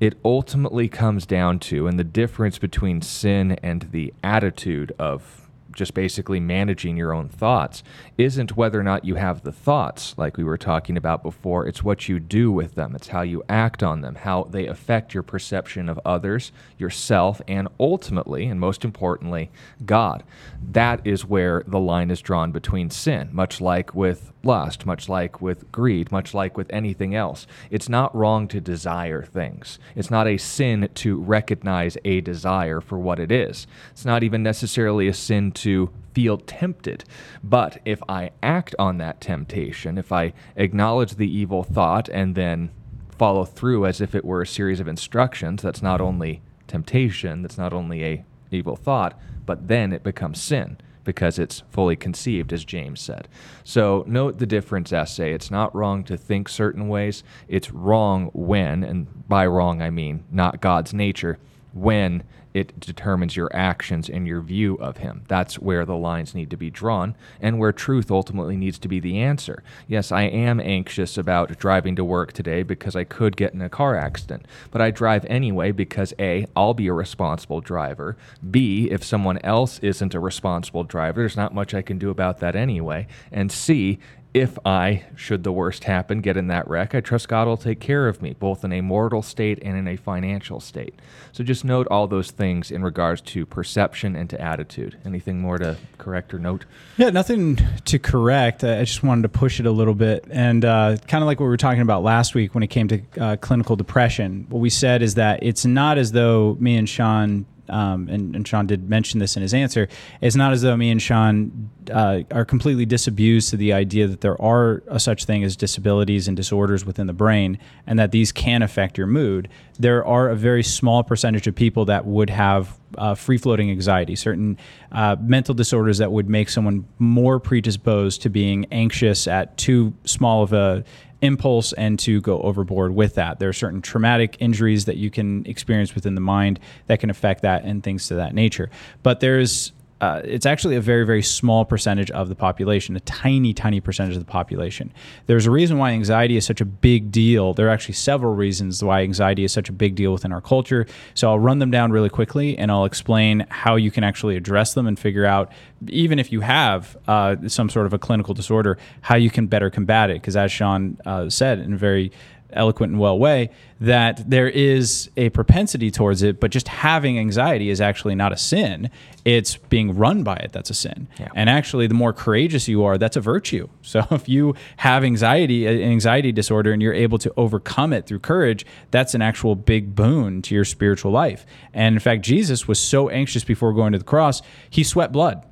it 0.00 0.18
ultimately 0.24 0.88
comes 0.88 1.26
down 1.26 1.60
to, 1.60 1.86
and 1.86 1.96
the 1.96 2.02
difference 2.02 2.58
between 2.58 3.00
sin 3.00 3.52
and 3.62 3.82
the 3.92 4.12
attitude 4.24 4.92
of 4.98 5.41
just 5.74 5.94
basically 5.94 6.40
managing 6.40 6.96
your 6.96 7.12
own 7.12 7.28
thoughts 7.28 7.82
isn't 8.18 8.56
whether 8.56 8.78
or 8.78 8.82
not 8.82 9.04
you 9.04 9.14
have 9.16 9.42
the 9.42 9.52
thoughts, 9.52 10.14
like 10.16 10.36
we 10.36 10.44
were 10.44 10.58
talking 10.58 10.96
about 10.96 11.22
before. 11.22 11.66
It's 11.66 11.82
what 11.82 12.08
you 12.08 12.20
do 12.20 12.50
with 12.50 12.74
them, 12.74 12.94
it's 12.94 13.08
how 13.08 13.22
you 13.22 13.42
act 13.48 13.82
on 13.82 14.00
them, 14.00 14.16
how 14.16 14.44
they 14.44 14.66
affect 14.66 15.14
your 15.14 15.22
perception 15.22 15.88
of 15.88 16.00
others, 16.04 16.52
yourself, 16.78 17.40
and 17.46 17.68
ultimately, 17.78 18.46
and 18.46 18.58
most 18.58 18.84
importantly, 18.84 19.50
God. 19.84 20.22
That 20.70 21.06
is 21.06 21.24
where 21.24 21.62
the 21.66 21.80
line 21.80 22.10
is 22.10 22.20
drawn 22.20 22.52
between 22.52 22.90
sin, 22.90 23.30
much 23.32 23.60
like 23.60 23.94
with 23.94 24.31
lust, 24.44 24.86
much 24.86 25.08
like 25.08 25.40
with 25.40 25.70
greed, 25.72 26.10
much 26.12 26.34
like 26.34 26.56
with 26.56 26.72
anything 26.72 27.14
else. 27.14 27.46
It's 27.70 27.88
not 27.88 28.14
wrong 28.14 28.48
to 28.48 28.60
desire 28.60 29.22
things. 29.22 29.78
It's 29.94 30.10
not 30.10 30.26
a 30.26 30.38
sin 30.38 30.88
to 30.94 31.18
recognize 31.18 31.96
a 32.04 32.20
desire 32.20 32.80
for 32.80 32.98
what 32.98 33.18
it 33.18 33.30
is. 33.30 33.66
It's 33.92 34.04
not 34.04 34.22
even 34.22 34.42
necessarily 34.42 35.08
a 35.08 35.14
sin 35.14 35.52
to 35.52 35.90
feel 36.14 36.38
tempted. 36.38 37.04
But 37.42 37.80
if 37.84 38.02
I 38.08 38.30
act 38.42 38.74
on 38.78 38.98
that 38.98 39.20
temptation, 39.20 39.98
if 39.98 40.12
I 40.12 40.32
acknowledge 40.56 41.16
the 41.16 41.30
evil 41.30 41.62
thought 41.62 42.08
and 42.08 42.34
then 42.34 42.70
follow 43.16 43.44
through 43.44 43.86
as 43.86 44.00
if 44.00 44.14
it 44.14 44.24
were 44.24 44.42
a 44.42 44.46
series 44.46 44.80
of 44.80 44.88
instructions, 44.88 45.62
that's 45.62 45.82
not 45.82 46.00
only 46.00 46.42
temptation, 46.66 47.42
that's 47.42 47.58
not 47.58 47.72
only 47.72 48.04
a 48.04 48.24
evil 48.50 48.76
thought, 48.76 49.18
but 49.46 49.68
then 49.68 49.92
it 49.92 50.02
becomes 50.02 50.40
sin 50.40 50.76
because 51.04 51.38
it's 51.38 51.62
fully 51.70 51.96
conceived, 51.96 52.52
as 52.52 52.64
James 52.64 53.00
said. 53.00 53.28
So 53.64 54.04
note 54.06 54.38
the 54.38 54.46
difference, 54.46 54.92
essay. 54.92 55.32
It's 55.32 55.50
not 55.50 55.74
wrong 55.74 56.04
to 56.04 56.16
think 56.16 56.48
certain 56.48 56.88
ways. 56.88 57.22
It's 57.48 57.72
wrong 57.72 58.30
when, 58.32 58.82
and 58.84 59.28
by 59.28 59.46
wrong 59.46 59.82
I 59.82 59.90
mean 59.90 60.24
not 60.30 60.60
God's 60.60 60.94
nature, 60.94 61.38
when 61.72 62.22
it 62.54 62.78
determines 62.80 63.36
your 63.36 63.50
actions 63.54 64.08
and 64.08 64.26
your 64.26 64.40
view 64.40 64.74
of 64.76 64.98
him. 64.98 65.24
That's 65.28 65.58
where 65.58 65.84
the 65.84 65.96
lines 65.96 66.34
need 66.34 66.50
to 66.50 66.56
be 66.56 66.70
drawn 66.70 67.16
and 67.40 67.58
where 67.58 67.72
truth 67.72 68.10
ultimately 68.10 68.56
needs 68.56 68.78
to 68.80 68.88
be 68.88 69.00
the 69.00 69.18
answer. 69.18 69.62
Yes, 69.88 70.12
I 70.12 70.22
am 70.22 70.60
anxious 70.60 71.16
about 71.16 71.58
driving 71.58 71.96
to 71.96 72.04
work 72.04 72.32
today 72.32 72.62
because 72.62 72.94
I 72.94 73.04
could 73.04 73.36
get 73.36 73.54
in 73.54 73.62
a 73.62 73.68
car 73.68 73.96
accident, 73.96 74.46
but 74.70 74.82
I 74.82 74.90
drive 74.90 75.24
anyway 75.26 75.72
because 75.72 76.12
A, 76.18 76.46
I'll 76.54 76.74
be 76.74 76.88
a 76.88 76.92
responsible 76.92 77.60
driver. 77.60 78.16
B, 78.50 78.90
if 78.90 79.02
someone 79.02 79.38
else 79.38 79.78
isn't 79.78 80.14
a 80.14 80.20
responsible 80.20 80.84
driver, 80.84 81.22
there's 81.22 81.36
not 81.36 81.54
much 81.54 81.74
I 81.74 81.82
can 81.82 81.98
do 81.98 82.10
about 82.10 82.40
that 82.40 82.56
anyway. 82.56 83.06
And 83.30 83.50
C, 83.50 83.98
if 84.34 84.58
I, 84.64 85.04
should 85.14 85.44
the 85.44 85.52
worst 85.52 85.84
happen, 85.84 86.22
get 86.22 86.38
in 86.38 86.46
that 86.46 86.66
wreck, 86.66 86.94
I 86.94 87.00
trust 87.00 87.28
God 87.28 87.46
will 87.46 87.58
take 87.58 87.80
care 87.80 88.08
of 88.08 88.22
me, 88.22 88.32
both 88.32 88.64
in 88.64 88.72
a 88.72 88.80
mortal 88.80 89.20
state 89.20 89.58
and 89.62 89.76
in 89.76 89.86
a 89.86 89.96
financial 89.96 90.58
state. 90.58 90.94
So 91.32 91.44
just 91.44 91.64
note 91.64 91.86
all 91.90 92.06
those 92.06 92.30
things 92.30 92.70
in 92.70 92.82
regards 92.82 93.20
to 93.22 93.44
perception 93.44 94.16
and 94.16 94.30
to 94.30 94.40
attitude. 94.40 94.96
Anything 95.04 95.40
more 95.40 95.58
to 95.58 95.76
correct 95.98 96.32
or 96.32 96.38
note? 96.38 96.64
Yeah, 96.96 97.10
nothing 97.10 97.58
to 97.84 97.98
correct. 97.98 98.64
I 98.64 98.84
just 98.84 99.02
wanted 99.02 99.22
to 99.22 99.28
push 99.28 99.60
it 99.60 99.66
a 99.66 99.70
little 99.70 99.94
bit. 99.94 100.24
And 100.30 100.64
uh, 100.64 100.96
kind 101.08 101.22
of 101.22 101.26
like 101.26 101.38
what 101.38 101.44
we 101.44 101.50
were 101.50 101.58
talking 101.58 101.82
about 101.82 102.02
last 102.02 102.34
week 102.34 102.54
when 102.54 102.62
it 102.62 102.68
came 102.68 102.88
to 102.88 103.02
uh, 103.20 103.36
clinical 103.36 103.76
depression, 103.76 104.46
what 104.48 104.60
we 104.60 104.70
said 104.70 105.02
is 105.02 105.16
that 105.16 105.42
it's 105.42 105.66
not 105.66 105.98
as 105.98 106.12
though 106.12 106.56
me 106.58 106.76
and 106.76 106.88
Sean 106.88 107.44
um, 107.68 108.08
and, 108.08 108.34
and, 108.34 108.46
Sean 108.46 108.66
did 108.66 108.90
mention 108.90 109.20
this 109.20 109.36
in 109.36 109.42
his 109.42 109.54
answer, 109.54 109.88
it's 110.20 110.34
not 110.34 110.52
as 110.52 110.62
though 110.62 110.76
me 110.76 110.90
and 110.90 111.00
Sean 111.00 111.70
uh, 111.92 112.20
are 112.32 112.44
completely 112.44 112.84
disabused 112.84 113.50
to 113.50 113.56
the 113.56 113.72
idea 113.72 114.06
that 114.08 114.20
there 114.20 114.40
are 114.42 114.82
a 114.88 114.98
such 114.98 115.24
thing 115.24 115.44
as 115.44 115.56
disabilities 115.56 116.26
and 116.26 116.36
disorders 116.36 116.84
within 116.84 117.06
the 117.06 117.12
brain 117.12 117.58
and 117.86 117.98
that 117.98 118.10
these 118.10 118.32
can 118.32 118.62
affect 118.62 118.98
your 118.98 119.06
mood. 119.06 119.48
There 119.78 120.04
are 120.04 120.28
a 120.28 120.36
very 120.36 120.62
small 120.62 121.04
percentage 121.04 121.46
of 121.46 121.54
people 121.54 121.84
that 121.84 122.04
would 122.04 122.30
have 122.30 122.78
uh, 122.98 123.14
free 123.14 123.38
floating 123.38 123.70
anxiety, 123.70 124.16
certain 124.16 124.58
uh, 124.90 125.16
mental 125.20 125.54
disorders 125.54 125.98
that 125.98 126.10
would 126.10 126.28
make 126.28 126.48
someone 126.48 126.86
more 126.98 127.38
predisposed 127.38 128.22
to 128.22 128.28
being 128.28 128.66
anxious 128.70 129.26
at 129.26 129.56
too 129.56 129.94
small 130.04 130.42
of 130.42 130.52
a 130.52 130.84
impulse 131.22 131.72
and 131.72 131.98
to 132.00 132.20
go 132.20 132.40
overboard 132.42 132.94
with 132.94 133.14
that. 133.14 133.38
There 133.38 133.48
are 133.48 133.54
certain 133.54 133.80
traumatic 133.80 134.36
injuries 134.40 134.84
that 134.84 134.96
you 134.96 135.10
can 135.10 135.46
experience 135.46 135.94
within 135.94 136.14
the 136.14 136.20
mind 136.20 136.60
that 136.88 137.00
can 137.00 137.08
affect 137.08 137.42
that 137.42 137.64
and 137.64 137.82
things 137.82 138.08
to 138.08 138.16
that 138.16 138.34
nature. 138.34 138.68
But 139.02 139.20
there's 139.20 139.72
uh, 140.02 140.20
it's 140.24 140.46
actually 140.46 140.74
a 140.74 140.80
very, 140.80 141.06
very 141.06 141.22
small 141.22 141.64
percentage 141.64 142.10
of 142.10 142.28
the 142.28 142.34
population, 142.34 142.96
a 142.96 143.00
tiny, 143.00 143.54
tiny 143.54 143.80
percentage 143.80 144.16
of 144.16 144.20
the 144.20 144.30
population. 144.30 144.92
There's 145.26 145.46
a 145.46 145.50
reason 145.52 145.78
why 145.78 145.92
anxiety 145.92 146.36
is 146.36 146.44
such 146.44 146.60
a 146.60 146.64
big 146.64 147.12
deal. 147.12 147.54
There 147.54 147.68
are 147.68 147.70
actually 147.70 147.94
several 147.94 148.34
reasons 148.34 148.82
why 148.82 149.02
anxiety 149.02 149.44
is 149.44 149.52
such 149.52 149.68
a 149.68 149.72
big 149.72 149.94
deal 149.94 150.12
within 150.12 150.32
our 150.32 150.40
culture. 150.40 150.86
So 151.14 151.30
I'll 151.30 151.38
run 151.38 151.60
them 151.60 151.70
down 151.70 151.92
really 151.92 152.08
quickly 152.08 152.58
and 152.58 152.68
I'll 152.72 152.84
explain 152.84 153.46
how 153.48 153.76
you 153.76 153.92
can 153.92 154.02
actually 154.02 154.36
address 154.36 154.74
them 154.74 154.88
and 154.88 154.98
figure 154.98 155.24
out, 155.24 155.52
even 155.86 156.18
if 156.18 156.32
you 156.32 156.40
have 156.40 156.96
uh, 157.06 157.36
some 157.46 157.70
sort 157.70 157.86
of 157.86 157.92
a 157.92 157.98
clinical 157.98 158.34
disorder, 158.34 158.78
how 159.02 159.14
you 159.14 159.30
can 159.30 159.46
better 159.46 159.70
combat 159.70 160.10
it. 160.10 160.14
Because 160.14 160.36
as 160.36 160.50
Sean 160.50 160.98
uh, 161.06 161.30
said 161.30 161.60
in 161.60 161.74
a 161.74 161.76
very 161.76 162.10
eloquent 162.54 162.92
and 162.92 163.00
well 163.00 163.18
way 163.18 163.50
that 163.80 164.30
there 164.30 164.48
is 164.48 165.10
a 165.16 165.28
propensity 165.30 165.90
towards 165.90 166.22
it, 166.22 166.38
but 166.38 166.52
just 166.52 166.68
having 166.68 167.18
anxiety 167.18 167.68
is 167.68 167.80
actually 167.80 168.14
not 168.14 168.32
a 168.32 168.36
sin. 168.36 168.88
It's 169.24 169.56
being 169.56 169.96
run 169.96 170.22
by 170.22 170.36
it 170.36 170.52
that's 170.52 170.70
a 170.70 170.74
sin. 170.74 171.08
Yeah. 171.18 171.28
And 171.34 171.50
actually, 171.50 171.88
the 171.88 171.94
more 171.94 172.12
courageous 172.12 172.68
you 172.68 172.84
are, 172.84 172.96
that's 172.96 173.16
a 173.16 173.20
virtue. 173.20 173.68
So 173.82 174.06
if 174.10 174.26
you 174.26 174.54
have 174.78 175.04
anxiety, 175.04 175.66
an 175.66 175.82
anxiety 175.82 176.32
disorder, 176.32 176.72
and 176.72 176.80
you're 176.80 176.94
able 176.94 177.18
to 177.18 177.32
overcome 177.36 177.92
it 177.92 178.06
through 178.06 178.20
courage, 178.20 178.64
that's 178.90 179.14
an 179.14 179.20
actual 179.20 179.54
big 179.54 179.94
boon 179.94 180.40
to 180.42 180.54
your 180.54 180.64
spiritual 180.64 181.12
life. 181.12 181.44
And 181.74 181.94
in 181.94 182.00
fact, 182.00 182.22
Jesus 182.22 182.66
was 182.66 182.78
so 182.78 183.10
anxious 183.10 183.44
before 183.44 183.74
going 183.74 183.92
to 183.92 183.98
the 183.98 184.04
cross, 184.04 184.40
he 184.70 184.82
sweat 184.82 185.12
blood. 185.12 185.44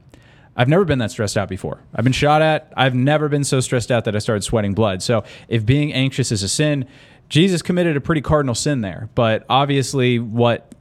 I've 0.56 0.68
never 0.68 0.84
been 0.84 0.98
that 0.98 1.10
stressed 1.10 1.36
out 1.36 1.48
before. 1.48 1.80
I've 1.94 2.04
been 2.04 2.12
shot 2.12 2.42
at. 2.42 2.72
I've 2.76 2.94
never 2.94 3.28
been 3.28 3.44
so 3.44 3.60
stressed 3.60 3.90
out 3.90 4.04
that 4.04 4.16
I 4.16 4.18
started 4.18 4.42
sweating 4.42 4.74
blood. 4.74 5.02
So 5.02 5.24
if 5.48 5.64
being 5.64 5.92
anxious 5.92 6.32
is 6.32 6.42
a 6.42 6.48
sin, 6.48 6.86
Jesus 7.28 7.62
committed 7.62 7.96
a 7.96 8.00
pretty 8.00 8.20
cardinal 8.20 8.54
sin 8.54 8.80
there. 8.80 9.08
But 9.14 9.46
obviously, 9.48 10.18
what 10.18 10.74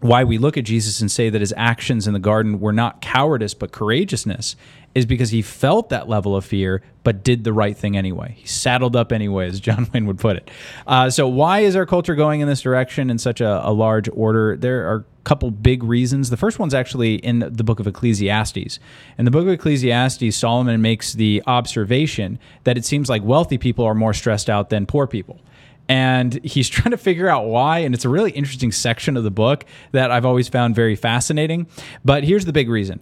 why 0.00 0.24
we 0.24 0.38
look 0.38 0.56
at 0.56 0.64
Jesus 0.64 1.00
and 1.00 1.10
say 1.10 1.28
that 1.28 1.40
his 1.40 1.52
actions 1.56 2.06
in 2.06 2.12
the 2.12 2.20
garden 2.20 2.60
were 2.60 2.72
not 2.72 3.00
cowardice 3.00 3.54
but 3.54 3.72
courageousness 3.72 4.54
is 4.94 5.06
because 5.06 5.30
he 5.30 5.42
felt 5.42 5.90
that 5.90 6.08
level 6.08 6.34
of 6.34 6.44
fear 6.44 6.82
but 7.04 7.22
did 7.24 7.44
the 7.44 7.52
right 7.52 7.76
thing 7.76 7.96
anyway. 7.96 8.34
He 8.36 8.46
saddled 8.46 8.94
up 8.94 9.12
anyway, 9.12 9.48
as 9.48 9.60
John 9.60 9.88
Wayne 9.94 10.06
would 10.06 10.18
put 10.18 10.36
it. 10.36 10.50
Uh, 10.86 11.08
so, 11.08 11.26
why 11.26 11.60
is 11.60 11.74
our 11.76 11.86
culture 11.86 12.14
going 12.14 12.40
in 12.40 12.48
this 12.48 12.60
direction 12.60 13.08
in 13.08 13.18
such 13.18 13.40
a, 13.40 13.66
a 13.66 13.72
large 13.72 14.08
order? 14.12 14.56
There 14.56 14.86
are 14.90 14.96
a 14.96 15.04
couple 15.24 15.50
big 15.50 15.82
reasons. 15.82 16.30
The 16.30 16.36
first 16.36 16.58
one's 16.58 16.74
actually 16.74 17.16
in 17.16 17.38
the 17.38 17.64
book 17.64 17.80
of 17.80 17.86
Ecclesiastes. 17.86 18.78
In 19.16 19.24
the 19.24 19.30
book 19.30 19.42
of 19.42 19.48
Ecclesiastes, 19.48 20.36
Solomon 20.36 20.82
makes 20.82 21.14
the 21.14 21.42
observation 21.46 22.38
that 22.64 22.76
it 22.76 22.84
seems 22.84 23.08
like 23.08 23.22
wealthy 23.22 23.56
people 23.56 23.84
are 23.84 23.94
more 23.94 24.12
stressed 24.12 24.50
out 24.50 24.70
than 24.70 24.84
poor 24.84 25.06
people 25.06 25.40
and 25.88 26.44
he's 26.44 26.68
trying 26.68 26.90
to 26.90 26.98
figure 26.98 27.28
out 27.28 27.46
why 27.46 27.78
and 27.78 27.94
it's 27.94 28.04
a 28.04 28.08
really 28.08 28.30
interesting 28.32 28.70
section 28.70 29.16
of 29.16 29.24
the 29.24 29.30
book 29.30 29.64
that 29.92 30.10
I've 30.10 30.26
always 30.26 30.48
found 30.48 30.74
very 30.74 30.96
fascinating 30.96 31.66
but 32.04 32.24
here's 32.24 32.44
the 32.44 32.52
big 32.52 32.68
reason 32.68 33.00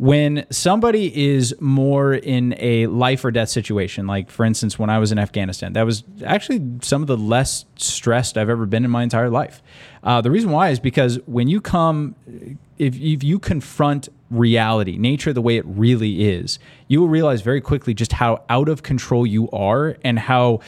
when 0.00 0.46
somebody 0.48 1.14
is 1.14 1.54
more 1.60 2.14
in 2.14 2.54
a 2.56 2.86
life 2.86 3.22
or 3.22 3.30
death 3.30 3.50
situation 3.50 4.06
like 4.06 4.30
for 4.30 4.46
instance 4.46 4.78
when 4.78 4.88
I 4.88 4.98
was 4.98 5.12
in 5.12 5.18
Afghanistan 5.18 5.74
that 5.74 5.84
was 5.84 6.04
actually 6.24 6.62
some 6.80 7.02
of 7.02 7.06
the 7.06 7.18
less 7.18 7.66
stressed 7.76 8.38
I've 8.38 8.48
ever 8.48 8.64
been 8.64 8.82
in 8.86 8.90
my 8.90 9.02
entire 9.02 9.28
life. 9.28 9.62
Uh, 10.02 10.22
the 10.22 10.30
reason 10.30 10.48
why 10.52 10.70
is 10.70 10.80
because 10.80 11.18
when 11.26 11.48
you 11.48 11.60
come 11.60 12.16
if, 12.78 12.96
if 12.96 13.22
you 13.22 13.38
confront 13.38 14.08
reality, 14.30 14.96
nature 14.96 15.34
the 15.34 15.42
way 15.42 15.58
it 15.58 15.66
really 15.66 16.30
is, 16.30 16.58
you 16.88 16.98
will 17.02 17.08
realize 17.10 17.42
very 17.42 17.60
quickly 17.60 17.92
just 17.92 18.12
how 18.12 18.42
out 18.48 18.70
of 18.70 18.82
control 18.82 19.26
you 19.26 19.50
are 19.50 19.98
and 20.02 20.18
how 20.18 20.60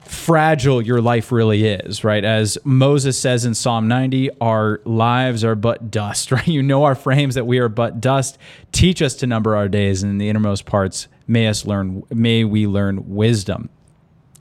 fragile 0.00 0.82
your 0.82 1.00
life 1.00 1.30
really 1.32 1.66
is, 1.66 2.04
right? 2.04 2.24
As 2.24 2.58
Moses 2.64 3.18
says 3.18 3.44
in 3.44 3.54
Psalm 3.54 3.88
90, 3.88 4.30
our 4.40 4.80
lives 4.84 5.44
are 5.44 5.54
but 5.54 5.90
dust, 5.90 6.32
right? 6.32 6.46
You 6.46 6.62
know 6.62 6.84
our 6.84 6.94
frames 6.94 7.34
that 7.34 7.46
we 7.46 7.58
are 7.58 7.68
but 7.68 8.00
dust. 8.00 8.38
Teach 8.72 9.02
us 9.02 9.14
to 9.16 9.26
number 9.26 9.56
our 9.56 9.68
days, 9.68 10.02
and 10.02 10.10
in 10.10 10.18
the 10.18 10.28
innermost 10.28 10.66
parts, 10.66 11.08
may 11.26 11.46
us 11.46 11.64
learn, 11.64 12.02
may 12.10 12.44
we 12.44 12.66
learn 12.66 13.14
wisdom. 13.14 13.70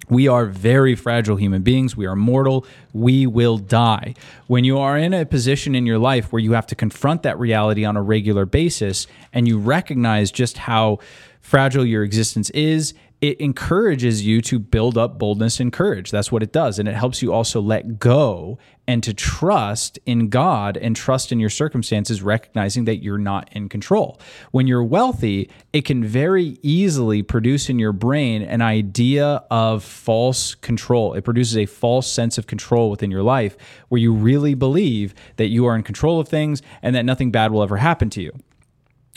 We 0.09 0.27
are 0.27 0.45
very 0.45 0.95
fragile 0.95 1.35
human 1.35 1.61
beings. 1.61 1.95
We 1.95 2.07
are 2.07 2.15
mortal. 2.15 2.65
We 2.93 3.27
will 3.27 3.59
die. 3.59 4.15
When 4.47 4.63
you 4.63 4.79
are 4.79 4.97
in 4.97 5.13
a 5.13 5.23
position 5.23 5.75
in 5.75 5.85
your 5.85 5.99
life 5.99 6.33
where 6.33 6.41
you 6.41 6.53
have 6.53 6.65
to 6.67 6.75
confront 6.75 7.21
that 7.23 7.37
reality 7.37 7.85
on 7.85 7.95
a 7.95 8.01
regular 8.01 8.47
basis 8.47 9.05
and 9.31 9.47
you 9.47 9.59
recognize 9.59 10.31
just 10.31 10.57
how 10.57 10.97
fragile 11.41 11.85
your 11.85 12.03
existence 12.03 12.49
is, 12.51 12.95
it 13.21 13.41
encourages 13.41 14.25
you 14.25 14.41
to 14.41 14.59
build 14.59 14.97
up 14.97 15.19
boldness 15.19 15.59
and 15.59 15.73
courage. 15.73 16.09
That's 16.09 16.31
what 16.31 16.41
it 16.41 16.53
does. 16.53 16.79
And 16.79 16.87
it 16.87 16.95
helps 16.95 17.21
you 17.21 17.33
also 17.33 17.59
let 17.59 17.99
go 17.99 18.57
and 18.87 19.03
to 19.03 19.13
trust 19.13 19.99
in 20.05 20.29
God 20.29 20.77
and 20.77 20.95
trust 20.95 21.31
in 21.31 21.39
your 21.39 21.49
circumstances, 21.49 22.23
recognizing 22.23 22.85
that 22.85 23.03
you're 23.03 23.17
not 23.17 23.49
in 23.51 23.67
control. 23.69 24.19
When 24.51 24.67
you're 24.67 24.83
wealthy, 24.83 25.49
it 25.73 25.83
can 25.83 26.03
very 26.03 26.57
easily 26.63 27.21
produce 27.21 27.69
in 27.69 27.77
your 27.77 27.91
brain 27.91 28.41
an 28.41 28.61
idea 28.61 29.43
of 29.51 29.83
false 29.83 30.55
control. 30.55 31.13
It 31.13 31.23
produces 31.23 31.57
a 31.57 31.65
false 31.65 32.09
sense 32.09 32.37
of 32.37 32.47
control 32.47 32.89
within 32.89 33.11
your 33.11 33.23
life 33.23 33.57
where 33.89 33.99
you 33.99 34.13
really 34.13 34.53
believe 34.53 35.13
that 35.35 35.49
you 35.49 35.65
are 35.65 35.75
in 35.75 35.83
control 35.83 36.19
of 36.19 36.29
things 36.29 36.61
and 36.81 36.95
that 36.95 37.05
nothing 37.05 37.31
bad 37.31 37.51
will 37.51 37.61
ever 37.61 37.77
happen 37.77 38.09
to 38.11 38.21
you. 38.21 38.31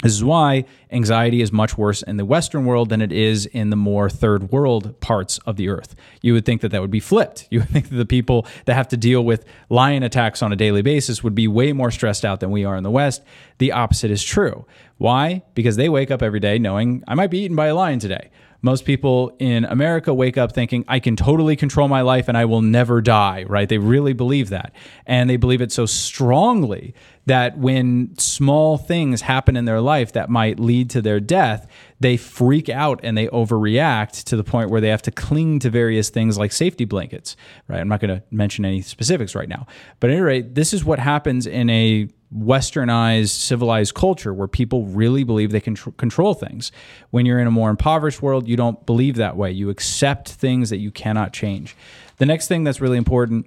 This 0.02 0.12
is 0.12 0.24
why 0.24 0.64
anxiety 0.90 1.40
is 1.42 1.52
much 1.52 1.78
worse 1.78 2.02
in 2.02 2.16
the 2.16 2.24
Western 2.24 2.66
world 2.66 2.88
than 2.88 3.00
it 3.00 3.12
is 3.12 3.46
in 3.46 3.70
the 3.70 3.76
more 3.76 4.10
third 4.10 4.50
world 4.50 4.98
parts 5.00 5.38
of 5.46 5.56
the 5.56 5.68
earth. 5.68 5.94
You 6.22 6.34
would 6.34 6.44
think 6.44 6.60
that 6.60 6.70
that 6.70 6.80
would 6.80 6.90
be 6.90 7.00
flipped. 7.00 7.48
You 7.52 7.60
would 7.60 7.68
think 7.68 7.90
that 7.90 7.96
the 7.96 8.06
people 8.06 8.46
that 8.64 8.74
have 8.74 8.88
to 8.88 8.96
deal 8.96 9.22
with 9.22 9.44
lion 9.68 10.02
attacks 10.02 10.42
on 10.42 10.52
a 10.52 10.56
daily 10.56 10.80
basis 10.80 11.22
would 11.22 11.34
be 11.34 11.46
way 11.46 11.74
more 11.74 11.90
stressed 11.90 12.24
out 12.24 12.40
than 12.40 12.50
we 12.50 12.64
are 12.64 12.76
in 12.76 12.82
the 12.82 12.90
West. 12.90 13.22
The 13.58 13.72
opposite 13.72 14.10
is 14.10 14.24
true. 14.24 14.64
Why? 14.96 15.42
Because 15.54 15.76
they 15.76 15.90
wake 15.90 16.10
up 16.10 16.22
every 16.22 16.40
day 16.40 16.58
knowing 16.58 17.04
I 17.06 17.14
might 17.14 17.30
be 17.30 17.40
eaten 17.40 17.56
by 17.56 17.66
a 17.66 17.74
lion 17.74 17.98
today. 17.98 18.30
Most 18.62 18.84
people 18.84 19.34
in 19.40 19.64
America 19.64 20.14
wake 20.14 20.38
up 20.38 20.52
thinking, 20.52 20.84
I 20.86 21.00
can 21.00 21.16
totally 21.16 21.56
control 21.56 21.88
my 21.88 22.02
life 22.02 22.28
and 22.28 22.38
I 22.38 22.44
will 22.44 22.62
never 22.62 23.00
die, 23.00 23.44
right? 23.48 23.68
They 23.68 23.78
really 23.78 24.12
believe 24.12 24.50
that. 24.50 24.72
And 25.04 25.28
they 25.28 25.36
believe 25.36 25.60
it 25.60 25.72
so 25.72 25.84
strongly 25.84 26.94
that 27.26 27.58
when 27.58 28.16
small 28.18 28.78
things 28.78 29.22
happen 29.22 29.56
in 29.56 29.64
their 29.64 29.80
life 29.80 30.12
that 30.12 30.30
might 30.30 30.60
lead 30.60 30.90
to 30.90 31.02
their 31.02 31.18
death, 31.18 31.66
they 31.98 32.16
freak 32.16 32.68
out 32.68 33.00
and 33.02 33.18
they 33.18 33.26
overreact 33.28 34.24
to 34.24 34.36
the 34.36 34.44
point 34.44 34.70
where 34.70 34.80
they 34.80 34.88
have 34.88 35.02
to 35.02 35.10
cling 35.10 35.58
to 35.60 35.70
various 35.70 36.10
things 36.10 36.38
like 36.38 36.52
safety 36.52 36.84
blankets, 36.84 37.36
right? 37.66 37.80
I'm 37.80 37.88
not 37.88 38.00
going 38.00 38.16
to 38.16 38.22
mention 38.30 38.64
any 38.64 38.80
specifics 38.80 39.34
right 39.34 39.48
now. 39.48 39.66
But 39.98 40.10
at 40.10 40.14
any 40.14 40.22
rate, 40.22 40.54
this 40.54 40.72
is 40.72 40.84
what 40.84 41.00
happens 41.00 41.46
in 41.46 41.68
a 41.68 42.08
westernized 42.36 43.30
civilized 43.30 43.94
culture 43.94 44.32
where 44.32 44.48
people 44.48 44.86
really 44.86 45.24
believe 45.24 45.52
they 45.52 45.60
can 45.60 45.74
tr- 45.74 45.90
control 45.90 46.34
things 46.34 46.72
when 47.10 47.26
you're 47.26 47.38
in 47.38 47.46
a 47.46 47.50
more 47.50 47.70
impoverished 47.70 48.22
world 48.22 48.48
you 48.48 48.56
don't 48.56 48.86
believe 48.86 49.16
that 49.16 49.36
way 49.36 49.50
you 49.50 49.68
accept 49.70 50.28
things 50.28 50.70
that 50.70 50.78
you 50.78 50.90
cannot 50.90 51.32
change 51.32 51.76
the 52.18 52.26
next 52.26 52.48
thing 52.48 52.64
that's 52.64 52.80
really 52.80 52.98
important 52.98 53.46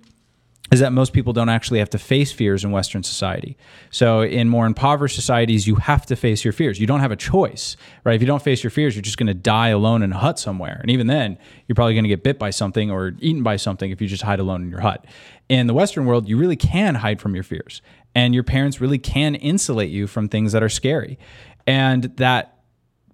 is 0.71 0.79
that 0.79 0.91
most 0.91 1.13
people 1.13 1.31
don't 1.31 1.49
actually 1.49 1.77
have 1.77 1.91
to 1.91 1.99
face 1.99 2.31
fears 2.31 2.63
in 2.63 2.71
Western 2.71 3.03
society. 3.03 3.55
So, 3.91 4.21
in 4.21 4.49
more 4.49 4.65
impoverished 4.65 5.15
societies, 5.15 5.67
you 5.67 5.75
have 5.75 6.07
to 6.07 6.15
face 6.15 6.43
your 6.43 6.53
fears. 6.53 6.79
You 6.79 6.87
don't 6.87 7.01
have 7.01 7.11
a 7.11 7.15
choice, 7.15 7.77
right? 8.03 8.15
If 8.15 8.21
you 8.21 8.27
don't 8.27 8.41
face 8.41 8.63
your 8.63 8.71
fears, 8.71 8.95
you're 8.95 9.03
just 9.03 9.17
going 9.17 9.27
to 9.27 9.35
die 9.35 9.69
alone 9.69 10.01
in 10.01 10.11
a 10.11 10.17
hut 10.17 10.39
somewhere. 10.39 10.79
And 10.81 10.89
even 10.89 11.05
then, 11.05 11.37
you're 11.67 11.75
probably 11.75 11.93
going 11.93 12.05
to 12.05 12.09
get 12.09 12.23
bit 12.23 12.39
by 12.39 12.49
something 12.49 12.89
or 12.89 13.13
eaten 13.19 13.43
by 13.43 13.57
something 13.57 13.91
if 13.91 14.01
you 14.01 14.07
just 14.07 14.23
hide 14.23 14.39
alone 14.39 14.63
in 14.63 14.69
your 14.71 14.81
hut. 14.81 15.05
In 15.49 15.67
the 15.67 15.75
Western 15.75 16.05
world, 16.05 16.27
you 16.27 16.35
really 16.37 16.55
can 16.55 16.95
hide 16.95 17.21
from 17.21 17.35
your 17.35 17.43
fears, 17.43 17.83
and 18.15 18.33
your 18.33 18.43
parents 18.43 18.81
really 18.81 18.97
can 18.97 19.35
insulate 19.35 19.91
you 19.91 20.07
from 20.07 20.29
things 20.29 20.53
that 20.53 20.63
are 20.63 20.69
scary. 20.69 21.19
And 21.67 22.03
that 22.15 22.55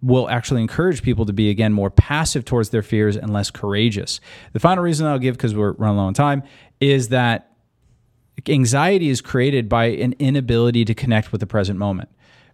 will 0.02 0.30
actually 0.30 0.62
encourage 0.62 1.04
people 1.04 1.26
to 1.26 1.34
be 1.34 1.50
again 1.50 1.74
more 1.74 1.90
passive 1.90 2.46
towards 2.46 2.70
their 2.70 2.82
fears 2.82 3.18
and 3.18 3.34
less 3.34 3.52
courageous. 3.52 4.20
The 4.54 4.60
final 4.60 4.84
reason 4.84 5.08
I'll 5.08 5.20
give 5.20 5.36
because 5.36 5.56
we're 5.56 5.74
running 5.74 5.98
low 5.98 6.04
on 6.04 6.14
time 6.14 6.44
is 6.80 7.10
that 7.10 7.52
anxiety 8.48 9.10
is 9.10 9.22
created 9.22 9.70
by 9.70 9.86
an 9.86 10.14
inability 10.18 10.86
to 10.86 10.96
connect 10.96 11.32
with 11.32 11.42
the 11.42 11.48
present 11.48 11.78
moment. 11.78 12.10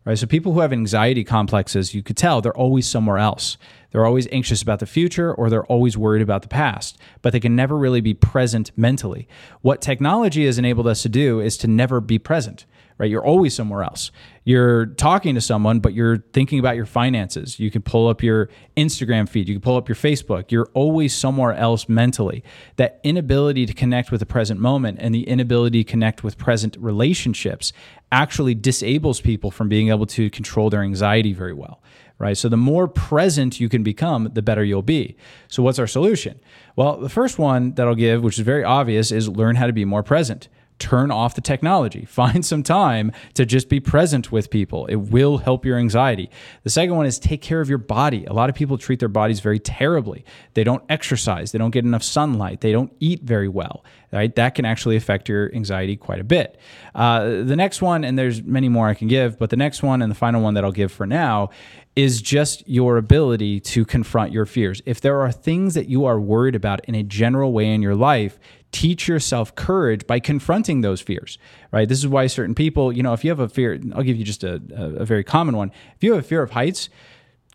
Right? 0.07 0.17
So 0.17 0.25
people 0.25 0.53
who 0.53 0.61
have 0.61 0.71
anxiety 0.71 1.25
complexes, 1.25 1.93
you 1.93 2.01
could 2.01 2.15
tell 2.15 2.39
they're 2.39 2.55
always 2.55 2.87
somewhere 2.87 3.17
else. 3.17 3.57
They're 3.91 4.05
always 4.05 4.25
anxious 4.31 4.61
about 4.61 4.79
the 4.79 4.85
future 4.85 5.33
or 5.33 5.49
they're 5.49 5.65
always 5.65 5.97
worried 5.97 6.21
about 6.21 6.43
the 6.43 6.47
past, 6.47 6.97
but 7.21 7.33
they 7.33 7.41
can 7.41 7.57
never 7.57 7.75
really 7.75 7.99
be 7.99 8.13
present 8.13 8.71
mentally. 8.77 9.27
What 9.61 9.81
technology 9.81 10.45
has 10.45 10.57
enabled 10.57 10.87
us 10.87 11.01
to 11.01 11.09
do 11.09 11.41
is 11.41 11.57
to 11.57 11.67
never 11.67 11.99
be 11.99 12.19
present 12.19 12.65
right? 12.97 13.09
You're 13.09 13.25
always 13.25 13.53
somewhere 13.55 13.83
else. 13.83 14.11
You're 14.43 14.87
talking 14.87 15.35
to 15.35 15.41
someone, 15.41 15.79
but 15.79 15.93
you're 15.93 16.19
thinking 16.33 16.59
about 16.59 16.75
your 16.75 16.85
finances. 16.85 17.59
You 17.59 17.69
can 17.69 17.81
pull 17.81 18.07
up 18.07 18.23
your 18.23 18.49
Instagram 18.75 19.27
feed, 19.27 19.47
you 19.47 19.55
can 19.55 19.61
pull 19.61 19.77
up 19.77 19.87
your 19.87 19.95
Facebook. 19.95 20.51
You're 20.51 20.69
always 20.73 21.13
somewhere 21.13 21.53
else 21.53 21.89
mentally. 21.89 22.43
That 22.77 22.99
inability 23.03 23.65
to 23.65 23.73
connect 23.73 24.11
with 24.11 24.19
the 24.19 24.25
present 24.25 24.59
moment 24.59 24.99
and 25.01 25.13
the 25.13 25.27
inability 25.27 25.83
to 25.83 25.89
connect 25.89 26.23
with 26.23 26.37
present 26.37 26.77
relationships 26.79 27.73
actually 28.11 28.55
disables 28.55 29.19
people 29.19 29.51
from 29.51 29.67
being 29.67 29.89
able 29.89 30.05
to 30.05 30.29
control 30.29 30.69
their 30.69 30.81
anxiety 30.81 31.33
very 31.33 31.53
well 31.53 31.81
right? 32.19 32.35
So 32.35 32.49
the 32.49 32.57
more 32.57 32.87
present 32.87 33.59
you 33.59 33.69
can 33.69 33.83
become, 33.83 34.31
the 34.33 34.41
better 34.41 34.63
you'll 34.63 34.81
be. 34.81 35.15
So 35.49 35.61
what's 35.61 35.77
our 35.77 35.85
solution? 35.85 36.39
Well, 36.75 36.97
the 36.97 37.09
first 37.09 37.37
one 37.37 37.73
that 37.73 37.87
I'll 37.87 37.93
give, 37.93 38.23
which 38.23 38.39
is 38.39 38.43
very 38.43 38.63
obvious, 38.63 39.11
is 39.11 39.29
learn 39.29 39.55
how 39.55 39.67
to 39.67 39.73
be 39.73 39.85
more 39.85 40.01
present 40.01 40.47
turn 40.79 41.11
off 41.11 41.35
the 41.35 41.41
technology. 41.41 42.05
Find 42.09 42.45
some 42.45 42.63
time 42.63 43.11
to 43.33 43.45
just 43.45 43.69
be 43.69 43.79
present 43.79 44.31
with 44.31 44.49
people. 44.49 44.85
It 44.87 44.95
will 44.95 45.37
help 45.37 45.65
your 45.65 45.77
anxiety. 45.77 46.29
The 46.63 46.69
second 46.69 46.95
one 46.95 47.05
is 47.05 47.19
take 47.19 47.41
care 47.41 47.61
of 47.61 47.69
your 47.69 47.77
body. 47.77 48.25
A 48.25 48.33
lot 48.33 48.49
of 48.49 48.55
people 48.55 48.77
treat 48.77 48.99
their 48.99 49.09
bodies 49.09 49.39
very 49.39 49.59
terribly. 49.59 50.25
They 50.53 50.63
don't 50.63 50.83
exercise, 50.89 51.51
they 51.51 51.57
don't 51.57 51.71
get 51.71 51.85
enough 51.85 52.03
sunlight, 52.03 52.61
they 52.61 52.71
don't 52.71 52.93
eat 52.99 53.23
very 53.23 53.47
well. 53.47 53.83
Right? 54.11 54.33
That 54.35 54.55
can 54.55 54.63
actually 54.63 54.95
affect 54.95 55.27
your 55.27 55.53
anxiety 55.53 55.97
quite 55.97 56.19
a 56.19 56.23
bit. 56.23 56.57
Uh, 56.95 57.43
the 57.43 57.57
next 57.57 57.81
one, 57.81 58.05
and 58.05 58.17
there's 58.17 58.41
many 58.41 58.69
more 58.69 58.87
I 58.87 58.93
can 58.93 59.09
give, 59.09 59.37
but 59.37 59.49
the 59.49 59.57
next 59.57 59.83
one 59.83 60.01
and 60.01 60.09
the 60.09 60.15
final 60.15 60.41
one 60.41 60.53
that 60.53 60.63
I'll 60.63 60.71
give 60.71 60.93
for 60.93 61.05
now 61.05 61.49
is 61.97 62.21
just 62.21 62.63
your 62.69 62.97
ability 62.97 63.59
to 63.59 63.83
confront 63.83 64.31
your 64.31 64.45
fears. 64.45 64.83
If 64.85 65.01
there 65.01 65.19
are 65.19 65.31
things 65.31 65.73
that 65.73 65.89
you 65.89 66.05
are 66.05 66.19
worried 66.19 66.53
about 66.53 66.85
in 66.85 66.93
a 66.93 67.01
general 67.01 67.51
way 67.51 67.73
in 67.73 67.81
your 67.81 67.95
life, 67.95 68.37
teach 68.71 69.07
yourself 69.07 69.55
courage 69.55 70.05
by 70.07 70.19
confronting 70.19 70.81
those 70.81 71.01
fears, 71.01 71.37
right? 71.71 71.87
This 71.87 71.99
is 71.99 72.07
why 72.07 72.27
certain 72.27 72.55
people, 72.55 72.91
you 72.91 73.01
know, 73.01 73.13
if 73.13 73.23
you 73.23 73.31
have 73.31 73.39
a 73.39 73.49
fear, 73.49 73.79
I'll 73.95 74.03
give 74.03 74.17
you 74.17 74.25
just 74.25 74.43
a, 74.43 74.61
a, 74.75 74.83
a 75.01 75.05
very 75.05 75.23
common 75.23 75.55
one. 75.55 75.71
If 75.95 76.03
you 76.03 76.13
have 76.13 76.23
a 76.23 76.27
fear 76.27 76.41
of 76.41 76.51
heights, 76.51 76.89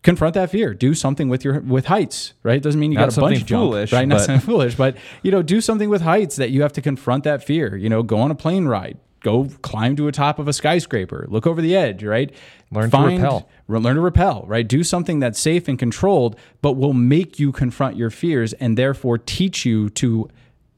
confront 0.03 0.33
that 0.35 0.51
fear. 0.51 0.73
Do 0.73 0.93
something 0.93 1.29
with 1.29 1.43
your 1.43 1.61
with 1.61 1.85
heights, 1.85 2.33
right? 2.43 2.57
It 2.57 2.63
doesn't 2.63 2.79
mean 2.79 2.91
you 2.91 2.97
got 2.97 3.11
to 3.11 3.21
bungee 3.21 3.47
foolish, 3.47 3.89
jump, 3.89 3.99
right? 3.99 4.07
Not 4.07 4.21
something 4.21 4.39
foolish, 4.45 4.75
but 4.75 4.97
you 5.23 5.31
know, 5.31 5.41
do 5.41 5.61
something 5.61 5.89
with 5.89 6.01
heights 6.01 6.35
that 6.35 6.51
you 6.51 6.61
have 6.61 6.73
to 6.73 6.81
confront 6.81 7.23
that 7.23 7.43
fear. 7.43 7.75
You 7.75 7.89
know, 7.89 8.03
go 8.03 8.19
on 8.19 8.29
a 8.29 8.35
plane 8.35 8.65
ride, 8.65 8.97
go 9.21 9.49
climb 9.61 9.95
to 9.95 10.07
a 10.07 10.11
top 10.11 10.37
of 10.37 10.47
a 10.47 10.53
skyscraper, 10.53 11.25
look 11.29 11.47
over 11.47 11.61
the 11.61 11.75
edge, 11.75 12.03
right? 12.03 12.31
Learn 12.71 12.89
Find, 12.89 13.17
to 13.21 13.23
repel. 13.23 13.49
Learn 13.67 13.95
to 13.95 14.01
repel, 14.01 14.43
right? 14.47 14.67
Do 14.67 14.83
something 14.83 15.19
that's 15.19 15.39
safe 15.39 15.67
and 15.67 15.79
controlled, 15.79 16.35
but 16.61 16.73
will 16.73 16.93
make 16.93 17.39
you 17.39 17.51
confront 17.51 17.95
your 17.95 18.09
fears 18.09 18.53
and 18.53 18.77
therefore 18.77 19.17
teach 19.17 19.65
you 19.65 19.89
to 19.91 20.29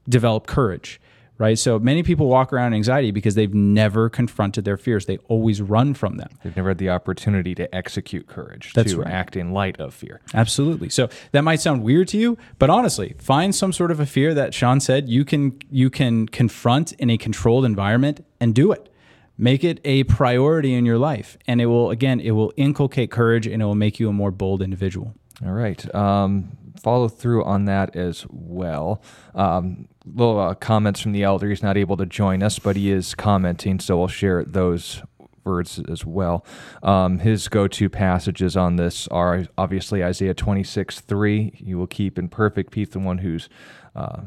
develop 0.08 0.46
courage 0.46 1.00
right? 1.38 1.58
So 1.58 1.78
many 1.78 2.02
people 2.02 2.28
walk 2.28 2.52
around 2.52 2.74
anxiety 2.74 3.10
because 3.10 3.34
they've 3.34 3.52
never 3.52 4.08
confronted 4.08 4.64
their 4.64 4.76
fears. 4.76 5.06
They 5.06 5.18
always 5.28 5.60
run 5.60 5.94
from 5.94 6.16
them. 6.16 6.30
They've 6.42 6.56
never 6.56 6.70
had 6.70 6.78
the 6.78 6.90
opportunity 6.90 7.54
to 7.56 7.74
execute 7.74 8.26
courage, 8.26 8.72
That's 8.74 8.92
to 8.92 9.00
right. 9.00 9.10
act 9.10 9.36
in 9.36 9.52
light 9.52 9.78
of 9.78 9.94
fear. 9.94 10.20
Absolutely. 10.34 10.88
So 10.88 11.08
that 11.32 11.42
might 11.42 11.60
sound 11.60 11.82
weird 11.82 12.08
to 12.08 12.18
you, 12.18 12.38
but 12.58 12.70
honestly, 12.70 13.14
find 13.18 13.54
some 13.54 13.72
sort 13.72 13.90
of 13.90 14.00
a 14.00 14.06
fear 14.06 14.34
that 14.34 14.54
Sean 14.54 14.80
said 14.80 15.08
you 15.08 15.24
can 15.24 15.58
you 15.70 15.90
can 15.90 16.26
confront 16.26 16.92
in 16.92 17.10
a 17.10 17.18
controlled 17.18 17.64
environment 17.64 18.24
and 18.40 18.54
do 18.54 18.72
it. 18.72 18.92
Make 19.38 19.64
it 19.64 19.80
a 19.84 20.04
priority 20.04 20.72
in 20.72 20.86
your 20.86 20.96
life, 20.96 21.36
and 21.46 21.60
it 21.60 21.66
will 21.66 21.90
again 21.90 22.20
it 22.20 22.30
will 22.30 22.52
inculcate 22.56 23.10
courage 23.10 23.46
and 23.46 23.60
it 23.60 23.64
will 23.66 23.74
make 23.74 24.00
you 24.00 24.08
a 24.08 24.12
more 24.12 24.30
bold 24.30 24.62
individual. 24.62 25.14
All 25.44 25.52
right. 25.52 25.94
Um, 25.94 26.56
follow 26.80 27.08
through 27.08 27.44
on 27.44 27.64
that 27.66 27.96
as 27.96 28.26
well. 28.30 29.02
Um, 29.34 29.88
little 30.04 30.38
uh, 30.38 30.54
comments 30.54 31.00
from 31.00 31.12
the 31.12 31.22
elder. 31.22 31.48
He's 31.48 31.62
not 31.62 31.76
able 31.76 31.96
to 31.96 32.06
join 32.06 32.42
us, 32.42 32.58
but 32.58 32.76
he 32.76 32.90
is 32.90 33.14
commenting, 33.14 33.80
so 33.80 33.98
we'll 33.98 34.08
share 34.08 34.44
those 34.44 35.02
words 35.44 35.80
as 35.88 36.04
well. 36.04 36.44
Um, 36.82 37.20
his 37.20 37.48
go 37.48 37.68
to 37.68 37.88
passages 37.88 38.56
on 38.56 38.76
this 38.76 39.08
are 39.08 39.46
obviously 39.56 40.04
Isaiah 40.04 40.34
26 40.34 41.00
3. 41.00 41.52
You 41.54 41.78
will 41.78 41.86
keep 41.86 42.18
in 42.18 42.28
perfect 42.28 42.72
peace 42.72 42.90
the 42.90 42.98
one 42.98 43.18
who's. 43.18 43.48
Uh, 43.94 44.22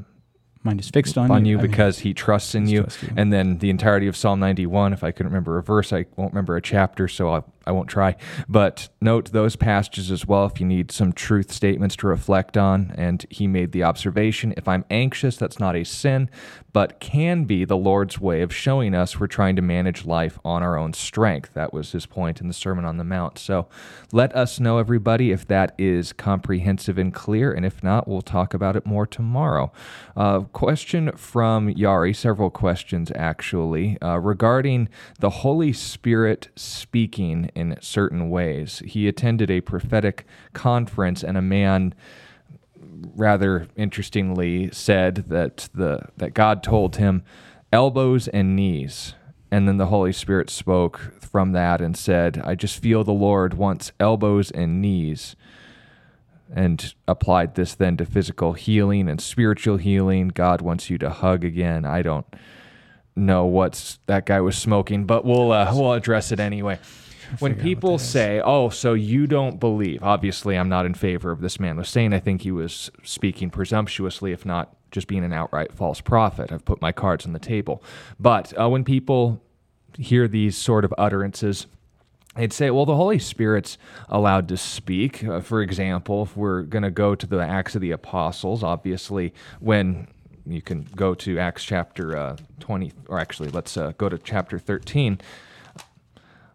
Mind 0.61 0.81
is 0.81 0.89
fixed 0.89 1.17
on, 1.17 1.31
on 1.31 1.45
you, 1.45 1.55
you 1.55 1.61
because 1.61 1.99
mean, 1.99 2.03
he 2.03 2.13
trusts 2.13 2.53
in 2.53 2.67
you. 2.67 2.85
you. 3.01 3.13
And 3.15 3.31
then 3.31 3.59
the 3.59 3.69
entirety 3.69 4.07
of 4.07 4.17
Psalm 4.17 4.41
91. 4.41 4.91
If 4.91 5.05
I 5.05 5.11
couldn't 5.11 5.31
remember 5.31 5.57
a 5.57 5.63
verse, 5.63 5.93
I 5.93 6.05
won't 6.17 6.33
remember 6.33 6.57
a 6.57 6.61
chapter, 6.61 7.07
so 7.07 7.29
I'll 7.29 7.53
I 7.65 7.71
won't 7.71 7.89
try. 7.89 8.15
But 8.47 8.89
note 9.01 9.31
those 9.31 9.55
passages 9.55 10.11
as 10.11 10.25
well 10.25 10.45
if 10.45 10.59
you 10.59 10.65
need 10.65 10.91
some 10.91 11.13
truth 11.13 11.51
statements 11.51 11.95
to 11.97 12.07
reflect 12.07 12.57
on. 12.57 12.93
And 12.97 13.25
he 13.29 13.47
made 13.47 13.71
the 13.71 13.83
observation 13.83 14.53
if 14.57 14.67
I'm 14.67 14.85
anxious, 14.89 15.37
that's 15.37 15.59
not 15.59 15.75
a 15.75 15.83
sin, 15.83 16.29
but 16.73 16.99
can 16.99 17.45
be 17.45 17.65
the 17.65 17.77
Lord's 17.77 18.19
way 18.19 18.41
of 18.41 18.53
showing 18.53 18.93
us 18.93 19.19
we're 19.19 19.27
trying 19.27 19.55
to 19.55 19.61
manage 19.61 20.05
life 20.05 20.39
on 20.45 20.63
our 20.63 20.77
own 20.77 20.93
strength. 20.93 21.53
That 21.53 21.73
was 21.73 21.91
his 21.91 22.05
point 22.05 22.41
in 22.41 22.47
the 22.47 22.53
Sermon 22.53 22.85
on 22.85 22.97
the 22.97 23.03
Mount. 23.03 23.37
So 23.39 23.67
let 24.11 24.35
us 24.35 24.59
know, 24.59 24.77
everybody, 24.77 25.31
if 25.31 25.47
that 25.47 25.73
is 25.77 26.13
comprehensive 26.13 26.97
and 26.97 27.13
clear. 27.13 27.51
And 27.51 27.65
if 27.65 27.83
not, 27.83 28.07
we'll 28.07 28.21
talk 28.21 28.53
about 28.53 28.75
it 28.75 28.85
more 28.85 29.05
tomorrow. 29.05 29.71
Uh, 30.15 30.41
question 30.41 31.11
from 31.15 31.73
Yari, 31.73 32.15
several 32.15 32.49
questions 32.49 33.11
actually, 33.15 33.99
uh, 34.01 34.17
regarding 34.17 34.89
the 35.19 35.29
Holy 35.29 35.73
Spirit 35.73 36.49
speaking 36.55 37.48
in 37.55 37.77
certain 37.81 38.29
ways. 38.29 38.81
He 38.85 39.07
attended 39.07 39.49
a 39.51 39.61
prophetic 39.61 40.25
conference, 40.53 41.23
and 41.23 41.37
a 41.37 41.41
man 41.41 41.93
rather 43.15 43.67
interestingly 43.75 44.69
said 44.71 45.15
that 45.29 45.69
the 45.73 46.01
that 46.17 46.33
God 46.33 46.63
told 46.63 46.97
him 46.97 47.23
elbows 47.71 48.27
and 48.27 48.55
knees. 48.55 49.13
And 49.51 49.67
then 49.67 49.77
the 49.77 49.87
holy 49.87 50.13
spirit 50.13 50.49
spoke 50.49 51.13
from 51.19 51.51
that 51.51 51.79
and 51.79 51.95
said 51.95 52.41
i 52.43 52.55
just 52.55 52.81
feel 52.81 53.03
the 53.03 53.11
lord 53.11 53.53
wants 53.53 53.91
elbows 53.99 54.49
and 54.49 54.81
knees 54.81 55.35
and 56.53 56.93
applied 57.07 57.55
this 57.55 57.75
then 57.75 57.97
to 57.97 58.05
physical 58.05 58.53
healing 58.53 59.07
and 59.07 59.21
spiritual 59.21 59.77
healing. 59.77 60.29
God 60.29 60.61
wants 60.61 60.89
you 60.89 60.97
to 60.97 61.09
hug 61.09 61.43
again. 61.43 61.85
I 61.85 62.01
don't 62.01 62.25
know 63.15 63.45
what's 63.45 63.99
that 64.05 64.25
guy 64.25 64.39
was 64.39 64.57
smoking 64.57 65.03
but 65.03 65.25
we'll 65.25 65.51
uh, 65.51 65.69
we'll 65.75 65.91
address 65.91 66.31
it 66.31 66.39
anyway 66.39 66.79
when 67.39 67.55
people 67.55 67.97
say, 67.99 68.41
"Oh, 68.43 68.69
so 68.69 68.93
you 68.93 69.27
don't 69.27 69.59
believe?" 69.59 70.01
Obviously, 70.01 70.57
I'm 70.57 70.69
not 70.69 70.85
in 70.85 70.93
favor 70.93 71.31
of 71.31 71.41
this 71.41 71.59
man 71.59 71.77
was 71.77 71.89
saying. 71.89 72.13
I 72.13 72.19
think 72.19 72.41
he 72.41 72.51
was 72.51 72.89
speaking 73.03 73.49
presumptuously, 73.49 74.31
if 74.31 74.45
not 74.45 74.75
just 74.91 75.07
being 75.07 75.23
an 75.23 75.33
outright 75.33 75.73
false 75.73 76.01
prophet. 76.01 76.51
I've 76.51 76.65
put 76.65 76.81
my 76.81 76.91
cards 76.91 77.25
on 77.25 77.33
the 77.33 77.39
table. 77.39 77.83
But 78.19 78.53
uh, 78.59 78.69
when 78.69 78.83
people 78.83 79.41
hear 79.97 80.27
these 80.27 80.57
sort 80.57 80.85
of 80.85 80.93
utterances, 80.97 81.67
they'd 82.35 82.53
say, 82.53 82.69
well, 82.71 82.85
the 82.85 82.95
Holy 82.95 83.19
Spirit's 83.19 83.77
allowed 84.07 84.47
to 84.49 84.57
speak. 84.57 85.23
Uh, 85.23 85.41
for 85.41 85.61
example, 85.61 86.23
if 86.23 86.37
we're 86.37 86.63
going 86.63 86.83
to 86.83 86.91
go 86.91 87.15
to 87.15 87.27
the 87.27 87.39
Acts 87.39 87.75
of 87.75 87.81
the 87.81 87.91
Apostles, 87.91 88.63
obviously, 88.63 89.33
when 89.59 90.07
you 90.45 90.61
can 90.61 90.87
go 90.95 91.13
to 91.13 91.37
Acts 91.37 91.63
chapter 91.63 92.17
uh, 92.17 92.37
20, 92.59 92.91
or 93.07 93.19
actually, 93.19 93.49
let's 93.49 93.77
uh, 93.77 93.93
go 93.97 94.09
to 94.09 94.17
chapter 94.17 94.57
13. 94.57 95.19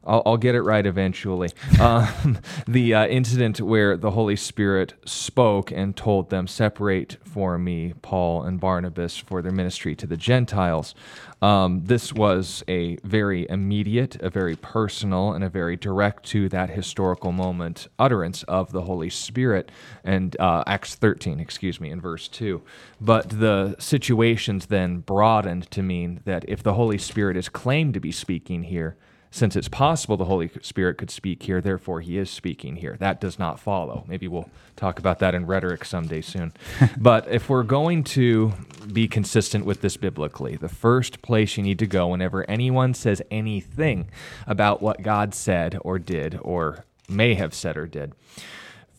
I'll, 0.07 0.23
I'll 0.27 0.37
get 0.37 0.55
it 0.55 0.63
right 0.63 0.85
eventually. 0.85 1.51
Um, 1.81 2.39
the 2.69 2.95
uh, 2.95 3.07
incident 3.07 3.61
where 3.61 3.97
the 3.97 4.11
Holy 4.13 4.37
Spirit 4.37 4.95
spoke 5.05 5.71
and 5.71 5.97
told 5.97 6.31
them, 6.31 6.47
Separate 6.47 7.17
for 7.25 7.59
me 7.59 7.95
Paul 8.03 8.45
and 8.45 8.61
Barnabas 8.61 9.17
for 9.17 9.43
their 9.43 9.53
ministry 9.53 9.95
to 9.97 10.07
the 10.07 10.17
Gentiles. 10.17 10.95
Um, 11.43 11.83
this 11.85 12.13
was 12.13 12.65
a 12.69 12.97
very 13.05 13.47
immediate, 13.51 14.17
a 14.23 14.31
very 14.31 14.57
personal, 14.57 15.33
and 15.33 15.45
a 15.45 15.49
very 15.51 15.77
direct 15.77 16.25
to 16.27 16.49
that 16.49 16.71
historical 16.71 17.33
moment 17.33 17.89
utterance 17.99 18.45
of 18.45 18.73
the 18.73 18.83
Holy 18.83 19.11
Spirit, 19.11 19.71
and 20.03 20.37
uh, 20.41 20.65
Acts 20.67 20.95
13, 20.95 21.41
excuse 21.41 21.81
me, 21.81 21.91
in 21.91 22.01
verse 22.01 22.29
2. 22.29 22.63
But 23.01 23.29
the 23.29 23.77
situations 23.79 24.67
then 24.67 25.01
broadened 25.01 25.71
to 25.73 25.83
mean 25.83 26.21
that 26.25 26.45
if 26.49 26.63
the 26.63 26.75
Holy 26.75 26.99
Spirit 26.99 27.37
is 27.37 27.49
claimed 27.49 27.95
to 27.95 28.01
be 28.01 28.13
speaking 28.13 28.63
here, 28.63 28.97
since 29.35 29.57
it's 29.57 29.69
possible 29.69 30.17
the 30.17 30.27
Holy 30.27 30.49
Spirit 30.63 30.97
could 30.97 31.11
speak 31.11 31.43
here, 31.43 31.61
therefore 31.61 32.01
he 32.01 32.19
is 32.19 32.31
speaking 32.31 32.77
here. 32.77 32.97
That 33.01 33.21
does 33.21 33.37
not 33.37 33.59
follow. 33.59 34.05
Maybe 34.07 34.29
we'll 34.29 34.49
talk 34.77 35.01
about 35.01 35.19
that 35.19 35.35
in 35.35 35.45
rhetoric 35.45 35.85
someday 35.85 36.21
soon. 36.21 36.53
but 36.97 37.27
if 37.27 37.49
we're 37.49 37.65
going 37.65 38.05
to 38.05 38.53
be 38.93 39.09
consistent 39.09 39.65
with 39.65 39.81
this 39.81 39.97
biblically, 39.97 40.55
the 40.55 40.69
first 40.69 41.21
place 41.21 41.57
you 41.57 41.65
need 41.65 41.81
to 41.81 41.87
go 41.89 42.07
whenever 42.07 42.49
anyone 42.49 42.95
says 42.95 43.21
anything 43.29 44.09
about 44.47 44.81
what 44.81 45.03
God 45.03 45.35
said 45.35 45.79
or 45.81 45.99
did 45.99 46.39
or 46.41 46.85
may 47.09 47.35
have 47.35 47.55
said 47.55 47.77
or 47.77 47.89
did, 47.89 48.13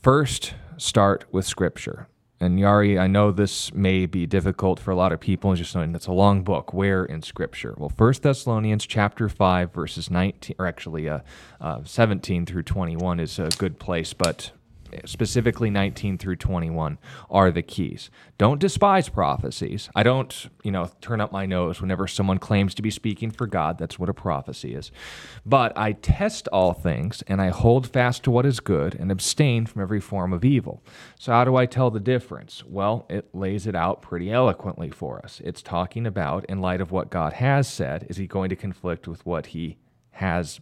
first 0.01 0.53
start 0.75 1.23
with 1.31 1.45
Scripture. 1.45 2.09
And 2.39 2.59
Yari, 2.59 2.99
I 2.99 3.07
know 3.07 3.31
this 3.31 3.73
may 3.73 4.05
be 4.05 4.25
difficult 4.25 4.79
for 4.79 4.91
a 4.91 4.95
lot 4.95 5.13
of 5.13 5.21
people, 5.21 5.55
just 5.55 5.73
knowing 5.73 5.95
it's 5.95 6.07
a 6.07 6.11
long 6.11 6.43
book. 6.43 6.73
Where 6.73 7.05
in 7.05 7.21
Scripture? 7.21 7.73
Well, 7.77 7.87
First 7.87 8.23
Thessalonians 8.23 8.85
chapter 8.85 9.29
five, 9.29 9.73
verses 9.73 10.11
nineteen, 10.11 10.55
or 10.59 10.67
actually 10.67 11.07
uh, 11.07 11.19
uh, 11.61 11.79
seventeen 11.85 12.45
through 12.45 12.63
twenty-one, 12.63 13.21
is 13.21 13.39
a 13.39 13.47
good 13.57 13.79
place. 13.79 14.13
But 14.13 14.51
specifically 15.05 15.69
19 15.69 16.17
through 16.17 16.37
21 16.37 16.97
are 17.29 17.51
the 17.51 17.61
keys. 17.61 18.09
Don't 18.37 18.59
despise 18.59 19.09
prophecies. 19.09 19.89
I 19.95 20.03
don't, 20.03 20.49
you 20.63 20.71
know, 20.71 20.91
turn 21.01 21.21
up 21.21 21.31
my 21.31 21.45
nose 21.45 21.81
whenever 21.81 22.07
someone 22.07 22.37
claims 22.37 22.73
to 22.75 22.81
be 22.81 22.91
speaking 22.91 23.31
for 23.31 23.47
God. 23.47 23.77
That's 23.77 23.97
what 23.99 24.09
a 24.09 24.13
prophecy 24.13 24.73
is. 24.73 24.91
But 25.45 25.77
I 25.77 25.93
test 25.93 26.47
all 26.49 26.73
things 26.73 27.23
and 27.27 27.41
I 27.41 27.49
hold 27.49 27.87
fast 27.87 28.23
to 28.23 28.31
what 28.31 28.45
is 28.45 28.59
good 28.59 28.95
and 28.95 29.11
abstain 29.11 29.65
from 29.65 29.81
every 29.81 29.99
form 29.99 30.33
of 30.33 30.45
evil. 30.45 30.83
So 31.17 31.31
how 31.31 31.45
do 31.45 31.55
I 31.55 31.65
tell 31.65 31.91
the 31.91 31.99
difference? 31.99 32.63
Well, 32.65 33.05
it 33.09 33.33
lays 33.33 33.67
it 33.67 33.75
out 33.75 34.01
pretty 34.01 34.31
eloquently 34.31 34.89
for 34.89 35.23
us. 35.23 35.41
It's 35.43 35.61
talking 35.61 36.05
about 36.05 36.45
in 36.45 36.61
light 36.61 36.81
of 36.81 36.91
what 36.91 37.09
God 37.09 37.33
has 37.33 37.67
said, 37.67 38.05
is 38.09 38.17
he 38.17 38.27
going 38.27 38.49
to 38.49 38.55
conflict 38.55 39.07
with 39.07 39.25
what 39.25 39.47
he 39.47 39.77
has 40.11 40.59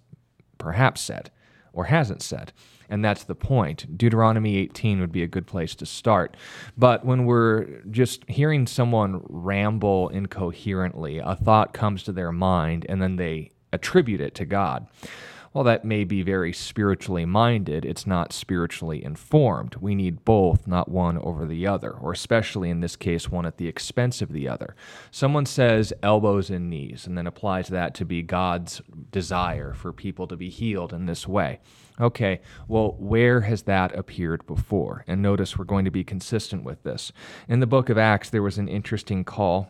perhaps 0.58 1.02
said 1.02 1.32
or 1.74 1.86
hasn't 1.86 2.22
said? 2.22 2.54
And 2.94 3.04
that's 3.04 3.24
the 3.24 3.34
point. 3.34 3.98
Deuteronomy 3.98 4.56
18 4.58 5.00
would 5.00 5.12
be 5.12 5.24
a 5.24 5.28
good 5.28 5.48
place 5.48 5.74
to 5.74 5.86
start. 5.88 6.38
But 6.78 7.04
when 7.04 7.26
we're 7.26 7.82
just 7.90 8.24
hearing 8.30 8.68
someone 8.68 9.24
ramble 9.28 10.10
incoherently, 10.10 11.18
a 11.18 11.36
thought 11.36 11.74
comes 11.74 12.04
to 12.04 12.12
their 12.12 12.32
mind 12.32 12.86
and 12.88 13.02
then 13.02 13.16
they 13.16 13.50
attribute 13.72 14.22
it 14.22 14.36
to 14.36 14.46
God. 14.46 14.86
While 15.54 15.64
that 15.64 15.84
may 15.84 16.04
be 16.04 16.22
very 16.22 16.54
spiritually 16.54 17.26
minded, 17.26 17.84
it's 17.84 18.06
not 18.06 18.32
spiritually 18.32 19.04
informed. 19.04 19.76
We 19.78 19.96
need 19.96 20.24
both, 20.24 20.68
not 20.68 20.88
one 20.88 21.18
over 21.18 21.48
the 21.48 21.66
other, 21.66 21.94
or 21.94 22.12
especially 22.12 22.70
in 22.70 22.82
this 22.82 22.96
case, 22.96 23.28
one 23.28 23.48
at 23.48 23.58
the 23.58 23.68
expense 23.68 24.22
of 24.22 24.32
the 24.32 24.48
other. 24.48 24.76
Someone 25.10 25.48
says 25.48 25.94
elbows 26.04 26.52
and 26.52 26.70
knees 26.70 27.08
and 27.08 27.18
then 27.18 27.26
applies 27.26 27.70
that 27.70 27.96
to 27.96 28.06
be 28.06 28.22
God's 28.22 28.84
desire 29.10 29.74
for 29.74 29.92
people 29.92 30.28
to 30.28 30.38
be 30.38 30.50
healed 30.50 30.94
in 30.94 31.08
this 31.08 31.28
way. 31.28 31.60
Okay, 32.00 32.42
well, 32.68 32.96
where 32.98 33.42
has 33.42 33.64
that 33.64 33.96
appeared 33.96 34.46
before? 34.48 35.04
And 35.08 35.22
notice 35.22 35.58
we're 35.58 35.66
going 35.66 35.86
to 35.86 35.92
be 35.92 36.04
consistent 36.04 36.64
with 36.64 36.84
this. 36.84 37.12
In 37.48 37.60
the 37.60 37.68
book 37.68 37.90
of 37.90 37.98
Acts, 37.98 38.30
there 38.30 38.42
was 38.42 38.58
an 38.58 38.68
interesting 38.68 39.24
call 39.24 39.70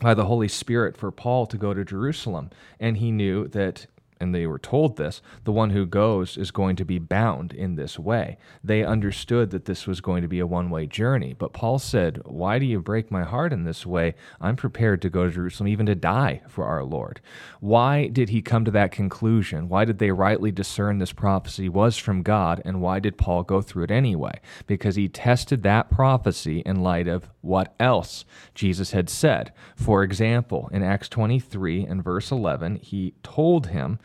by 0.00 0.14
the 0.14 0.24
Holy 0.24 0.48
Spirit 0.48 0.96
for 0.96 1.10
Paul 1.10 1.46
to 1.46 1.58
go 1.58 1.74
to 1.74 1.84
Jerusalem. 1.84 2.50
And 2.78 2.96
he 2.96 3.12
knew 3.12 3.46
that 3.48 3.86
and 4.20 4.34
they 4.34 4.46
were 4.46 4.58
told 4.58 4.96
this, 4.96 5.22
the 5.44 5.52
one 5.52 5.70
who 5.70 5.86
goes 5.86 6.36
is 6.36 6.50
going 6.50 6.76
to 6.76 6.84
be 6.84 6.98
bound 6.98 7.52
in 7.52 7.76
this 7.76 7.98
way. 7.98 8.36
They 8.62 8.84
understood 8.84 9.50
that 9.50 9.64
this 9.64 9.86
was 9.86 10.00
going 10.00 10.22
to 10.22 10.28
be 10.28 10.38
a 10.38 10.46
one 10.46 10.70
way 10.70 10.86
journey. 10.86 11.34
But 11.36 11.54
Paul 11.54 11.78
said, 11.78 12.20
Why 12.26 12.58
do 12.58 12.66
you 12.66 12.80
break 12.80 13.10
my 13.10 13.24
heart 13.24 13.52
in 13.52 13.64
this 13.64 13.86
way? 13.86 14.14
I'm 14.40 14.56
prepared 14.56 15.00
to 15.02 15.10
go 15.10 15.24
to 15.24 15.32
Jerusalem, 15.32 15.68
even 15.68 15.86
to 15.86 15.94
die 15.94 16.42
for 16.48 16.66
our 16.66 16.84
Lord. 16.84 17.20
Why 17.60 18.08
did 18.08 18.28
he 18.28 18.42
come 18.42 18.64
to 18.66 18.70
that 18.72 18.92
conclusion? 18.92 19.68
Why 19.68 19.84
did 19.84 19.98
they 19.98 20.10
rightly 20.10 20.52
discern 20.52 20.98
this 20.98 21.12
prophecy 21.12 21.68
was 21.68 21.96
from 21.96 22.22
God? 22.22 22.60
And 22.64 22.82
why 22.82 23.00
did 23.00 23.16
Paul 23.16 23.42
go 23.42 23.62
through 23.62 23.84
it 23.84 23.90
anyway? 23.90 24.40
Because 24.66 24.96
he 24.96 25.08
tested 25.08 25.62
that 25.62 25.90
prophecy 25.90 26.60
in 26.66 26.82
light 26.82 27.08
of 27.08 27.30
what 27.40 27.74
else 27.80 28.24
Jesus 28.54 28.90
had 28.90 29.08
said. 29.08 29.52
For 29.76 30.02
example, 30.02 30.68
in 30.72 30.82
Acts 30.82 31.08
23 31.08 31.84
and 31.84 32.04
verse 32.04 32.30
11, 32.30 32.76
he 32.76 33.14
told 33.22 33.68
him, 33.68 33.98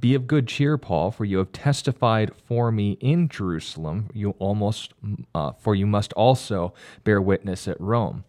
be 0.00 0.14
of 0.14 0.26
good 0.26 0.48
cheer, 0.48 0.78
Paul, 0.78 1.10
for 1.10 1.24
you 1.24 1.38
have 1.38 1.52
testified 1.52 2.32
for 2.46 2.72
me 2.72 2.92
in 3.00 3.28
Jerusalem. 3.28 4.08
You 4.14 4.30
almost, 4.38 4.92
uh, 5.34 5.52
for 5.52 5.74
you 5.74 5.86
must 5.86 6.12
also 6.14 6.72
bear 7.04 7.20
witness 7.20 7.68
at 7.68 7.80
Rome. 7.80 8.24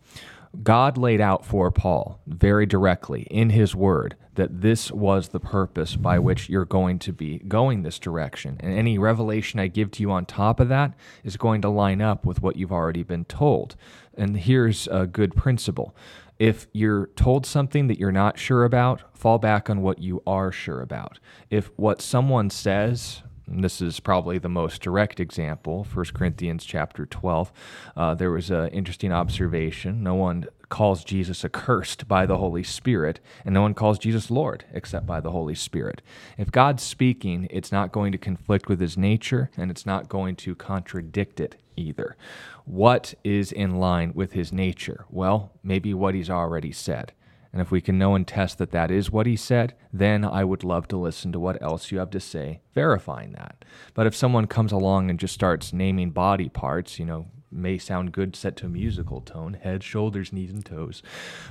God 0.63 0.97
laid 0.97 1.21
out 1.21 1.45
for 1.45 1.71
Paul 1.71 2.19
very 2.27 2.65
directly 2.65 3.21
in 3.31 3.51
his 3.51 3.73
word 3.73 4.17
that 4.35 4.61
this 4.61 4.91
was 4.91 5.29
the 5.29 5.39
purpose 5.39 5.95
by 5.95 6.19
which 6.19 6.49
you're 6.49 6.65
going 6.65 6.99
to 6.99 7.13
be 7.13 7.39
going 7.39 7.83
this 7.83 7.99
direction. 7.99 8.57
And 8.59 8.73
any 8.73 8.97
revelation 8.97 9.59
I 9.59 9.67
give 9.67 9.91
to 9.91 10.01
you 10.01 10.11
on 10.11 10.25
top 10.25 10.59
of 10.59 10.69
that 10.69 10.93
is 11.23 11.37
going 11.37 11.61
to 11.61 11.69
line 11.69 12.01
up 12.01 12.25
with 12.25 12.41
what 12.41 12.55
you've 12.55 12.71
already 12.71 13.03
been 13.03 13.25
told. 13.25 13.75
And 14.15 14.37
here's 14.37 14.87
a 14.87 15.05
good 15.05 15.35
principle 15.35 15.95
if 16.41 16.65
you're 16.73 17.05
told 17.15 17.45
something 17.45 17.85
that 17.85 17.99
you're 17.99 18.11
not 18.11 18.39
sure 18.39 18.63
about, 18.63 19.03
fall 19.15 19.37
back 19.37 19.69
on 19.69 19.83
what 19.83 19.99
you 19.99 20.23
are 20.25 20.51
sure 20.51 20.81
about. 20.81 21.19
If 21.51 21.69
what 21.75 22.01
someone 22.01 22.49
says, 22.49 23.21
And 23.51 23.63
this 23.63 23.81
is 23.81 23.99
probably 23.99 24.37
the 24.37 24.49
most 24.49 24.81
direct 24.81 25.19
example. 25.19 25.85
1 25.93 26.05
Corinthians 26.13 26.63
chapter 26.63 27.05
12. 27.05 27.51
Uh, 27.97 28.15
there 28.15 28.31
was 28.31 28.49
an 28.49 28.69
interesting 28.69 29.11
observation. 29.11 30.01
No 30.01 30.15
one 30.15 30.45
calls 30.69 31.03
Jesus 31.03 31.43
accursed 31.43 32.07
by 32.07 32.25
the 32.25 32.37
Holy 32.37 32.63
Spirit, 32.63 33.19
and 33.43 33.53
no 33.53 33.61
one 33.61 33.73
calls 33.73 33.99
Jesus 33.99 34.31
Lord 34.31 34.63
except 34.71 35.05
by 35.05 35.19
the 35.19 35.31
Holy 35.31 35.53
Spirit. 35.53 36.01
If 36.37 36.49
God's 36.49 36.81
speaking, 36.81 37.47
it's 37.51 37.73
not 37.73 37.91
going 37.91 38.13
to 38.13 38.17
conflict 38.17 38.69
with 38.69 38.79
his 38.79 38.97
nature, 38.97 39.51
and 39.57 39.69
it's 39.69 39.85
not 39.85 40.07
going 40.07 40.37
to 40.37 40.55
contradict 40.55 41.41
it 41.41 41.57
either. 41.75 42.15
What 42.63 43.13
is 43.23 43.51
in 43.51 43.75
line 43.75 44.13
with 44.15 44.31
his 44.31 44.53
nature? 44.53 45.05
Well, 45.09 45.51
maybe 45.61 45.93
what 45.93 46.15
he's 46.15 46.29
already 46.29 46.71
said. 46.71 47.11
And 47.51 47.61
if 47.61 47.71
we 47.71 47.81
can 47.81 47.97
know 47.97 48.15
and 48.15 48.27
test 48.27 48.57
that 48.59 48.71
that 48.71 48.91
is 48.91 49.11
what 49.11 49.25
he 49.25 49.35
said, 49.35 49.75
then 49.91 50.23
I 50.23 50.43
would 50.43 50.63
love 50.63 50.87
to 50.89 50.97
listen 50.97 51.31
to 51.33 51.39
what 51.39 51.61
else 51.61 51.91
you 51.91 51.99
have 51.99 52.11
to 52.11 52.19
say, 52.19 52.61
verifying 52.73 53.33
that. 53.33 53.65
But 53.93 54.07
if 54.07 54.15
someone 54.15 54.47
comes 54.47 54.71
along 54.71 55.09
and 55.09 55.19
just 55.19 55.33
starts 55.33 55.73
naming 55.73 56.11
body 56.11 56.49
parts, 56.49 56.97
you 56.97 57.05
know, 57.05 57.27
may 57.51 57.77
sound 57.77 58.11
good 58.11 58.35
set 58.35 58.55
to 58.55 58.65
a 58.65 58.69
musical 58.69 59.21
tone 59.21 59.53
head, 59.53 59.83
shoulders, 59.83 60.31
knees, 60.31 60.51
and 60.51 60.65
toes. 60.65 61.03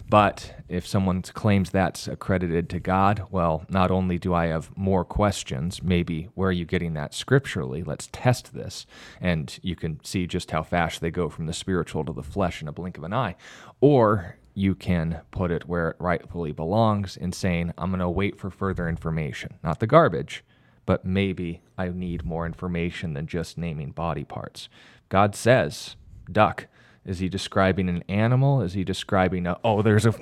But 0.09 0.55
if 0.69 0.87
someone 0.87 1.23
claims 1.23 1.71
that's 1.71 2.09
accredited 2.09 2.71
to 2.71 2.81
God, 2.81 3.25
well, 3.31 3.65
not 3.69 3.91
only 3.91 4.19
do 4.19 4.33
I 4.33 4.47
have 4.47 4.77
more 4.77 5.05
questions, 5.05 5.83
maybe 5.83 6.31
where 6.35 6.49
are 6.49 6.53
you 6.53 6.65
getting 6.65 6.95
that 6.95 7.15
scripturally? 7.15 7.83
Let's 7.83 8.09
test 8.13 8.55
this. 8.55 8.87
And 9.21 9.59
you 9.63 9.77
can 9.77 10.03
see 10.03 10.27
just 10.27 10.51
how 10.51 10.63
fast 10.63 11.01
they 11.01 11.11
go 11.11 11.29
from 11.29 11.47
the 11.47 11.53
spiritual 11.53 12.05
to 12.07 12.13
the 12.13 12.23
flesh 12.23 12.63
in 12.63 12.69
a 12.69 12.73
blink 12.73 12.97
of 12.97 13.05
an 13.05 13.13
eye. 13.13 13.37
Or 13.81 14.37
you 14.55 14.75
can 14.75 15.21
put 15.31 15.51
it 15.51 15.69
where 15.69 15.91
it 15.91 15.97
rightfully 15.99 16.53
belongs 16.53 17.17
in 17.17 17.33
saying, 17.33 17.73
I'm 17.79 17.91
going 17.91 18.01
to 18.01 18.09
wait 18.09 18.39
for 18.39 18.51
further 18.51 18.89
information, 18.89 19.55
not 19.63 19.81
the 19.81 19.87
garbage, 19.87 20.45
but 20.87 21.05
maybe 21.05 21.63
I 21.79 21.89
need 21.89 22.25
more 22.25 22.47
information 22.47 23.15
than 23.15 23.27
just 23.27 23.57
naming 23.57 23.93
body 23.93 24.25
parts. 24.25 24.69
God 25.09 25.35
says, 25.35 25.97
duck. 26.31 26.67
Is 27.07 27.19
he 27.19 27.31
describing 27.31 27.89
an 27.89 28.05
animal? 28.09 28.61
Is 28.61 28.75
he 28.75 28.85
describing 28.85 29.47
a, 29.47 29.59
oh, 29.65 29.81
there's 29.81 30.05
a, 30.05 30.15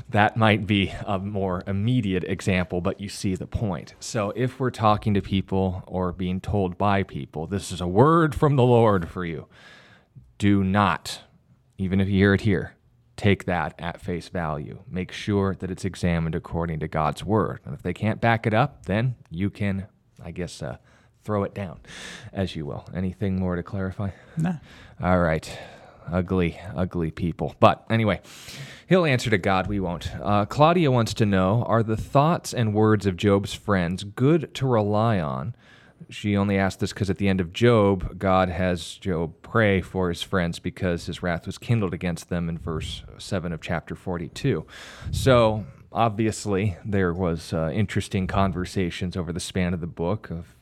that 0.10 0.36
might 0.36 0.66
be 0.66 0.94
a 1.04 1.18
more 1.18 1.64
immediate 1.66 2.22
example, 2.24 2.80
but 2.80 3.00
you 3.00 3.08
see 3.08 3.34
the 3.34 3.48
point. 3.48 3.94
So 3.98 4.32
if 4.36 4.60
we're 4.60 4.70
talking 4.70 5.12
to 5.14 5.20
people 5.20 5.82
or 5.86 6.12
being 6.12 6.40
told 6.40 6.78
by 6.78 7.02
people, 7.02 7.48
this 7.48 7.72
is 7.72 7.80
a 7.80 7.88
word 7.88 8.34
from 8.34 8.54
the 8.54 8.62
Lord 8.62 9.08
for 9.08 9.24
you, 9.24 9.48
do 10.38 10.62
not, 10.62 11.22
even 11.78 12.00
if 12.00 12.08
you 12.08 12.14
hear 12.14 12.34
it 12.34 12.42
here, 12.42 12.74
take 13.18 13.44
that 13.44 13.74
at 13.78 14.00
face 14.00 14.28
value. 14.28 14.78
Make 14.88 15.12
sure 15.12 15.54
that 15.56 15.70
it's 15.70 15.84
examined 15.84 16.34
according 16.34 16.78
to 16.80 16.88
God's 16.88 17.24
word. 17.24 17.60
And 17.66 17.74
if 17.74 17.82
they 17.82 17.92
can't 17.92 18.20
back 18.20 18.46
it 18.46 18.54
up, 18.54 18.86
then 18.86 19.16
you 19.28 19.50
can, 19.50 19.88
I 20.24 20.30
guess, 20.30 20.62
uh, 20.62 20.78
throw 21.24 21.42
it 21.42 21.52
down, 21.52 21.80
as 22.32 22.56
you 22.56 22.64
will. 22.64 22.88
Anything 22.94 23.38
more 23.38 23.56
to 23.56 23.62
clarify? 23.62 24.10
No. 24.38 24.54
All 25.02 25.18
right. 25.18 25.58
Ugly, 26.10 26.58
ugly 26.74 27.10
people. 27.10 27.54
But 27.60 27.84
anyway, 27.90 28.22
he'll 28.88 29.04
answer 29.04 29.28
to 29.28 29.36
God. 29.36 29.66
We 29.66 29.80
won't. 29.80 30.10
Uh, 30.22 30.46
Claudia 30.46 30.90
wants 30.90 31.12
to 31.14 31.26
know 31.26 31.64
Are 31.66 31.82
the 31.82 31.98
thoughts 31.98 32.54
and 32.54 32.72
words 32.72 33.04
of 33.04 33.16
Job's 33.16 33.52
friends 33.52 34.04
good 34.04 34.54
to 34.54 34.66
rely 34.66 35.20
on? 35.20 35.54
She 36.10 36.36
only 36.36 36.56
asked 36.56 36.80
this 36.80 36.92
because 36.92 37.10
at 37.10 37.18
the 37.18 37.28
end 37.28 37.40
of 37.40 37.52
Job, 37.52 38.18
God 38.18 38.48
has 38.48 38.94
Job 38.94 39.34
pray 39.42 39.80
for 39.80 40.08
his 40.08 40.22
friends 40.22 40.58
because 40.58 41.06
his 41.06 41.22
wrath 41.22 41.46
was 41.46 41.58
kindled 41.58 41.92
against 41.92 42.28
them 42.28 42.48
in 42.48 42.58
verse 42.58 43.02
7 43.18 43.52
of 43.52 43.60
chapter 43.60 43.94
42. 43.94 44.66
So, 45.10 45.66
obviously, 45.92 46.76
there 46.84 47.12
was 47.12 47.52
uh, 47.52 47.70
interesting 47.72 48.26
conversations 48.26 49.16
over 49.16 49.32
the 49.32 49.40
span 49.40 49.74
of 49.74 49.80
the 49.80 49.86
book 49.86 50.30
of 50.30 50.54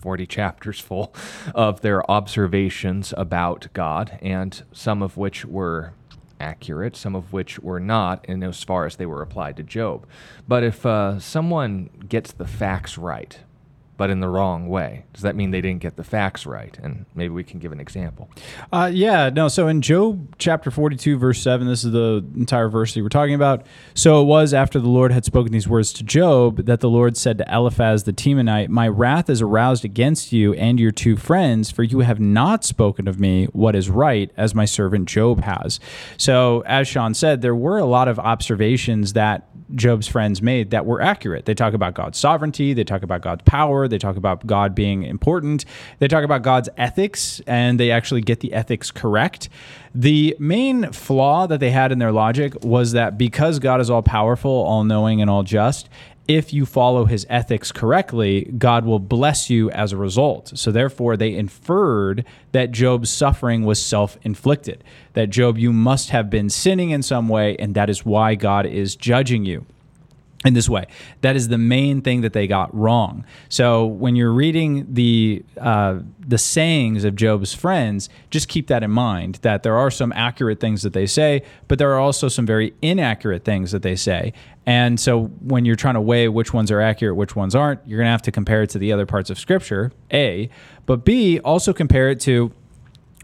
40 0.00 0.26
chapters 0.26 0.78
full 0.78 1.14
of 1.54 1.80
their 1.80 2.08
observations 2.10 3.12
about 3.16 3.68
God, 3.72 4.18
and 4.22 4.62
some 4.72 5.02
of 5.02 5.16
which 5.16 5.44
were 5.44 5.94
accurate, 6.40 6.96
some 6.96 7.14
of 7.14 7.32
which 7.32 7.58
were 7.58 7.80
not, 7.80 8.24
in 8.26 8.42
as 8.42 8.62
far 8.62 8.86
as 8.86 8.96
they 8.96 9.06
were 9.06 9.22
applied 9.22 9.56
to 9.56 9.62
Job. 9.62 10.06
But 10.46 10.62
if 10.62 10.84
uh, 10.84 11.18
someone 11.18 11.90
gets 12.08 12.32
the 12.32 12.46
facts 12.46 12.98
right, 12.98 13.38
but 13.96 14.10
in 14.10 14.20
the 14.20 14.28
wrong 14.28 14.68
way. 14.68 15.04
Does 15.12 15.22
that 15.22 15.36
mean 15.36 15.50
they 15.50 15.60
didn't 15.60 15.80
get 15.80 15.96
the 15.96 16.04
facts 16.04 16.46
right? 16.46 16.76
And 16.82 17.06
maybe 17.14 17.32
we 17.32 17.44
can 17.44 17.58
give 17.58 17.72
an 17.72 17.80
example. 17.80 18.28
Uh, 18.72 18.90
yeah, 18.92 19.30
no. 19.30 19.48
So 19.48 19.68
in 19.68 19.82
Job 19.82 20.36
chapter 20.38 20.70
42, 20.70 21.18
verse 21.18 21.40
7, 21.40 21.66
this 21.66 21.84
is 21.84 21.92
the 21.92 22.24
entire 22.36 22.68
verse 22.68 22.94
that 22.94 23.02
we're 23.02 23.08
talking 23.08 23.34
about. 23.34 23.66
So 23.94 24.20
it 24.20 24.24
was 24.24 24.52
after 24.52 24.78
the 24.78 24.88
Lord 24.88 25.12
had 25.12 25.24
spoken 25.24 25.52
these 25.52 25.68
words 25.68 25.92
to 25.94 26.04
Job 26.04 26.66
that 26.66 26.80
the 26.80 26.90
Lord 26.90 27.16
said 27.16 27.38
to 27.38 27.54
Eliphaz 27.54 28.04
the 28.04 28.12
Temanite, 28.12 28.68
My 28.68 28.88
wrath 28.88 29.30
is 29.30 29.40
aroused 29.40 29.84
against 29.84 30.32
you 30.32 30.52
and 30.54 30.78
your 30.78 30.92
two 30.92 31.16
friends, 31.16 31.70
for 31.70 31.82
you 31.82 32.00
have 32.00 32.20
not 32.20 32.64
spoken 32.64 33.08
of 33.08 33.18
me 33.18 33.46
what 33.46 33.74
is 33.74 33.88
right, 33.88 34.30
as 34.36 34.54
my 34.54 34.64
servant 34.64 35.08
Job 35.08 35.42
has. 35.42 35.80
So, 36.16 36.62
as 36.66 36.88
Sean 36.88 37.14
said, 37.14 37.42
there 37.42 37.54
were 37.54 37.78
a 37.78 37.86
lot 37.86 38.08
of 38.08 38.18
observations 38.18 39.14
that 39.14 39.48
Job's 39.74 40.06
friends 40.06 40.40
made 40.40 40.70
that 40.70 40.86
were 40.86 41.00
accurate. 41.00 41.44
They 41.44 41.54
talk 41.54 41.74
about 41.74 41.94
God's 41.94 42.18
sovereignty, 42.18 42.72
they 42.72 42.84
talk 42.84 43.02
about 43.02 43.22
God's 43.22 43.42
power, 43.44 43.85
they 43.88 43.98
talk 43.98 44.16
about 44.16 44.46
God 44.46 44.74
being 44.74 45.02
important, 45.02 45.64
they 45.98 46.08
talk 46.08 46.24
about 46.24 46.42
God's 46.42 46.68
ethics, 46.76 47.40
and 47.46 47.80
they 47.80 47.90
actually 47.90 48.20
get 48.20 48.40
the 48.40 48.52
ethics 48.52 48.90
correct. 48.90 49.48
The 49.94 50.36
main 50.38 50.92
flaw 50.92 51.46
that 51.46 51.60
they 51.60 51.70
had 51.70 51.92
in 51.92 51.98
their 51.98 52.12
logic 52.12 52.64
was 52.64 52.92
that 52.92 53.16
because 53.16 53.58
God 53.58 53.80
is 53.80 53.90
all 53.90 54.02
powerful, 54.02 54.50
all 54.50 54.84
knowing, 54.84 55.20
and 55.20 55.30
all 55.30 55.42
just, 55.42 55.88
if 56.28 56.52
you 56.52 56.66
follow 56.66 57.04
his 57.04 57.24
ethics 57.28 57.70
correctly, 57.70 58.44
God 58.58 58.84
will 58.84 58.98
bless 58.98 59.48
you 59.48 59.70
as 59.70 59.92
a 59.92 59.96
result. 59.96 60.58
So, 60.58 60.72
therefore, 60.72 61.16
they 61.16 61.34
inferred 61.34 62.24
that 62.52 62.72
Job's 62.72 63.10
suffering 63.10 63.64
was 63.64 63.80
self 63.80 64.18
inflicted, 64.22 64.82
that 65.12 65.30
Job, 65.30 65.56
you 65.56 65.72
must 65.72 66.10
have 66.10 66.28
been 66.28 66.50
sinning 66.50 66.90
in 66.90 67.02
some 67.02 67.28
way, 67.28 67.56
and 67.58 67.74
that 67.74 67.88
is 67.88 68.04
why 68.04 68.34
God 68.34 68.66
is 68.66 68.96
judging 68.96 69.44
you 69.44 69.66
in 70.46 70.54
this 70.54 70.68
way. 70.68 70.86
That 71.20 71.36
is 71.36 71.48
the 71.48 71.58
main 71.58 72.00
thing 72.00 72.20
that 72.22 72.32
they 72.32 72.46
got 72.46 72.74
wrong. 72.74 73.24
So 73.48 73.84
when 73.84 74.16
you're 74.16 74.32
reading 74.32 74.86
the 74.92 75.44
uh, 75.60 76.00
the 76.26 76.38
sayings 76.38 77.04
of 77.04 77.14
Job's 77.16 77.54
friends, 77.54 78.08
just 78.30 78.48
keep 78.48 78.68
that 78.68 78.82
in 78.82 78.90
mind. 78.90 79.40
That 79.42 79.62
there 79.62 79.76
are 79.76 79.90
some 79.90 80.12
accurate 80.12 80.60
things 80.60 80.82
that 80.82 80.92
they 80.92 81.06
say, 81.06 81.42
but 81.68 81.78
there 81.78 81.90
are 81.92 81.98
also 81.98 82.28
some 82.28 82.46
very 82.46 82.74
inaccurate 82.80 83.44
things 83.44 83.72
that 83.72 83.82
they 83.82 83.96
say. 83.96 84.32
And 84.66 84.98
so 84.98 85.26
when 85.42 85.64
you're 85.64 85.76
trying 85.76 85.94
to 85.94 86.00
weigh 86.00 86.28
which 86.28 86.52
ones 86.52 86.72
are 86.72 86.80
accurate, 86.80 87.14
which 87.14 87.36
ones 87.36 87.54
aren't, 87.54 87.86
you're 87.86 87.98
going 87.98 88.06
to 88.06 88.10
have 88.10 88.22
to 88.22 88.32
compare 88.32 88.62
it 88.62 88.70
to 88.70 88.78
the 88.78 88.92
other 88.92 89.06
parts 89.06 89.30
of 89.30 89.38
Scripture. 89.38 89.92
A, 90.12 90.50
but 90.86 91.04
B, 91.04 91.38
also 91.40 91.72
compare 91.72 92.08
it 92.08 92.18
to 92.20 92.52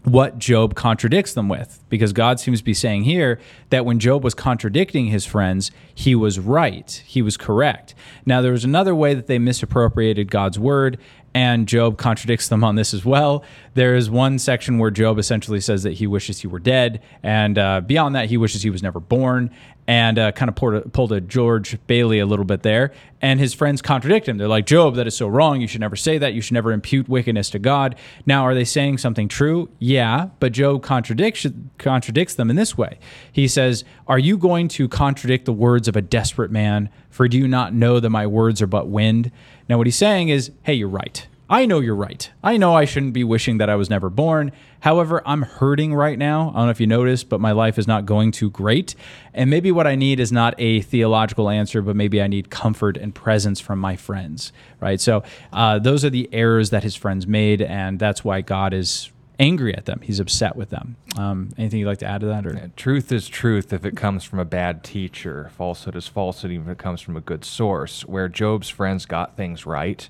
what 0.03 0.37
Job 0.37 0.75
contradicts 0.75 1.33
them 1.33 1.47
with. 1.49 1.83
Because 1.89 2.13
God 2.13 2.39
seems 2.39 2.59
to 2.59 2.65
be 2.65 2.73
saying 2.73 3.03
here 3.03 3.39
that 3.69 3.85
when 3.85 3.99
Job 3.99 4.23
was 4.23 4.33
contradicting 4.33 5.07
his 5.07 5.25
friends, 5.25 5.71
he 5.93 6.15
was 6.15 6.39
right, 6.39 7.03
he 7.05 7.21
was 7.21 7.37
correct. 7.37 7.95
Now, 8.25 8.41
there 8.41 8.51
was 8.51 8.65
another 8.65 8.93
way 8.93 9.13
that 9.13 9.27
they 9.27 9.39
misappropriated 9.39 10.29
God's 10.29 10.59
word, 10.59 10.99
and 11.33 11.67
Job 11.67 11.97
contradicts 11.97 12.47
them 12.47 12.63
on 12.63 12.75
this 12.75 12.93
as 12.93 13.03
well. 13.03 13.43
There 13.73 13.95
is 13.95 14.09
one 14.09 14.37
section 14.39 14.77
where 14.77 14.91
Job 14.91 15.17
essentially 15.17 15.59
says 15.59 15.83
that 15.83 15.93
he 15.93 16.07
wishes 16.07 16.41
he 16.41 16.47
were 16.47 16.59
dead, 16.59 17.01
and 17.23 17.57
uh, 17.57 17.81
beyond 17.81 18.15
that, 18.15 18.29
he 18.29 18.37
wishes 18.37 18.61
he 18.61 18.69
was 18.69 18.83
never 18.83 18.99
born, 18.99 19.49
and 19.87 20.17
uh, 20.17 20.31
kind 20.31 20.47
of 20.47 20.55
pulled 20.55 20.73
a, 20.75 20.81
pulled 20.81 21.11
a 21.11 21.19
George 21.19 21.77
Bailey 21.87 22.19
a 22.19 22.25
little 22.25 22.45
bit 22.45 22.63
there. 22.63 22.91
And 23.21 23.39
his 23.39 23.53
friends 23.53 23.81
contradict 23.81 24.27
him. 24.27 24.37
They're 24.37 24.47
like, 24.47 24.65
Job, 24.65 24.95
that 24.95 25.07
is 25.07 25.15
so 25.15 25.27
wrong. 25.27 25.61
You 25.61 25.67
should 25.67 25.81
never 25.81 25.95
say 25.95 26.17
that. 26.17 26.33
You 26.33 26.41
should 26.41 26.53
never 26.53 26.71
impute 26.71 27.07
wickedness 27.09 27.49
to 27.51 27.59
God. 27.59 27.95
Now, 28.25 28.43
are 28.43 28.53
they 28.53 28.65
saying 28.65 28.97
something 28.97 29.27
true? 29.27 29.69
Yeah, 29.79 30.27
but 30.39 30.51
Job 30.51 30.83
contradicts 30.83 31.45
contradicts 31.77 32.35
them 32.35 32.49
in 32.49 32.55
this 32.55 32.77
way. 32.77 32.99
He 33.31 33.47
says, 33.47 33.83
"Are 34.07 34.19
you 34.19 34.37
going 34.37 34.67
to 34.69 34.87
contradict 34.87 35.45
the 35.45 35.53
words 35.53 35.87
of 35.87 35.95
a 35.95 36.01
desperate 36.01 36.51
man? 36.51 36.89
For 37.09 37.27
do 37.27 37.37
you 37.37 37.47
not 37.47 37.73
know 37.73 37.99
that 37.99 38.09
my 38.09 38.27
words 38.27 38.61
are 38.61 38.67
but 38.67 38.87
wind?" 38.87 39.31
Now, 39.69 39.77
what 39.77 39.87
he's 39.87 39.95
saying 39.95 40.29
is, 40.29 40.51
hey, 40.63 40.73
you're 40.73 40.87
right. 40.87 41.25
I 41.49 41.65
know 41.67 41.81
you're 41.81 41.95
right. 41.95 42.31
I 42.41 42.57
know 42.57 42.73
I 42.73 42.85
shouldn't 42.85 43.13
be 43.13 43.23
wishing 43.23 43.59
that 43.59 43.69
I 43.69 43.75
was 43.75 43.87
never 43.87 44.09
born. 44.09 44.51
However, 44.79 45.21
I'm 45.23 45.43
hurting 45.43 45.93
right 45.93 46.17
now. 46.17 46.49
I 46.49 46.53
don't 46.53 46.65
know 46.65 46.71
if 46.71 46.79
you 46.79 46.87
noticed, 46.87 47.29
but 47.29 47.39
my 47.39 47.51
life 47.51 47.77
is 47.77 47.85
not 47.85 48.05
going 48.07 48.31
too 48.31 48.49
great. 48.49 48.95
And 49.35 49.49
maybe 49.49 49.71
what 49.71 49.85
I 49.85 49.93
need 49.93 50.19
is 50.19 50.31
not 50.31 50.55
a 50.57 50.81
theological 50.81 51.49
answer, 51.49 51.81
but 51.81 51.95
maybe 51.95 52.21
I 52.21 52.27
need 52.27 52.49
comfort 52.49 52.97
and 52.97 53.13
presence 53.13 53.59
from 53.59 53.77
my 53.77 53.95
friends, 53.95 54.51
right? 54.79 54.99
So 54.99 55.23
uh, 55.51 55.79
those 55.79 56.03
are 56.03 56.09
the 56.09 56.27
errors 56.33 56.71
that 56.71 56.81
his 56.81 56.95
friends 56.95 57.27
made, 57.27 57.61
and 57.61 57.99
that's 57.99 58.23
why 58.23 58.41
God 58.41 58.73
is 58.73 59.11
angry 59.39 59.75
at 59.75 59.85
them. 59.85 60.01
He's 60.01 60.19
upset 60.19 60.55
with 60.55 60.69
them. 60.69 60.95
Um, 61.17 61.49
anything 61.57 61.79
you'd 61.79 61.87
like 61.87 61.99
to 61.99 62.05
add 62.05 62.21
to 62.21 62.27
that? 62.27 62.45
Or 62.45 62.53
yeah, 62.53 62.67
truth 62.75 63.11
is 63.11 63.27
truth 63.27 63.73
if 63.73 63.85
it 63.85 63.95
comes 63.95 64.23
from 64.23 64.39
a 64.39 64.45
bad 64.45 64.83
teacher. 64.83 65.51
Falsehood 65.57 65.95
is 65.95 66.07
falsehood 66.07 66.51
even 66.51 66.67
if 66.67 66.73
it 66.73 66.77
comes 66.77 67.01
from 67.01 67.17
a 67.17 67.21
good 67.21 67.45
source. 67.45 68.05
Where 68.05 68.29
Job's 68.29 68.69
friends 68.69 69.05
got 69.05 69.35
things 69.35 69.65
right, 69.65 70.07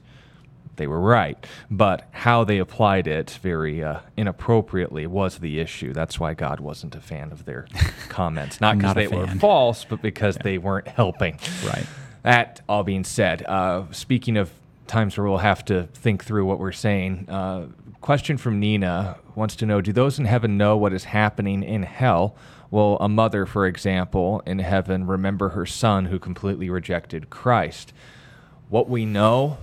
they 0.76 0.88
were 0.88 1.00
right. 1.00 1.46
But 1.70 2.08
how 2.12 2.44
they 2.44 2.58
applied 2.58 3.08
it 3.08 3.40
very 3.42 3.84
uh, 3.84 4.00
inappropriately 4.18 5.08
was 5.08 5.40
the 5.40 5.60
issue. 5.60 5.94
That's 5.94 6.20
why 6.20 6.34
God 6.34 6.60
wasn't 6.60 6.96
a 6.96 7.02
fan 7.02 7.32
of 7.32 7.46
their 7.46 7.68
comments. 8.10 8.60
Not 8.60 8.78
because 8.78 8.96
they 8.96 9.08
were 9.08 9.28
false, 9.28 9.86
but 9.86 10.02
because 10.02 10.36
yeah. 10.38 10.44
they 10.44 10.58
weren't 10.58 10.88
helping. 10.88 11.40
Right. 11.66 11.86
That 12.24 12.62
all 12.70 12.84
being 12.84 13.04
said, 13.04 13.44
uh, 13.46 13.84
speaking 13.92 14.38
of 14.38 14.50
times 14.88 15.18
where 15.18 15.28
we'll 15.28 15.38
have 15.40 15.64
to 15.66 15.84
think 15.94 16.24
through 16.24 16.46
what 16.46 16.60
we're 16.60 16.72
saying. 16.72 17.28
Uh, 17.30 17.68
question 18.04 18.38
from 18.38 18.60
Nina 18.60 19.16
wants 19.34 19.56
to 19.56 19.66
know 19.66 19.80
Do 19.80 19.94
those 19.94 20.20
in 20.20 20.26
heaven 20.26 20.58
know 20.58 20.76
what 20.76 20.92
is 20.92 21.06
happening 21.06 21.64
in 21.64 21.84
hell? 21.84 22.36
Will 22.70 23.00
a 23.00 23.08
mother, 23.08 23.46
for 23.46 23.66
example, 23.66 24.44
in 24.46 24.60
heaven 24.60 25.08
remember 25.08 25.50
her 25.50 25.66
son 25.66 26.06
who 26.06 26.20
completely 26.20 26.70
rejected 26.70 27.30
Christ? 27.30 27.94
What 28.68 28.90
we 28.90 29.06
know 29.06 29.58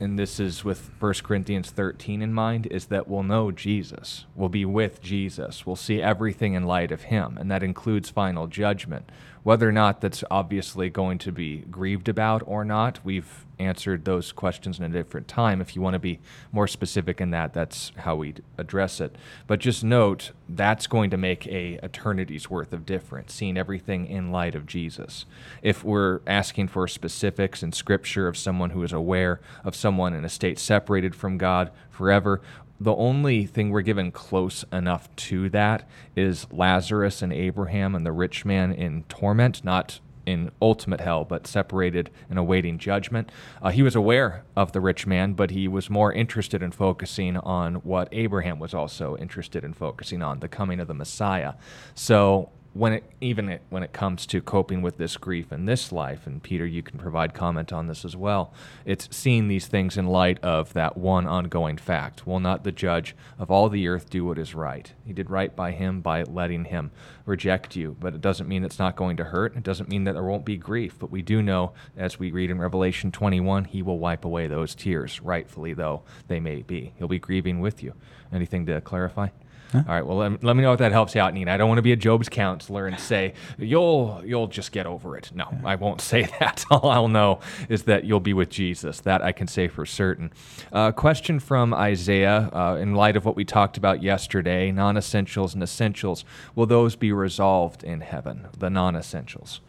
and 0.00 0.18
this 0.18 0.38
is 0.38 0.64
with 0.64 0.90
1 1.00 1.14
Corinthians 1.24 1.70
13 1.70 2.22
in 2.22 2.32
mind, 2.32 2.66
is 2.70 2.86
that 2.86 3.08
we'll 3.08 3.24
know 3.24 3.50
Jesus. 3.50 4.26
We'll 4.36 4.48
be 4.48 4.64
with 4.64 5.02
Jesus. 5.02 5.66
We'll 5.66 5.74
see 5.74 6.00
everything 6.00 6.54
in 6.54 6.64
light 6.64 6.92
of 6.92 7.04
him, 7.04 7.36
and 7.36 7.50
that 7.50 7.64
includes 7.64 8.08
final 8.08 8.46
judgment. 8.46 9.10
Whether 9.42 9.68
or 9.68 9.72
not 9.72 10.00
that's 10.00 10.22
obviously 10.30 10.88
going 10.88 11.18
to 11.18 11.32
be 11.32 11.64
grieved 11.68 12.08
about 12.08 12.44
or 12.46 12.64
not, 12.64 13.04
we've 13.04 13.44
answered 13.58 14.04
those 14.04 14.32
questions 14.32 14.78
in 14.78 14.84
a 14.84 14.88
different 14.88 15.28
time. 15.28 15.60
If 15.60 15.74
you 15.74 15.82
want 15.82 15.94
to 15.94 15.98
be 15.98 16.20
more 16.52 16.66
specific 16.66 17.20
in 17.20 17.30
that, 17.30 17.52
that's 17.52 17.92
how 17.96 18.16
we 18.16 18.34
address 18.56 19.00
it. 19.00 19.16
But 19.46 19.60
just 19.60 19.84
note 19.84 20.32
that's 20.48 20.86
going 20.86 21.10
to 21.10 21.16
make 21.16 21.46
a 21.46 21.78
eternity's 21.82 22.48
worth 22.48 22.72
of 22.72 22.86
difference, 22.86 23.32
seeing 23.32 23.56
everything 23.56 24.06
in 24.06 24.32
light 24.32 24.54
of 24.54 24.66
Jesus. 24.66 25.26
If 25.62 25.84
we're 25.84 26.20
asking 26.26 26.68
for 26.68 26.88
specifics 26.88 27.62
in 27.62 27.72
Scripture 27.72 28.28
of 28.28 28.36
someone 28.36 28.70
who 28.70 28.82
is 28.82 28.92
aware 28.92 29.40
of 29.64 29.74
someone 29.74 30.14
in 30.14 30.24
a 30.24 30.28
state 30.28 30.58
separated 30.58 31.14
from 31.14 31.38
God 31.38 31.70
forever, 31.90 32.40
the 32.80 32.94
only 32.94 33.44
thing 33.44 33.70
we're 33.70 33.80
given 33.80 34.12
close 34.12 34.64
enough 34.72 35.14
to 35.16 35.48
that 35.50 35.88
is 36.14 36.46
Lazarus 36.52 37.22
and 37.22 37.32
Abraham 37.32 37.94
and 37.96 38.06
the 38.06 38.12
rich 38.12 38.44
man 38.44 38.72
in 38.72 39.02
torment, 39.04 39.64
not 39.64 39.98
in 40.28 40.50
ultimate 40.60 41.00
hell, 41.00 41.24
but 41.24 41.46
separated 41.46 42.10
and 42.28 42.38
awaiting 42.38 42.76
judgment. 42.76 43.32
Uh, 43.62 43.70
he 43.70 43.82
was 43.82 43.96
aware 43.96 44.44
of 44.54 44.72
the 44.72 44.80
rich 44.80 45.06
man, 45.06 45.32
but 45.32 45.50
he 45.50 45.66
was 45.66 45.88
more 45.88 46.12
interested 46.12 46.62
in 46.62 46.70
focusing 46.70 47.38
on 47.38 47.76
what 47.76 48.08
Abraham 48.12 48.58
was 48.58 48.74
also 48.74 49.16
interested 49.16 49.64
in 49.64 49.72
focusing 49.72 50.22
on 50.22 50.40
the 50.40 50.48
coming 50.48 50.80
of 50.80 50.86
the 50.86 50.94
Messiah. 50.94 51.54
So 51.94 52.50
when 52.74 52.92
it 52.92 53.04
even 53.20 53.48
it, 53.48 53.62
when 53.70 53.82
it 53.82 53.92
comes 53.92 54.26
to 54.26 54.40
coping 54.40 54.82
with 54.82 54.98
this 54.98 55.16
grief 55.16 55.52
in 55.52 55.64
this 55.64 55.90
life 55.90 56.26
and 56.26 56.42
peter 56.42 56.66
you 56.66 56.82
can 56.82 56.98
provide 56.98 57.34
comment 57.34 57.72
on 57.72 57.86
this 57.86 58.04
as 58.04 58.16
well 58.16 58.52
it's 58.84 59.08
seeing 59.10 59.48
these 59.48 59.66
things 59.66 59.96
in 59.96 60.06
light 60.06 60.42
of 60.42 60.72
that 60.72 60.96
one 60.96 61.26
ongoing 61.26 61.76
fact. 61.76 62.26
Will 62.26 62.40
not 62.40 62.64
the 62.64 62.72
judge 62.72 63.14
of 63.38 63.50
all 63.50 63.68
the 63.68 63.88
earth 63.88 64.10
do 64.10 64.24
what 64.24 64.38
is 64.38 64.54
right? 64.54 64.92
He 65.04 65.12
did 65.12 65.30
right 65.30 65.54
by 65.54 65.72
him 65.72 66.00
by 66.00 66.22
letting 66.22 66.66
him 66.66 66.90
reject 67.26 67.76
you. 67.76 67.96
But 67.98 68.14
it 68.14 68.20
doesn't 68.20 68.48
mean 68.48 68.64
it's 68.64 68.78
not 68.78 68.96
going 68.96 69.16
to 69.18 69.24
hurt. 69.24 69.56
It 69.56 69.62
doesn't 69.62 69.88
mean 69.88 70.04
that 70.04 70.12
there 70.12 70.22
won't 70.22 70.44
be 70.44 70.56
grief. 70.56 70.98
But 70.98 71.10
we 71.10 71.22
do 71.22 71.42
know 71.42 71.72
as 71.96 72.18
we 72.18 72.30
read 72.30 72.50
in 72.50 72.58
revelation 72.58 73.12
21 73.12 73.64
he 73.64 73.82
will 73.82 73.98
wipe 73.98 74.24
away 74.24 74.46
those 74.46 74.74
tears 74.74 75.20
rightfully 75.20 75.74
though 75.74 76.02
they 76.28 76.40
may 76.40 76.62
be. 76.62 76.92
He'll 76.98 77.08
be 77.08 77.18
grieving 77.18 77.60
with 77.60 77.82
you. 77.82 77.94
Anything 78.32 78.66
to 78.66 78.80
clarify 78.80 79.28
Huh? 79.72 79.82
All 79.86 79.94
right. 79.94 80.06
Well, 80.06 80.16
let, 80.16 80.42
let, 80.42 80.56
me 80.56 80.62
know 80.62 80.72
if 80.72 80.78
that 80.78 80.92
helps 80.92 81.14
you 81.14 81.20
out, 81.20 81.34
Nina. 81.34 81.52
I 81.52 81.56
don't 81.56 81.68
want 81.68 81.78
to 81.78 81.82
be 81.82 81.92
a 81.92 81.96
Job's 81.96 82.28
counselor 82.28 82.86
and 82.86 82.98
say 82.98 83.34
you'll 83.58 84.22
you'll 84.24 84.46
just 84.46 84.72
get 84.72 84.86
over 84.86 85.16
it. 85.16 85.30
No, 85.34 85.46
I 85.64 85.74
won't 85.74 86.00
say 86.12 86.28
that. 86.40 86.64
All 86.70 86.88
I'll 86.90 87.08
know 87.08 87.40
is 87.68 87.82
that 87.84 88.04
you'll 88.04 88.20
be 88.20 88.32
with 88.32 88.48
Jesus. 88.48 89.00
That 89.00 89.22
I 89.22 89.32
can 89.32 89.46
say 89.46 89.68
for 89.68 89.84
certain. 89.84 90.32
Uh, 90.72 90.92
question 90.92 91.38
from 91.38 91.74
Isaiah. 91.74 92.50
Uh, 92.52 92.78
in 92.80 92.94
light 92.94 93.16
of 93.16 93.24
what 93.24 93.36
we 93.36 93.44
talked 93.44 93.76
about 93.76 94.02
yesterday, 94.02 94.72
non-essentials 94.72 95.54
and 95.54 95.62
essentials, 95.62 96.24
will 96.54 96.66
those 96.66 96.96
be 96.96 97.12
resolved 97.12 97.84
in 97.84 98.00
heaven? 98.00 98.48
The 98.56 98.70
non-essentials. 98.70 99.60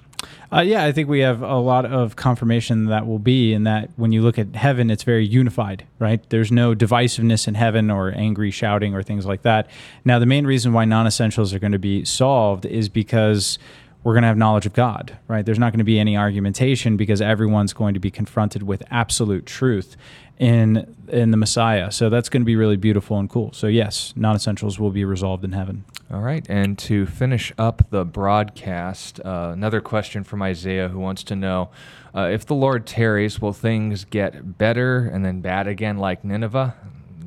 Uh, 0.52 0.62
yeah, 0.62 0.84
I 0.84 0.92
think 0.92 1.08
we 1.08 1.20
have 1.20 1.44
a 1.44 1.58
lot 1.58 1.86
of 1.86 2.16
confirmation 2.16 2.86
that 2.86 3.06
will 3.06 3.20
be 3.20 3.54
in 3.54 3.66
that 3.66 3.92
when 3.98 4.12
you 4.12 4.24
look 4.24 4.40
at 4.40 4.56
heaven, 4.56 4.90
it's 4.90 5.04
very 5.04 5.26
unified, 5.26 5.86
right? 6.00 6.28
There's 6.30 6.52
no 6.52 6.74
divisiveness 6.74 7.48
in 7.48 7.54
heaven 7.54 7.92
or 7.92 8.12
angry 8.12 8.50
shouting 8.50 8.96
or 8.96 9.04
things 9.04 9.28
like 9.28 9.44
that. 9.44 9.70
Now, 10.04 10.18
the 10.18 10.26
main 10.26 10.48
reason 10.48 10.74
why 10.74 10.86
non 10.86 11.06
essentials 11.06 11.54
are 11.54 11.60
going 11.60 11.74
to 11.74 11.80
be 11.80 12.04
solved 12.04 12.66
is 12.66 12.90
because 12.90 13.60
we're 14.04 14.14
going 14.14 14.22
to 14.22 14.28
have 14.28 14.38
knowledge 14.38 14.66
of 14.66 14.74
God, 14.74 15.18
right? 15.28 15.46
There's 15.46 15.60
not 15.60 15.72
going 15.72 15.80
to 15.80 15.86
be 15.86 16.00
any 16.00 16.16
argumentation 16.16 16.96
because 16.96 17.22
everyone's 17.22 17.74
going 17.74 17.94
to 17.94 18.00
be 18.00 18.10
confronted 18.10 18.64
with 18.64 18.82
absolute 18.90 19.46
truth 19.46 19.98
in 20.38 20.96
in 21.10 21.32
the 21.32 21.38
Messiah. 21.38 21.92
So 21.92 22.10
that's 22.10 22.30
going 22.30 22.42
to 22.42 22.46
be 22.46 22.56
really 22.56 22.78
beautiful 22.78 23.20
and 23.20 23.30
cool. 23.30 23.52
So 23.52 23.68
yes, 23.68 24.14
non-essentials 24.16 24.80
will 24.80 24.92
be 24.92 25.04
resolved 25.04 25.44
in 25.44 25.52
heaven. 25.52 25.84
All 26.12 26.22
right, 26.22 26.46
and 26.50 26.78
to 26.80 27.06
finish 27.06 27.54
up 27.58 27.84
the 27.90 28.06
broadcast, 28.06 29.20
uh, 29.20 29.52
another 29.54 29.82
question 29.82 30.24
from 30.24 30.42
Isaiah 30.42 30.88
who 30.88 31.00
wants 31.00 31.24
to 31.26 31.36
know 31.36 31.70
uh, 32.16 32.30
if 32.32 32.46
the 32.46 32.56
Lord 32.56 32.88
tarries, 32.88 33.40
will 33.40 33.54
things 33.54 34.06
get 34.06 34.58
better 34.58 35.06
and 35.06 35.24
then 35.24 35.42
bad 35.42 35.68
again 35.68 35.98
like 35.98 36.24
Nineveh? 36.24 36.74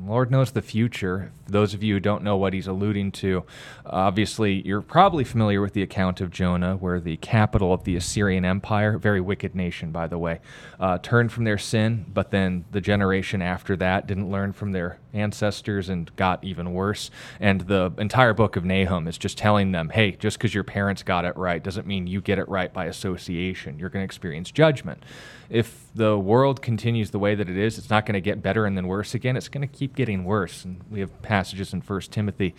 Lord 0.05 0.31
knows 0.31 0.51
the 0.51 0.61
future. 0.61 1.31
Those 1.53 1.73
of 1.73 1.81
you 1.81 1.93
who 1.93 1.99
don't 2.01 2.23
know 2.23 2.35
what 2.35 2.51
he's 2.51 2.67
alluding 2.67 3.13
to, 3.13 3.45
obviously 3.85 4.65
you're 4.65 4.81
probably 4.81 5.23
familiar 5.23 5.61
with 5.61 5.73
the 5.73 5.81
account 5.83 6.19
of 6.19 6.31
Jonah, 6.31 6.75
where 6.75 6.99
the 6.99 7.17
capital 7.17 7.71
of 7.71 7.85
the 7.85 7.95
Assyrian 7.95 8.43
Empire, 8.43 8.97
very 8.97 9.21
wicked 9.21 9.55
nation 9.55 9.91
by 9.91 10.07
the 10.07 10.17
way, 10.17 10.39
uh, 10.79 10.97
turned 10.97 11.31
from 11.31 11.45
their 11.45 11.57
sin, 11.57 12.05
but 12.13 12.31
then 12.31 12.65
the 12.71 12.81
generation 12.81 13.41
after 13.41 13.77
that 13.77 14.07
didn't 14.07 14.29
learn 14.29 14.51
from 14.51 14.73
their 14.73 14.99
ancestors 15.13 15.89
and 15.89 16.13
got 16.15 16.43
even 16.43 16.73
worse. 16.73 17.11
And 17.39 17.61
the 17.61 17.93
entire 17.97 18.33
book 18.33 18.55
of 18.55 18.65
Nahum 18.65 19.07
is 19.07 19.17
just 19.17 19.37
telling 19.37 19.71
them, 19.71 19.89
hey, 19.89 20.11
just 20.11 20.37
because 20.37 20.53
your 20.53 20.63
parents 20.63 21.03
got 21.03 21.23
it 21.23 21.37
right 21.37 21.63
doesn't 21.63 21.87
mean 21.87 22.07
you 22.07 22.19
get 22.19 22.39
it 22.39 22.49
right 22.49 22.73
by 22.73 22.85
association. 22.85 23.77
You're 23.79 23.89
going 23.89 24.01
to 24.01 24.05
experience 24.05 24.51
judgment. 24.51 25.03
If 25.49 25.85
the 25.93 26.17
world 26.17 26.61
continues 26.61 27.11
the 27.11 27.19
way 27.19 27.35
that 27.35 27.47
it 27.47 27.57
is, 27.57 27.77
it's 27.77 27.89
not 27.89 28.05
going 28.07 28.13
to 28.15 28.21
get 28.21 28.41
better 28.41 28.65
and 28.65 28.75
then 28.75 28.87
worse 28.87 29.13
again. 29.13 29.37
It's 29.37 29.49
going 29.49 29.67
to 29.67 29.71
keep 29.71 29.95
getting 29.95 30.23
worse. 30.23 30.65
And 30.65 30.81
we 30.89 30.99
have 30.99 31.21
passages 31.43 31.73
in 31.73 31.81
First 31.81 32.09
Timothy, 32.09 32.55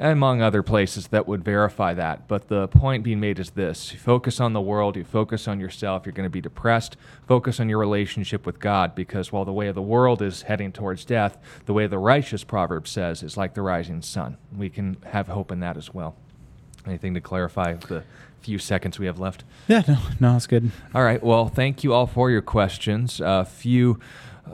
among 0.00 0.42
other 0.42 0.60
places, 0.60 1.06
that 1.08 1.28
would 1.28 1.44
verify 1.44 1.94
that. 1.94 2.26
But 2.26 2.48
the 2.48 2.66
point 2.66 3.04
being 3.04 3.20
made 3.20 3.38
is 3.38 3.50
this 3.50 3.92
you 3.92 3.98
focus 4.00 4.40
on 4.40 4.52
the 4.54 4.60
world, 4.60 4.96
you 4.96 5.04
focus 5.04 5.46
on 5.46 5.60
yourself, 5.60 6.04
you're 6.04 6.12
going 6.12 6.26
to 6.26 6.30
be 6.30 6.40
depressed. 6.40 6.96
Focus 7.28 7.60
on 7.60 7.68
your 7.68 7.78
relationship 7.78 8.44
with 8.44 8.58
God, 8.58 8.96
because 8.96 9.30
while 9.30 9.44
the 9.44 9.52
way 9.52 9.68
of 9.68 9.76
the 9.76 9.82
world 9.82 10.20
is 10.20 10.42
heading 10.42 10.72
towards 10.72 11.04
death, 11.04 11.38
the 11.66 11.72
way 11.72 11.84
of 11.84 11.92
the 11.92 11.98
righteous, 11.98 12.42
proverb 12.42 12.88
says, 12.88 13.22
is 13.22 13.36
like 13.36 13.54
the 13.54 13.62
rising 13.62 14.02
sun. 14.02 14.36
We 14.56 14.68
can 14.68 14.96
have 15.04 15.28
hope 15.28 15.52
in 15.52 15.60
that 15.60 15.76
as 15.76 15.94
well. 15.94 16.16
Anything 16.84 17.14
to 17.14 17.20
clarify 17.20 17.74
the 17.74 18.02
few 18.40 18.58
seconds 18.58 18.98
we 18.98 19.06
have 19.06 19.20
left? 19.20 19.44
Yeah, 19.68 19.84
no, 19.86 19.98
no, 20.18 20.34
it's 20.34 20.48
good. 20.48 20.72
All 20.92 21.04
right. 21.04 21.22
Well, 21.22 21.46
thank 21.46 21.84
you 21.84 21.94
all 21.94 22.08
for 22.08 22.32
your 22.32 22.42
questions. 22.42 23.20
A 23.20 23.44
few 23.44 24.00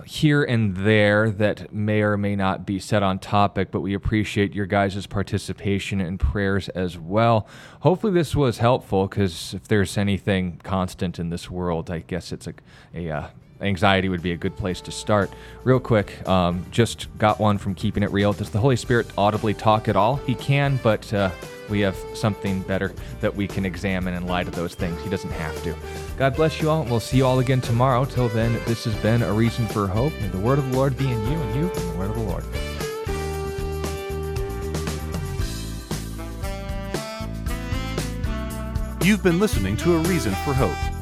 here 0.04 0.42
and 0.42 0.76
there 0.76 1.30
that 1.30 1.72
may 1.72 2.02
or 2.02 2.16
may 2.16 2.36
not 2.36 2.66
be 2.66 2.78
set 2.78 3.02
on 3.02 3.18
topic, 3.18 3.70
but 3.70 3.80
we 3.80 3.94
appreciate 3.94 4.54
your 4.54 4.66
guys' 4.66 5.06
participation 5.06 6.00
and 6.00 6.18
prayers 6.18 6.68
as 6.70 6.98
well. 6.98 7.46
Hopefully, 7.80 8.12
this 8.12 8.34
was 8.34 8.58
helpful 8.58 9.06
because 9.06 9.54
if 9.54 9.68
there's 9.68 9.96
anything 9.98 10.60
constant 10.62 11.18
in 11.18 11.30
this 11.30 11.50
world, 11.50 11.90
I 11.90 12.00
guess 12.00 12.32
it's 12.32 12.46
a, 12.46 12.54
a 12.94 13.10
uh, 13.10 13.26
anxiety 13.60 14.08
would 14.08 14.22
be 14.22 14.32
a 14.32 14.36
good 14.36 14.56
place 14.56 14.80
to 14.82 14.92
start. 14.92 15.30
Real 15.64 15.80
quick, 15.80 16.26
um, 16.28 16.64
just 16.70 17.06
got 17.18 17.38
one 17.38 17.58
from 17.58 17.74
Keeping 17.74 18.02
It 18.02 18.10
Real. 18.10 18.32
Does 18.32 18.50
the 18.50 18.58
Holy 18.58 18.76
Spirit 18.76 19.06
audibly 19.16 19.54
talk 19.54 19.88
at 19.88 19.96
all? 19.96 20.16
He 20.16 20.34
can, 20.34 20.78
but 20.82 21.12
uh, 21.12 21.30
we 21.68 21.80
have 21.80 21.96
something 22.14 22.62
better 22.62 22.92
that 23.20 23.34
we 23.34 23.46
can 23.46 23.64
examine 23.64 24.14
in 24.14 24.26
light 24.26 24.48
of 24.48 24.54
those 24.54 24.74
things. 24.74 25.00
He 25.02 25.10
doesn't 25.10 25.30
have 25.30 25.62
to. 25.62 25.74
God 26.18 26.34
bless 26.36 26.60
you 26.60 26.68
all, 26.68 26.82
and 26.82 26.90
we'll 26.90 27.00
see 27.00 27.18
you 27.18 27.26
all 27.26 27.38
again 27.38 27.60
tomorrow. 27.60 28.04
Till 28.04 28.28
then, 28.28 28.52
this 28.66 28.84
has 28.84 28.94
been 28.96 29.22
A 29.22 29.32
Reason 29.32 29.66
for 29.66 29.86
Hope. 29.86 30.12
May 30.20 30.28
the 30.28 30.38
word 30.38 30.58
of 30.58 30.70
the 30.70 30.76
Lord 30.76 30.96
be 30.96 31.10
in 31.10 31.20
you, 31.30 31.38
and 31.38 31.54
you 31.54 31.70
in 31.70 31.88
the 31.92 31.98
word 31.98 32.10
of 32.10 32.16
the 32.16 32.22
Lord. 32.22 32.44
You've 39.02 39.22
been 39.22 39.40
listening 39.40 39.78
to 39.78 39.96
A 39.96 39.98
Reason 40.00 40.34
for 40.44 40.52
Hope. 40.52 40.99